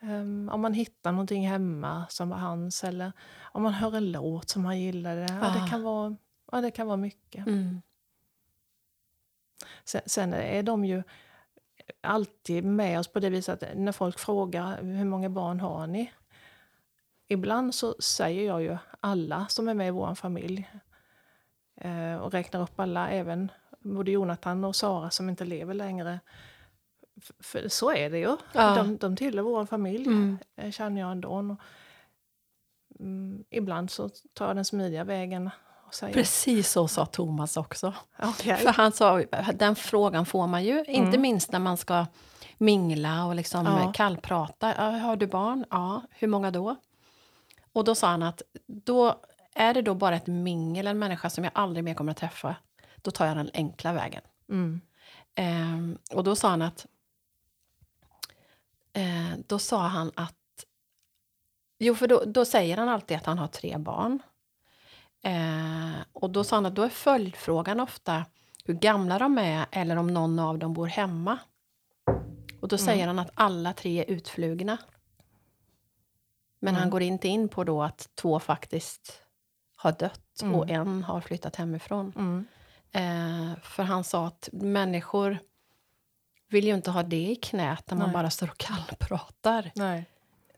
Ehm, 0.02 0.50
om 0.54 0.62
man 0.62 0.74
hittar 0.74 1.12
någonting 1.12 1.48
hemma 1.48 2.06
som 2.10 2.30
var 2.30 2.38
hans 2.38 2.84
eller 2.84 3.12
om 3.42 3.64
man 3.64 3.74
hör 3.74 3.96
en 3.96 4.12
låt 4.12 4.50
som 4.50 4.66
han 4.66 4.80
gillade. 4.80 5.22
Ja, 5.30 5.40
Ah. 5.48 5.64
det, 5.64 5.70
kan 5.70 5.84
vara, 5.84 6.16
ja, 6.52 6.62
det 6.62 6.72
kan 6.72 6.88
vara 6.88 6.98
mycket. 6.98 7.48
Mm. 7.48 7.82
Sen, 9.84 10.02
sen 10.06 10.34
är 10.34 10.64
de 10.64 10.86
ju 10.86 11.04
alltid 12.02 12.64
med 12.66 13.00
oss 13.00 13.08
på 13.08 13.20
det 13.20 13.30
viset 13.30 13.64
att 13.64 13.78
när 13.78 13.92
folk 13.92 14.20
frågar 14.20 14.84
hur 14.84 15.06
många 15.06 15.30
barn 15.30 15.60
har 15.60 15.88
ni? 15.88 16.12
Ibland 17.32 17.76
så 17.76 17.96
säger 18.00 18.48
jag 18.48 18.62
ju 18.62 18.78
alla 19.00 19.46
som 19.50 19.70
är 19.70 19.74
med 19.74 19.88
i 19.88 19.92
vår 19.92 20.16
familj 20.16 20.70
eh, 21.82 22.16
och 22.16 22.32
räknar 22.32 22.62
upp 22.62 22.80
alla, 22.80 23.10
även 23.10 23.52
både 23.80 24.12
Jonathan 24.12 24.64
och 24.64 24.76
Sara 24.76 25.10
som 25.10 25.30
inte 25.30 25.46
lever 25.46 25.74
längre. 25.74 26.20
F- 27.18 27.32
För 27.40 27.68
så 27.68 27.92
är 27.92 28.10
det 28.10 28.18
ju. 28.20 28.38
Ja. 28.54 28.76
De, 28.76 28.98
de 28.98 29.16
tillhör 29.16 29.44
vår 29.44 29.66
familj, 29.66 30.06
Mm. 30.08 30.38
eh, 30.56 30.72
känner 30.72 31.02
jag 31.02 31.12
ändå. 31.12 31.58
Mm, 33.00 33.44
ibland 33.50 33.92
så 33.92 34.10
tar 34.34 34.48
jag 34.48 34.56
den 34.56 34.66
smidiga 34.66 35.04
vägen 35.04 35.50
och 35.88 35.94
säger 35.96 36.14
Precis 36.14 36.72
så 36.72 36.88
sa 36.88 37.06
Thomas 37.06 37.58
också. 37.58 37.94
okej. 38.24 38.58
För 38.58 38.70
han 38.70 38.92
sa, 38.92 39.22
den 39.56 39.76
frågan 39.76 40.26
får 40.26 40.48
man 40.48 40.64
ju, 40.64 40.80
inte 40.80 41.00
Mm. 41.08 41.22
minst 41.22 41.52
när 41.52 41.60
man 41.60 41.78
ska 41.78 42.06
mingla 42.58 43.26
och 43.26 43.36
liksom 43.36 43.66
Ja. 43.66 43.92
kallprata. 43.96 44.68
Har 44.82 45.16
du 45.16 45.28
barn? 45.28 45.66
Ja. 45.70 46.02
Hur 46.10 46.28
många 46.28 46.52
då? 46.52 46.76
Och 47.74 47.84
då 47.84 47.96
sa 47.96 48.08
han 48.08 48.24
att 48.24 48.42
då 48.68 49.22
är 49.54 49.74
det 49.74 49.82
då 49.82 49.96
bara 49.96 50.16
ett 50.16 50.28
mingel, 50.28 50.88
en 50.88 51.00
människa 51.00 51.30
som 51.30 51.44
jag 51.44 51.52
aldrig 51.56 51.84
mer 51.84 51.94
kommer 51.94 52.12
att 52.12 52.18
träffa. 52.18 52.56
då 53.02 53.12
tar 53.12 53.26
jag 53.26 53.38
den 53.38 53.50
enkla 53.54 53.94
vägen. 53.94 54.22
Mm. 54.50 54.82
Ehm, 55.36 55.98
och 56.12 56.24
då 56.24 56.36
sa 56.36 56.50
han 56.50 56.62
att... 56.62 56.86
Eh, 58.94 59.38
då 59.48 59.60
sa 59.60 59.88
han 59.88 60.12
att... 60.16 60.36
Jo, 61.80 61.96
för 61.96 62.08
då, 62.08 62.24
då 62.26 62.46
säger 62.46 62.78
han 62.78 62.90
alltid 62.90 63.18
att 63.18 63.26
han 63.26 63.38
har 63.38 63.48
tre 63.48 63.78
barn. 63.78 64.20
Eh, 65.24 66.02
och 66.14 66.30
då 66.30 66.44
sa 66.44 66.56
han 66.56 66.66
att 66.66 66.76
då 66.76 66.82
är 66.82 66.90
följdfrågan 66.90 67.80
ofta 67.80 68.26
hur 68.66 68.74
gamla 68.74 69.20
de 69.20 69.38
är 69.38 69.66
eller 69.72 69.96
om 69.96 70.08
någon 70.08 70.40
av 70.40 70.60
dem 70.60 70.74
bor 70.74 70.88
hemma. 70.88 71.38
Och 72.62 72.68
då 72.68 72.78
säger 72.78 73.08
han 73.08 73.20
att 73.20 73.32
alla 73.34 73.74
tre 73.74 74.00
är 74.00 74.12
utflugna. 74.12 74.78
Men 76.64 76.76
han 76.76 76.90
går 76.90 77.02
inte 77.02 77.28
in 77.28 77.50
på 77.50 77.64
då 77.64 77.84
att 77.84 78.10
två 78.16 78.40
faktiskt 78.40 79.22
har 79.76 79.92
dött 79.92 80.44
och 80.54 80.70
en 80.70 81.04
har 81.04 81.22
flyttat 81.22 81.56
hemifrån. 81.56 82.14
Mm. 82.16 82.46
Eh, 82.92 83.60
för 83.62 83.84
han 83.84 84.04
sa 84.04 84.28
att 84.28 84.50
människor 84.52 85.38
vill 86.50 86.68
ju 86.68 86.76
inte 86.76 86.92
ha 86.92 87.04
det 87.04 87.30
i 87.30 87.36
knät 87.36 87.92
när 87.92 87.98
man 87.98 88.08
Nej. 88.08 88.14
bara 88.14 88.30
står 88.30 88.50
och 88.50 88.58
kallpratar. 88.58 89.72
Nej. 89.76 90.06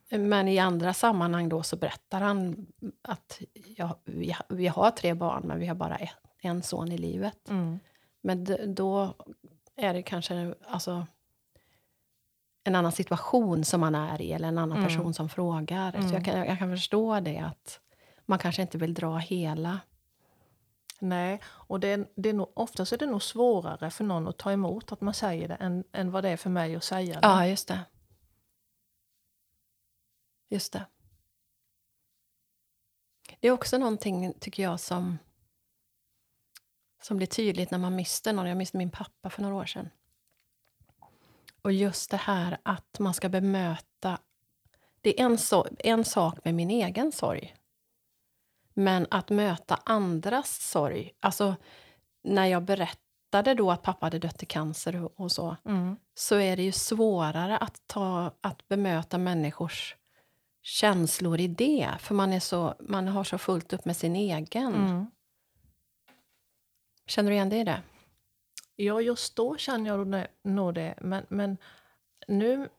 Men 0.09 0.47
i 0.47 0.59
andra 0.59 0.93
sammanhang 0.93 1.49
då 1.49 1.63
så 1.63 1.75
berättar 1.75 2.21
han 2.21 2.67
att 3.01 3.41
ja, 3.77 3.99
vi, 4.05 4.35
vi 4.49 4.67
har 4.67 4.91
tre 4.91 5.13
barn 5.13 5.43
men 5.45 5.59
vi 5.59 5.67
har 5.67 5.75
bara 5.75 5.95
ett, 5.95 6.11
en 6.41 6.63
son 6.63 6.91
i 6.91 6.97
livet. 6.97 7.49
Mm. 7.49 7.79
Men 8.21 8.45
då 8.75 9.15
är 9.75 9.93
det 9.93 10.03
kanske 10.03 10.55
alltså, 10.67 11.07
en 12.63 12.75
annan 12.75 12.91
situation 12.91 13.63
som 13.65 13.81
man 13.81 13.95
är 13.95 14.21
i 14.21 14.31
eller 14.31 14.47
en 14.47 14.57
annan 14.57 14.77
Mm. 14.77 14.89
person 14.89 15.13
som 15.13 15.29
frågar. 15.29 15.91
Så 16.09 16.13
jag 16.15 16.25
kan, 16.25 16.37
jag 16.39 16.59
kan 16.59 16.71
förstå 16.71 17.19
det 17.19 17.37
att 17.39 17.79
man 18.25 18.39
kanske 18.39 18.61
inte 18.61 18.77
vill 18.77 18.93
dra 18.93 19.17
hela. 19.17 19.79
Nej, 20.99 21.41
och 21.45 21.79
det 21.79 21.87
är, 21.87 22.07
det 22.15 22.29
är 22.29 22.33
nog, 22.33 22.51
oftast 22.55 22.93
är 22.93 22.97
det 22.97 23.05
nog 23.05 23.23
svårare 23.23 23.89
för 23.89 24.03
någon 24.03 24.27
att 24.27 24.37
ta 24.37 24.51
emot 24.51 24.91
att 24.91 25.01
man 25.01 25.13
säger 25.13 25.47
det 25.47 25.55
än, 25.55 25.83
än 25.91 26.11
vad 26.11 26.23
det 26.23 26.29
är 26.29 26.37
för 26.37 26.49
mig 26.49 26.75
att 26.75 26.83
säga 26.83 27.13
det. 27.19 27.27
Ja, 27.27 27.47
just 27.47 27.67
det. 27.67 27.79
Just 30.49 30.73
det. 30.73 30.85
Det 33.39 33.47
är 33.47 33.51
också 33.51 33.77
någonting, 33.77 34.33
tycker 34.39 34.63
jag, 34.63 34.79
som, 34.79 35.17
som 37.01 37.17
blir 37.17 37.27
tydligt 37.27 37.71
när 37.71 37.77
man 37.77 37.95
mister 37.95 38.33
någon. 38.33 38.47
Jag 38.47 38.57
miste 38.57 38.77
min 38.77 38.91
pappa 38.91 39.29
för 39.29 39.41
några 39.41 39.55
år 39.55 39.65
sedan. 39.65 39.89
Och 41.63 41.71
just 41.71 42.11
det 42.11 42.17
här 42.17 42.57
att 42.63 42.99
man 42.99 43.13
ska 43.13 43.29
bemöta... 43.29 44.19
Det 45.01 45.19
är 45.19 45.25
en, 45.25 45.37
so 45.37 45.65
en 45.79 46.05
sak 46.05 46.45
med 46.45 46.55
min 46.55 46.69
egen 46.69 47.11
sorg. 47.11 47.55
Men 48.73 49.07
att 49.11 49.29
möta 49.29 49.79
andras 49.85 50.61
sorg. 50.61 51.11
Alltså, 51.19 51.55
när 52.23 52.45
jag 52.45 52.63
berättade 52.63 53.53
då 53.53 53.71
att 53.71 53.81
pappa 53.81 54.05
hade 54.05 54.19
dött 54.19 54.43
i 54.43 54.45
cancer 54.45 55.03
och, 55.03 55.19
och 55.19 55.31
så 55.31 55.55
Mm. 55.65 55.95
så 56.13 56.35
är 56.35 56.55
det 56.57 56.63
ju 56.63 56.71
svårare 56.71 57.57
att, 57.57 57.81
ta, 57.87 58.31
att 58.41 58.67
bemöta 58.67 59.17
människors 59.17 59.95
känslor 60.61 61.39
i 61.39 61.47
det. 61.47 61.89
För 61.99 62.15
man, 62.15 62.33
är 62.33 62.39
så, 62.39 62.75
man 62.79 63.07
har 63.07 63.23
så 63.23 63.37
fullt 63.37 63.73
upp 63.73 63.85
med 63.85 63.97
sin 63.97 64.15
egen. 64.15 64.75
Mm. 64.75 65.05
Känner 67.05 67.29
du 67.29 67.35
igen 67.35 67.49
dig 67.49 67.59
i 67.59 67.63
det? 67.63 67.81
Ja, 68.75 69.01
just 69.01 69.35
då 69.35 69.57
känner 69.57 69.89
jag 69.89 70.27
nog- 70.43 70.73
det. 70.73 70.95
Men, 71.01 71.25
men 71.29 71.57
nu, 72.27 72.69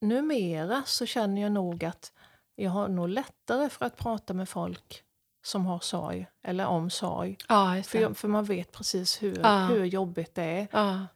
numera 0.00 0.82
så 0.86 1.06
känner 1.06 1.42
jag 1.42 1.52
nog 1.52 1.84
att 1.84 2.12
jag 2.54 2.70
har 2.70 2.88
nog 2.88 3.08
lättare 3.08 3.68
för 3.70 3.84
att 3.86 3.96
prata 3.96 4.34
med 4.34 4.48
folk 4.48 5.02
som 5.44 5.66
har 5.66 5.78
sorg, 5.80 6.26
eller 6.42 6.66
om 6.66 6.90
sorg. 6.90 7.36
Ja, 7.48 7.82
För, 7.82 7.98
jag, 7.98 8.16
för 8.16 8.28
man 8.28 8.44
vet 8.44 8.72
precis 8.72 9.22
hur, 9.22 9.38
Ja. 9.42 9.66
hur 9.66 9.84
jobbigt 9.84 10.34
det 10.34 10.42
är. 10.42 10.68
Ja, 10.72 11.06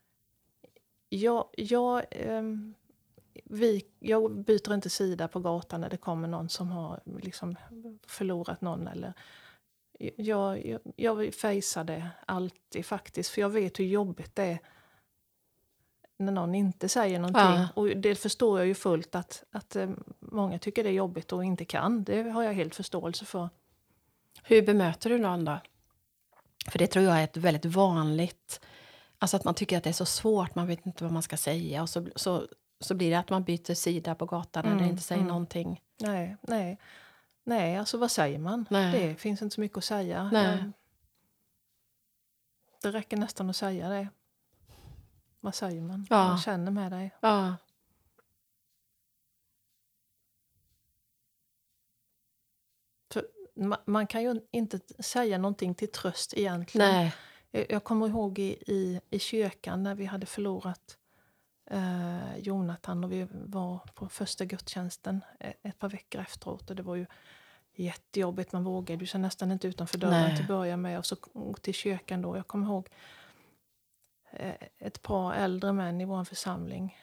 Jag, 1.09 1.45
jag, 1.57 2.05
ehm, 2.11 2.73
vi, 3.45 3.85
jag 3.99 4.31
byter 4.43 4.73
inte 4.73 4.89
sida 4.89 5.27
på 5.27 5.39
gatan 5.39 5.81
när 5.81 5.89
det 5.89 5.97
kommer 5.97 6.27
någon 6.27 6.49
som 6.49 6.71
har 6.71 6.99
liksom 7.21 7.55
förlorat 8.07 8.61
någon. 8.61 8.87
Eller, 8.87 9.13
jag, 10.15 10.65
jag, 10.65 10.79
jag 10.95 11.33
fejsar 11.33 11.83
det 11.83 12.09
alltid 12.25 12.85
faktiskt, 12.85 13.29
för 13.29 13.41
jag 13.41 13.49
vet 13.49 13.79
hur 13.79 13.85
jobbigt 13.85 14.35
det 14.35 14.43
är 14.43 14.59
när 16.21 16.31
någon 16.31 16.55
inte 16.55 16.89
säger 16.89 17.19
någonting. 17.19 17.41
Ja. 17.41 17.67
Och 17.75 17.87
det 17.87 18.15
förstår 18.15 18.59
jag 18.59 18.67
ju 18.67 18.73
fullt 18.73 19.15
att, 19.15 19.43
att 19.51 19.75
eh, 19.75 19.89
många 20.19 20.59
tycker 20.59 20.83
det 20.83 20.89
är 20.89 20.93
jobbigt 20.93 21.33
och 21.33 21.45
inte 21.45 21.65
kan. 21.65 22.03
Det 22.03 22.29
har 22.29 22.43
jag 22.43 22.53
helt 22.53 22.75
förståelse 22.75 23.25
för. 23.25 23.49
Hur 24.43 24.61
bemöter 24.61 25.09
du 25.09 25.17
någon 25.17 25.45
då? 25.45 25.59
För 26.67 26.79
det 26.79 26.87
tror 26.87 27.05
jag 27.05 27.19
är 27.19 27.23
ett 27.23 27.37
väldigt 27.37 27.65
vanligt... 27.65 28.61
Alltså 29.17 29.37
att 29.37 29.43
man 29.43 29.53
tycker 29.53 29.77
att 29.77 29.83
det 29.83 29.89
är 29.89 29.93
så 29.93 30.05
svårt, 30.05 30.55
man 30.55 30.67
vet 30.67 30.85
inte 30.85 31.03
vad 31.03 31.13
man 31.13 31.23
ska 31.23 31.37
säga. 31.37 31.81
Och 31.81 31.89
så, 31.89 32.07
så, 32.15 32.47
så 32.79 32.95
blir 32.95 33.09
det 33.09 33.19
att 33.19 33.29
man 33.29 33.43
byter 33.43 33.73
sida 33.73 34.15
på 34.15 34.25
gatan 34.25 34.65
eller 34.65 34.77
Mm, 34.77 34.89
inte 34.89 35.03
säger 35.03 35.21
mm. 35.21 35.27
någonting. 35.27 35.81
Nej, 35.99 36.37
nej. 36.41 36.77
Nej, 37.43 37.77
alltså 37.77 37.97
vad 37.97 38.11
säger 38.11 38.39
man? 38.39 38.65
Nej. 38.69 39.07
Det 39.09 39.15
finns 39.15 39.41
inte 39.41 39.55
så 39.55 39.61
mycket 39.61 39.77
att 39.77 39.83
säga. 39.83 40.29
Nej. 40.33 40.59
Eh, 40.59 40.65
Det 42.81 42.91
räcker 42.91 43.17
nästan 43.17 43.49
att 43.49 43.55
säga 43.55 43.89
det. 43.89 44.07
Vad 45.39 45.55
säger 45.55 45.81
man? 45.81 46.07
Ja. 46.09 46.29
Jag 46.29 46.41
känner 46.41 46.71
med 46.71 46.91
dig. 46.91 47.15
Ja, 47.21 47.55
Ma- 53.55 53.81
Man 53.85 54.07
kan 54.07 54.23
ju 54.23 54.41
inte 54.51 54.79
säga 55.03 55.37
någonting 55.37 55.75
till 55.75 55.91
tröst 55.91 56.33
egentligen. 56.37 56.87
nej. 56.87 57.13
Jag 57.51 57.65
jag 57.71 57.83
kommer 57.83 58.07
ihåg 58.07 58.39
i, 58.39 58.63
i, 58.67 59.01
i 59.09 59.19
kyrkan 59.19 59.83
när 59.83 59.95
vi 59.95 60.05
hade 60.05 60.25
förlorat 60.25 60.97
eh, 61.71 62.37
Jonathan 62.37 63.03
och 63.03 63.11
vi 63.11 63.27
var 63.31 63.79
på 63.95 64.09
första 64.09 64.45
gudstjänsten 64.45 65.21
ett, 65.39 65.57
ett 65.61 65.79
par 65.79 65.89
veckor 65.89 66.21
efteråt. 66.21 66.69
Och 66.69 66.75
det 66.75 66.83
var 66.83 66.95
ju 66.95 67.05
jättejobbigt, 67.75 68.51
man 68.51 68.63
vågade 68.63 69.03
ju 69.03 69.07
sig 69.07 69.21
nästan 69.21 69.51
inte 69.51 69.67
utanför 69.67 69.97
dörren 69.97 70.21
Nej. 70.21 70.35
till 70.35 70.43
att 70.43 70.47
börja 70.47 70.77
med. 70.77 70.99
Och 70.99 71.05
så 71.05 71.15
till 71.61 71.73
kyrkan 71.73 72.21
då. 72.21 72.37
Jag 72.37 72.47
kommer 72.47 72.65
ihåg 72.67 72.89
eh, 74.31 74.55
ett 74.77 75.01
par 75.01 75.33
äldre 75.33 75.73
män 75.73 76.01
i 76.01 76.05
vår 76.05 76.23
församling. 76.23 76.97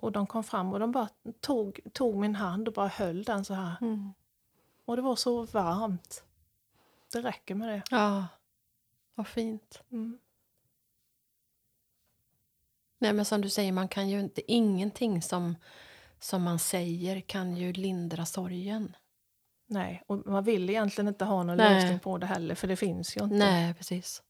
Och 0.00 0.12
de 0.12 0.26
kom 0.26 0.44
fram 0.44 0.72
och 0.72 0.80
de 0.80 0.92
bara 0.92 1.08
tog, 1.40 1.80
tog 1.92 2.16
min 2.16 2.34
hand 2.34 2.68
och 2.68 2.74
bara 2.74 2.88
höll 2.88 3.22
den 3.22 3.44
så 3.44 3.54
här. 3.54 3.76
Mm. 3.80 4.12
Och 4.84 4.96
det 4.96 5.02
var 5.02 5.16
så 5.16 5.42
varmt. 5.42 6.24
Det 7.12 7.20
räcker 7.20 7.54
med 7.54 7.68
det. 7.68 7.82
Ja, 7.90 8.26
vad 9.14 9.26
fint. 9.26 9.82
Mm. 9.90 10.18
Nej, 13.02 13.12
men 13.12 13.24
som 13.24 13.40
du 13.40 13.48
säger, 13.50 13.72
man 13.72 13.88
kan 13.88 14.08
ju 14.08 14.20
inte... 14.20 14.52
Ingenting 14.52 15.22
som, 15.22 15.56
som 16.18 16.42
man 16.42 16.58
säger 16.58 17.20
kan 17.20 17.56
ju 17.56 17.72
lindra 17.72 18.26
sorgen. 18.26 18.96
Nej, 19.66 20.02
och 20.06 20.26
man 20.26 20.44
vill 20.44 20.70
egentligen 20.70 21.08
inte 21.08 21.24
ha 21.24 21.42
någon 21.42 21.56
Nej. 21.56 21.74
lösning 21.74 22.00
på 22.00 22.18
det 22.18 22.26
heller, 22.26 22.54
för 22.54 22.68
det 22.68 22.76
finns 22.76 23.16
ju 23.16 23.24
inte. 23.24 23.36
Nej, 23.36 23.74
precis. 23.74 24.22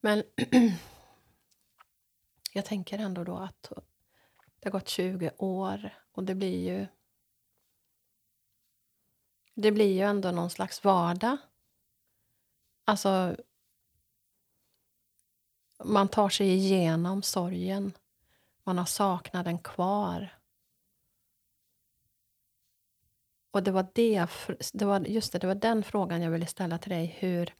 Men 0.00 0.22
jag 2.52 2.64
tänker 2.64 2.98
ändå 2.98 3.24
då 3.24 3.36
att 3.36 3.72
det 4.60 4.68
har 4.68 4.70
gått 4.70 4.88
20 4.88 5.30
år 5.38 5.90
och 6.12 6.24
det 6.24 6.34
blir 6.34 6.72
ju... 6.72 6.86
Det 9.54 9.72
blir 9.72 9.92
ju 9.92 10.00
ändå 10.00 10.30
någon 10.30 10.50
slags 10.50 10.84
vardag. 10.84 11.36
Alltså... 12.84 13.36
Man 15.84 16.08
tar 16.08 16.28
sig 16.28 16.48
igenom 16.48 17.22
sorgen. 17.22 17.92
Man 18.64 18.78
har 18.78 18.84
saknaden 18.84 19.58
kvar. 19.58 20.28
Och 23.50 23.62
det 23.62 23.70
var, 23.70 23.86
det, 23.92 24.26
det 24.72 24.84
var 24.84 25.00
just 25.00 25.32
det, 25.32 25.38
det 25.38 25.46
var 25.46 25.54
den 25.54 25.82
frågan 25.82 26.22
jag 26.22 26.30
ville 26.30 26.46
ställa 26.46 26.78
till 26.78 26.90
dig. 26.90 27.16
Hur... 27.18 27.54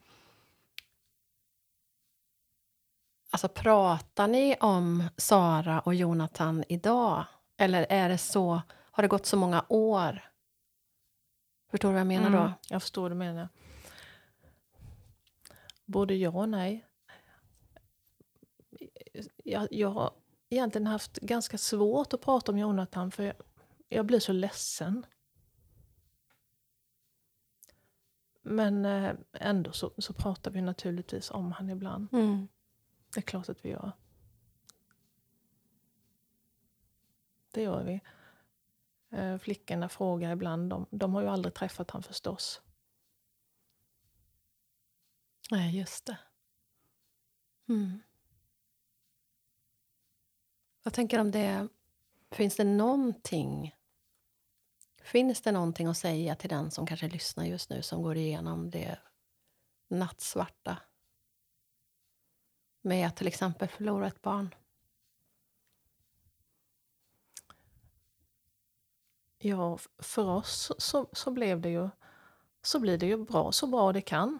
Alltså, 3.31 3.49
pratar 3.49 4.29
ni 4.29 4.57
om 4.61 5.05
Sara 5.16 5.81
och 5.81 5.95
Jonathan 5.95 6.64
idag? 6.68 7.25
Eller 7.57 7.87
är 7.89 8.09
det 8.09 8.18
så, 8.18 8.62
har 8.70 9.03
det 9.03 9.09
gått 9.09 9.27
så 9.27 9.37
många 9.37 9.64
år? 9.68 10.31
Förstår 11.70 11.89
du 11.89 11.93
vad 11.93 12.01
jag 12.01 12.07
menar 12.07 12.31
då? 12.31 12.39
Mm, 12.39 12.53
jag 12.68 12.83
förstår 12.83 13.03
vad 13.03 13.11
du 13.11 13.14
menar. 13.14 13.49
Både 15.85 16.14
ja 16.14 16.31
och 16.31 16.49
nej. 16.49 16.85
Jag, 19.45 19.69
jag 19.71 19.89
har 19.89 20.12
egentligen 20.49 20.87
haft 20.87 21.17
ganska 21.17 21.59
svårt 21.59 22.15
att 22.15 22.21
prata 22.21 22.53
om 22.53 22.59
Jonathan, 22.59 23.11
för 23.11 23.23
jag, 23.23 23.37
jag 23.89 24.07
blir 24.07 24.21
så 24.21 24.33
ledsen. 24.33 25.07
Men 28.43 28.85
eh, 28.85 29.15
ändå 29.33 29.73
så, 29.73 29.93
så 29.99 30.12
pratar 30.12 30.51
vi 30.51 30.61
naturligtvis 30.61 31.31
om 31.31 31.53
han 31.53 31.71
ibland. 31.71 32.09
Mm. 32.12 32.49
Det 33.15 33.21
är 33.21 33.23
klart 33.23 33.49
att 33.49 33.65
vi 33.65 33.69
gör. 33.69 33.93
Det 37.51 37.62
gör 37.62 37.85
vi. 37.85 38.01
Eh, 39.19 39.39
Flickorna 39.39 39.89
frågar 39.89 40.33
ibland. 40.33 40.71
De, 40.71 40.87
de 40.91 41.15
har 41.15 41.23
ju 41.23 41.29
aldrig 41.29 41.55
träffat 41.55 41.91
han 41.91 42.03
förstås. 42.03 42.62
Nej, 45.51 45.79
just 45.79 46.07
det. 46.07 46.19
Mm. 47.69 48.03
Jag 50.85 50.93
tänker 50.93 51.18
om 51.20 51.30
det... 51.30 51.68
Finns 52.30 52.57
det 52.57 52.64
någonting... 52.64 53.74
Finns 55.03 55.41
det 55.41 55.53
någonting 55.53 55.87
att 55.87 55.97
säga 55.97 56.37
till 56.37 56.51
den 56.51 56.70
som 56.70 56.87
kanske 56.87 57.09
lyssnar 57.09 57.45
just 57.45 57.70
nu 57.70 57.82
som 57.82 58.03
går 58.03 58.16
igenom 58.16 58.70
det 58.70 58.99
nattsvarta 59.89 60.76
med 62.82 63.07
att 63.07 63.16
till 63.16 63.26
exempel 63.26 63.68
förlora 63.68 64.07
ett 64.07 64.22
barn? 64.22 64.55
Ja, 69.39 69.78
för 69.99 70.28
oss 70.28 70.72
så, 70.78 71.09
så 71.12 71.30
blev 71.30 71.61
det 71.61 71.68
ju 71.68 71.89
så 72.62 72.80
blir 72.80 72.99
det 72.99 73.07
ju 73.07 73.24
bra, 73.24 73.53
så 73.53 73.66
bra 73.66 73.93
det 73.93 74.01
kan. 74.01 74.39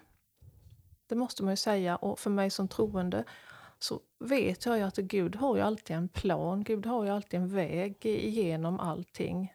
Det 1.07 1.15
måste 1.15 1.43
man 1.43 1.53
ju 1.53 1.57
säga. 1.57 1.97
Och 1.97 2.19
för 2.19 2.31
mig 2.31 2.51
som 2.51 2.69
troende 2.69 3.25
så 3.79 4.01
vet 4.19 4.67
jag 4.67 4.79
ju 4.79 4.83
att 4.83 4.97
Gud 4.97 5.37
har 5.37 5.57
ju 5.57 5.63
alltid 5.63 5.97
en 5.97 6.09
plan. 6.09 6.65
Gud 6.65 6.87
har 6.87 7.05
ju 7.05 7.11
alltid 7.11 7.41
en 7.41 7.49
väg 7.49 8.07
igenom 8.07 8.81
allting. 8.81 9.55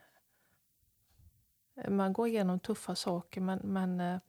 Man 1.88 2.14
går 2.14 2.28
igenom 2.28 2.60
tuffa 2.60 2.96
saker, 2.96 3.42
men... 3.42 3.60
men 3.60 4.00
eh, 4.00 4.20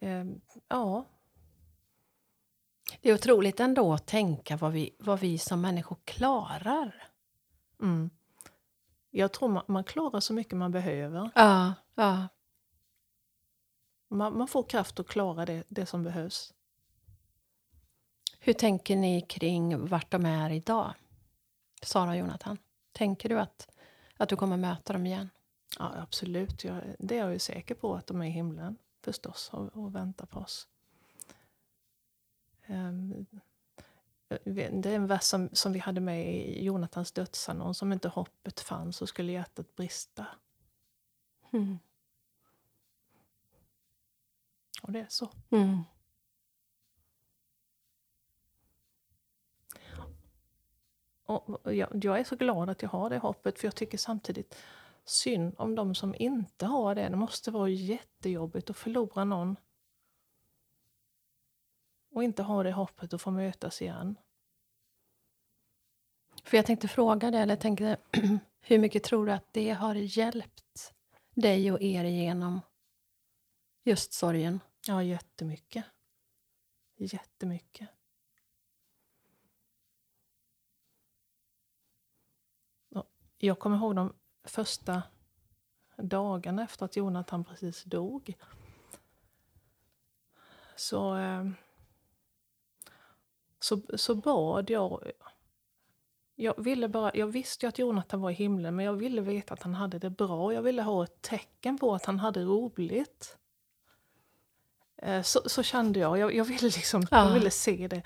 eh, 0.00 0.24
ja. 0.68 1.04
Det 3.00 3.10
är 3.10 3.14
otroligt 3.14 3.60
ändå 3.60 3.92
att 3.92 4.06
tänka 4.06 4.56
vad 4.56 4.72
vi, 4.72 4.96
vad 4.98 5.20
vi 5.20 5.38
som 5.38 5.60
människor 5.60 5.96
klarar. 6.04 7.08
Mm. 7.82 8.10
Jag 9.10 9.32
tror 9.32 9.48
man, 9.48 9.64
man 9.68 9.84
klarar 9.84 10.20
så 10.20 10.32
mycket 10.32 10.56
man 10.56 10.72
behöver. 10.72 11.30
Ja, 11.34 11.74
ja. 11.94 12.28
Man, 14.14 14.38
man 14.38 14.48
får 14.48 14.62
kraft 14.62 15.00
att 15.00 15.08
klara 15.08 15.46
det, 15.46 15.64
det 15.68 15.86
som 15.86 16.02
behövs. 16.02 16.54
Hur 18.38 18.52
tänker 18.52 18.96
ni 18.96 19.20
kring 19.20 19.86
vart 19.86 20.10
de 20.10 20.26
är 20.26 20.50
idag? 20.50 20.94
Sara 21.82 22.10
och 22.10 22.16
Jonathan. 22.16 22.58
Tänker 22.92 23.28
du 23.28 23.40
att, 23.40 23.68
att 24.16 24.28
du 24.28 24.36
kommer 24.36 24.56
möta 24.56 24.92
dem 24.92 25.06
igen? 25.06 25.30
Ja, 25.78 25.92
absolut. 25.96 26.64
Jag, 26.64 26.82
det 26.98 27.14
är 27.14 27.18
jag 27.18 27.32
ju 27.32 27.38
säker 27.38 27.74
på 27.74 27.94
att 27.94 28.06
de 28.06 28.22
är 28.22 28.26
i 28.26 28.30
himlen 28.30 28.76
förstås 29.02 29.50
och, 29.52 29.76
och 29.76 29.94
väntar 29.94 30.26
på 30.26 30.40
oss. 30.40 30.68
Um, 32.66 33.26
det 34.44 34.86
är 34.86 34.96
en 34.96 35.06
vers 35.06 35.22
som, 35.22 35.48
som 35.52 35.72
vi 35.72 35.78
hade 35.78 36.00
med 36.00 36.34
i 36.34 36.64
Jonathans 36.64 37.12
dödsannons. 37.12 37.82
Om 37.82 37.92
inte 37.92 38.08
hoppet 38.08 38.60
fanns 38.60 38.96
så 38.96 39.06
skulle 39.06 39.32
hjärtat 39.32 39.76
brista. 39.76 40.26
Mm. 41.52 41.78
Och 44.84 44.92
det 44.92 45.00
är 45.00 45.06
så. 45.08 45.30
Mm. 45.50 45.82
Och 51.26 51.74
jag, 51.74 52.04
jag, 52.04 52.20
är 52.20 52.24
så 52.24 52.36
glad 52.36 52.70
att 52.70 52.82
jag 52.82 52.88
har 52.88 53.10
det 53.10 53.18
hoppet, 53.18 53.58
för 53.58 53.66
jag 53.66 53.74
tycker 53.74 53.98
samtidigt 53.98 54.56
synd 55.04 55.54
om 55.58 55.74
de 55.74 55.94
som 55.94 56.14
inte 56.18 56.66
har 56.66 56.94
det. 56.94 57.08
Det 57.08 57.16
måste 57.16 57.50
vara 57.50 57.68
jättejobbigt 57.68 58.70
att 58.70 58.76
förlora 58.76 59.24
någon 59.24 59.56
och 62.10 62.24
inte 62.24 62.42
ha 62.42 62.62
det 62.62 62.72
hoppet 62.72 63.14
att 63.14 63.22
få 63.22 63.30
mötas 63.30 63.82
igen. 63.82 64.16
För 66.44 66.56
jag 66.56 66.66
tänkte 66.66 66.88
fråga 66.88 67.30
dig, 67.30 67.40
eller 67.40 67.56
tänkte, 67.56 67.96
hur 68.60 68.78
mycket 68.78 69.02
tror 69.02 69.26
du 69.26 69.32
att 69.32 69.52
det 69.52 69.70
har 69.70 69.94
hjälpt 69.94 70.94
dig 71.34 71.72
och 71.72 71.82
er 71.82 72.04
igenom 72.04 72.60
just 73.84 74.12
sorgen? 74.12 74.60
Ja, 74.86 75.02
jättemycket. 75.02 75.84
Jättemycket. 76.96 77.88
Jag 83.38 83.58
kommer 83.58 83.76
ihåg 83.76 83.96
de 83.96 84.14
första 84.44 85.02
dagarna 85.96 86.64
efter 86.64 86.84
att 86.84 86.96
Jonathan 86.96 87.44
precis 87.44 87.84
dog. 87.84 88.34
Så, 90.76 91.16
eh, 91.16 91.48
så, 93.60 93.82
så 93.96 94.14
bad 94.14 94.70
jag 94.70 95.12
jag, 96.34 96.64
ville 96.64 96.88
bara, 96.88 97.10
jag 97.14 97.26
visste 97.26 97.66
ju 97.66 97.68
att 97.68 97.78
Jonathan 97.78 98.20
var 98.20 98.30
i 98.30 98.34
himlen, 98.34 98.76
men 98.76 98.84
jag 98.84 98.92
ville 98.92 99.20
veta 99.20 99.54
att 99.54 99.62
han 99.62 99.74
hade 99.74 99.98
det 99.98 100.10
bra. 100.10 100.52
Jag 100.52 100.62
ville 100.62 100.82
ha 100.82 101.04
ett 101.04 101.22
tecken 101.22 101.78
på 101.78 101.94
att 101.94 102.04
han 102.04 102.18
hade 102.18 102.44
roligt. 102.44 103.38
Eh, 105.04 105.22
så, 105.22 105.40
så 105.46 105.62
kände 105.62 106.00
jag. 106.00 106.18
Jag, 106.18 106.34
jag 106.34 106.44
ville, 106.44 106.62
liksom, 106.62 107.06
ja. 107.10 107.26
jag 107.26 107.34
ville 107.34 107.50
se 107.50 107.88
det. 107.88 108.02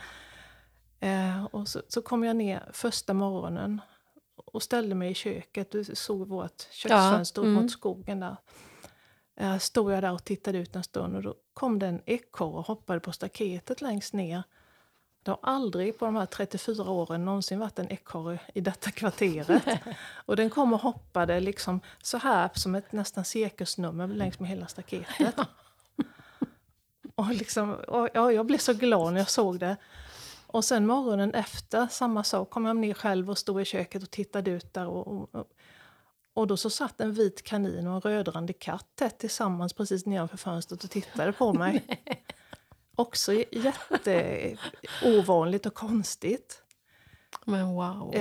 Eh, 1.01 1.45
och 1.45 1.69
så, 1.69 1.83
så, 1.89 2.03
kom 2.03 2.25
jag 2.25 2.37
ner 2.37 2.71
första 2.73 3.15
morgonen 3.15 3.81
och 4.37 4.63
ställde 4.63 4.95
mig 4.95 5.11
i 5.11 5.15
köket. 5.15 5.71
Du 5.71 5.85
såg 5.85 6.29
vårt 6.29 6.63
köksfönster 6.71 7.43
ja. 7.43 7.49
mm. 7.49 7.63
mot 7.63 7.71
skogen 7.71 8.21
där. 8.21 8.37
Eh, 9.37 9.59
stod 9.59 9.93
jag 9.93 10.03
där 10.03 10.13
och 10.13 10.25
tittade 10.25 10.59
ut 10.59 10.77
en 10.77 10.85
stund 10.85 11.17
och 11.17 11.23
då 11.23 11.35
kom 11.55 11.79
det 11.79 11.87
en 11.87 12.03
ekorre 12.07 12.59
och 12.59 12.67
hoppade 12.67 13.01
på 13.01 13.13
staketet 13.13 13.81
längst 13.81 14.15
ner. 14.15 14.43
Det 15.23 15.31
har 15.31 15.41
aldrig 15.43 15.99
på 15.99 16.05
de 16.05 16.17
här 16.17 16.27
34 16.27 16.91
åren 16.91 17.25
någonsin 17.25 17.59
varit 17.59 17.79
en 17.79 17.93
ekorre 17.93 18.39
i 18.55 18.61
detta 18.61 18.91
kvarteret. 18.91 19.63
och 20.27 20.37
den 20.37 20.51
kom 20.51 20.73
och 20.73 20.81
hoppade 20.81 21.41
liksom 21.41 21.81
så 22.03 22.19
här 22.19 22.51
som 22.55 22.75
ett 22.75 22.93
nästan 22.93 23.25
cirkusnummer 23.25 24.09
längs 24.09 24.41
med 24.41 24.49
hela 24.49 24.67
staketet. 24.67 25.35
Och 27.19 27.35
liksom, 27.35 27.75
och, 27.75 28.09
ja, 28.15 28.33
jag 28.33 28.47
blev 28.47 28.59
så 28.59 28.75
glad 28.75 29.13
när 29.13 29.21
jag 29.21 29.31
såg 29.31 29.59
det. 29.59 29.77
Och 30.47 30.65
sen 30.65 30.87
morgonen 30.87 31.35
efter, 31.35 31.87
samma 31.87 32.25
sak, 32.25 32.51
kom 32.51 32.65
jag 32.65 32.77
ner 32.77 32.95
själv 32.95 33.31
och 33.31 33.39
stod 33.39 33.61
i 33.61 33.65
köket 33.65 34.03
och 34.03 34.11
tittade 34.11 34.51
ut 34.51 34.75
där. 34.75 34.87
Och, 34.87 35.09
och, 35.09 35.29
och 36.35 36.47
då 36.47 36.57
så 36.57 36.71
satt 36.71 37.01
en 37.01 37.13
vit 37.13 37.43
kanin 37.43 37.87
och 37.87 37.95
en 37.95 38.01
rödrandig 38.01 38.59
katt 38.59 38.87
tätt 38.95 39.19
tillsammans 39.19 39.73
precis 39.73 40.07
nedanför 40.07 40.37
fönstret 40.37 40.85
och 40.85 40.91
tittade 40.91 41.33
på 41.33 41.53
mig. 41.53 41.85
Också 42.97 43.33
jätteovanligt 43.51 45.67
och 45.67 45.75
konstigt. 45.75 46.63
Men 47.45 47.75
wow. 47.75 48.15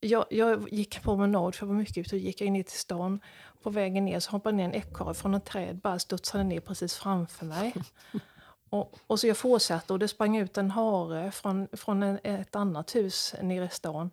Jag, 0.00 0.24
jag 0.30 0.72
gick 0.72 1.02
på 1.02 1.02
promenad, 1.02 1.54
för 1.54 1.66
jag 1.66 1.68
var 1.68 1.78
mycket 1.78 1.98
ute, 1.98 2.16
och 2.16 2.20
gick 2.20 2.40
jag 2.40 2.50
ner 2.50 2.62
till 2.62 2.78
stan. 2.78 3.20
På 3.62 3.70
vägen 3.70 4.04
ner 4.04 4.20
så 4.20 4.30
hoppade 4.30 4.56
ner 4.56 4.64
en 4.64 4.74
ekorre 4.74 5.14
från 5.14 5.34
ett 5.34 5.44
träd, 5.44 5.76
bara 5.76 5.98
studsade 5.98 6.44
ner 6.44 6.60
precis 6.60 6.94
framför 6.94 7.46
mig. 7.46 7.74
Och, 8.70 8.98
och 9.06 9.20
så 9.20 9.26
jag 9.26 9.36
fortsatte 9.36 9.92
och 9.92 9.98
det 9.98 10.08
sprang 10.08 10.36
ut 10.36 10.58
en 10.58 10.70
hare 10.70 11.30
från, 11.30 11.68
från 11.72 12.02
en, 12.02 12.18
ett 12.22 12.56
annat 12.56 12.94
hus 12.94 13.34
nere 13.42 13.64
i 13.64 13.68
stan. 13.68 14.10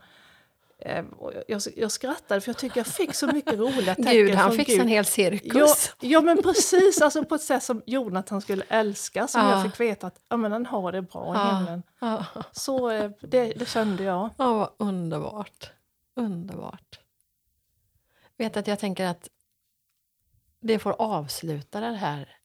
Ehm, 0.80 1.14
jag, 1.48 1.62
jag, 1.76 1.92
skrattade 1.92 2.42
för 2.42 2.50
jag 2.50 2.58
tycker 2.58 2.80
jag 2.80 2.88
fick 2.88 3.16
så 3.16 3.28
mycket 3.28 3.54
roliga 3.54 3.96
tecken 3.96 4.14
Gud, 4.14 4.36
han 4.36 4.52
fick 4.52 4.70
en 4.70 4.88
hel 4.88 5.06
cirkus. 5.06 5.94
Ja, 6.00 6.08
ja, 6.08 6.22
men 6.22 6.44
precis, 6.44 7.02
alltså 7.02 7.24
på 7.24 7.36
ett 7.36 7.42
sätt 7.42 7.64
som 7.64 7.82
Jonathan 7.86 8.42
skulle 8.42 8.64
älska, 8.70 9.28
som 9.28 9.42
ja. 9.42 9.52
jag 9.52 9.64
fick 9.64 9.80
veta 9.80 10.08
att 10.08 10.22
ja, 10.30 10.38
men 10.38 10.52
han 10.52 10.66
har 10.66 10.92
det 10.92 11.02
bra 11.02 11.36
i 11.36 11.38
ja. 11.38 11.58
himlen. 11.58 11.84
Ja. 12.00 12.26
Så 12.52 12.90
eh, 12.90 13.12
det, 13.22 13.54
det 13.54 13.70
kände 13.70 14.04
jag. 14.04 14.30
Ja, 14.38 14.54
vad 14.54 14.70
underbart. 14.88 15.72
Underbart. 16.16 17.00
Vet 18.38 18.58
att 18.58 18.68
jag 18.68 18.80
tänker 18.80 19.06
att 19.06 19.30
det 20.60 20.80
får 20.80 21.02
avsluta 21.02 21.80
det 21.80 21.96
här 21.98 22.38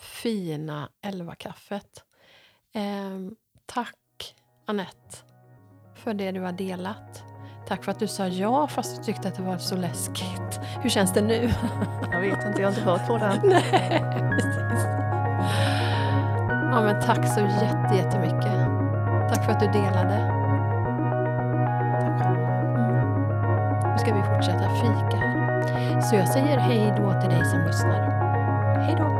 fina 0.00 0.90
elvakaffet. 1.00 2.04
Eh, 2.72 3.18
tack, 3.66 4.34
Annette, 4.64 5.16
för 5.94 6.14
det 6.14 6.32
du 6.32 6.40
har 6.40 6.52
delat. 6.52 7.24
Tack 7.68 7.84
för 7.84 7.92
att 7.92 7.98
du 7.98 8.08
sa 8.08 8.26
ja 8.26 8.68
fast 8.68 8.96
du 8.96 9.02
tyckte 9.02 9.28
att 9.28 9.34
det 9.34 9.42
var 9.42 9.58
så 9.58 9.76
läskigt. 9.76 10.60
Hur 10.82 10.90
känns 10.90 11.12
det 11.12 11.22
nu? 11.22 11.52
Jag 12.12 12.20
vet 12.20 12.46
inte, 12.46 12.62
jag 12.62 12.70
har 12.70 12.76
inte 12.76 12.90
hört 12.90 13.06
på. 13.06 13.18
Nej, 13.48 14.00
precis. 14.30 14.84
Ja, 16.72 16.82
men 16.82 17.02
tack 17.02 17.34
så 17.34 17.40
jättemycket. 17.94 18.68
Tack 19.28 19.44
för 19.44 19.52
att 19.52 19.60
du 19.60 19.66
delade. 19.66 20.43
Ska 24.04 24.14
vi 24.14 24.22
fortsätta 24.22 24.68
fika 24.70 25.16
här. 25.16 26.00
Så 26.00 26.16
jag 26.16 26.28
säger 26.28 26.58
hej 26.58 26.94
då 26.96 27.20
till 27.20 27.30
dig 27.30 27.44
som 27.44 27.64
lyssnar. 27.66 28.00
Hej 28.86 28.96
då! 28.98 29.13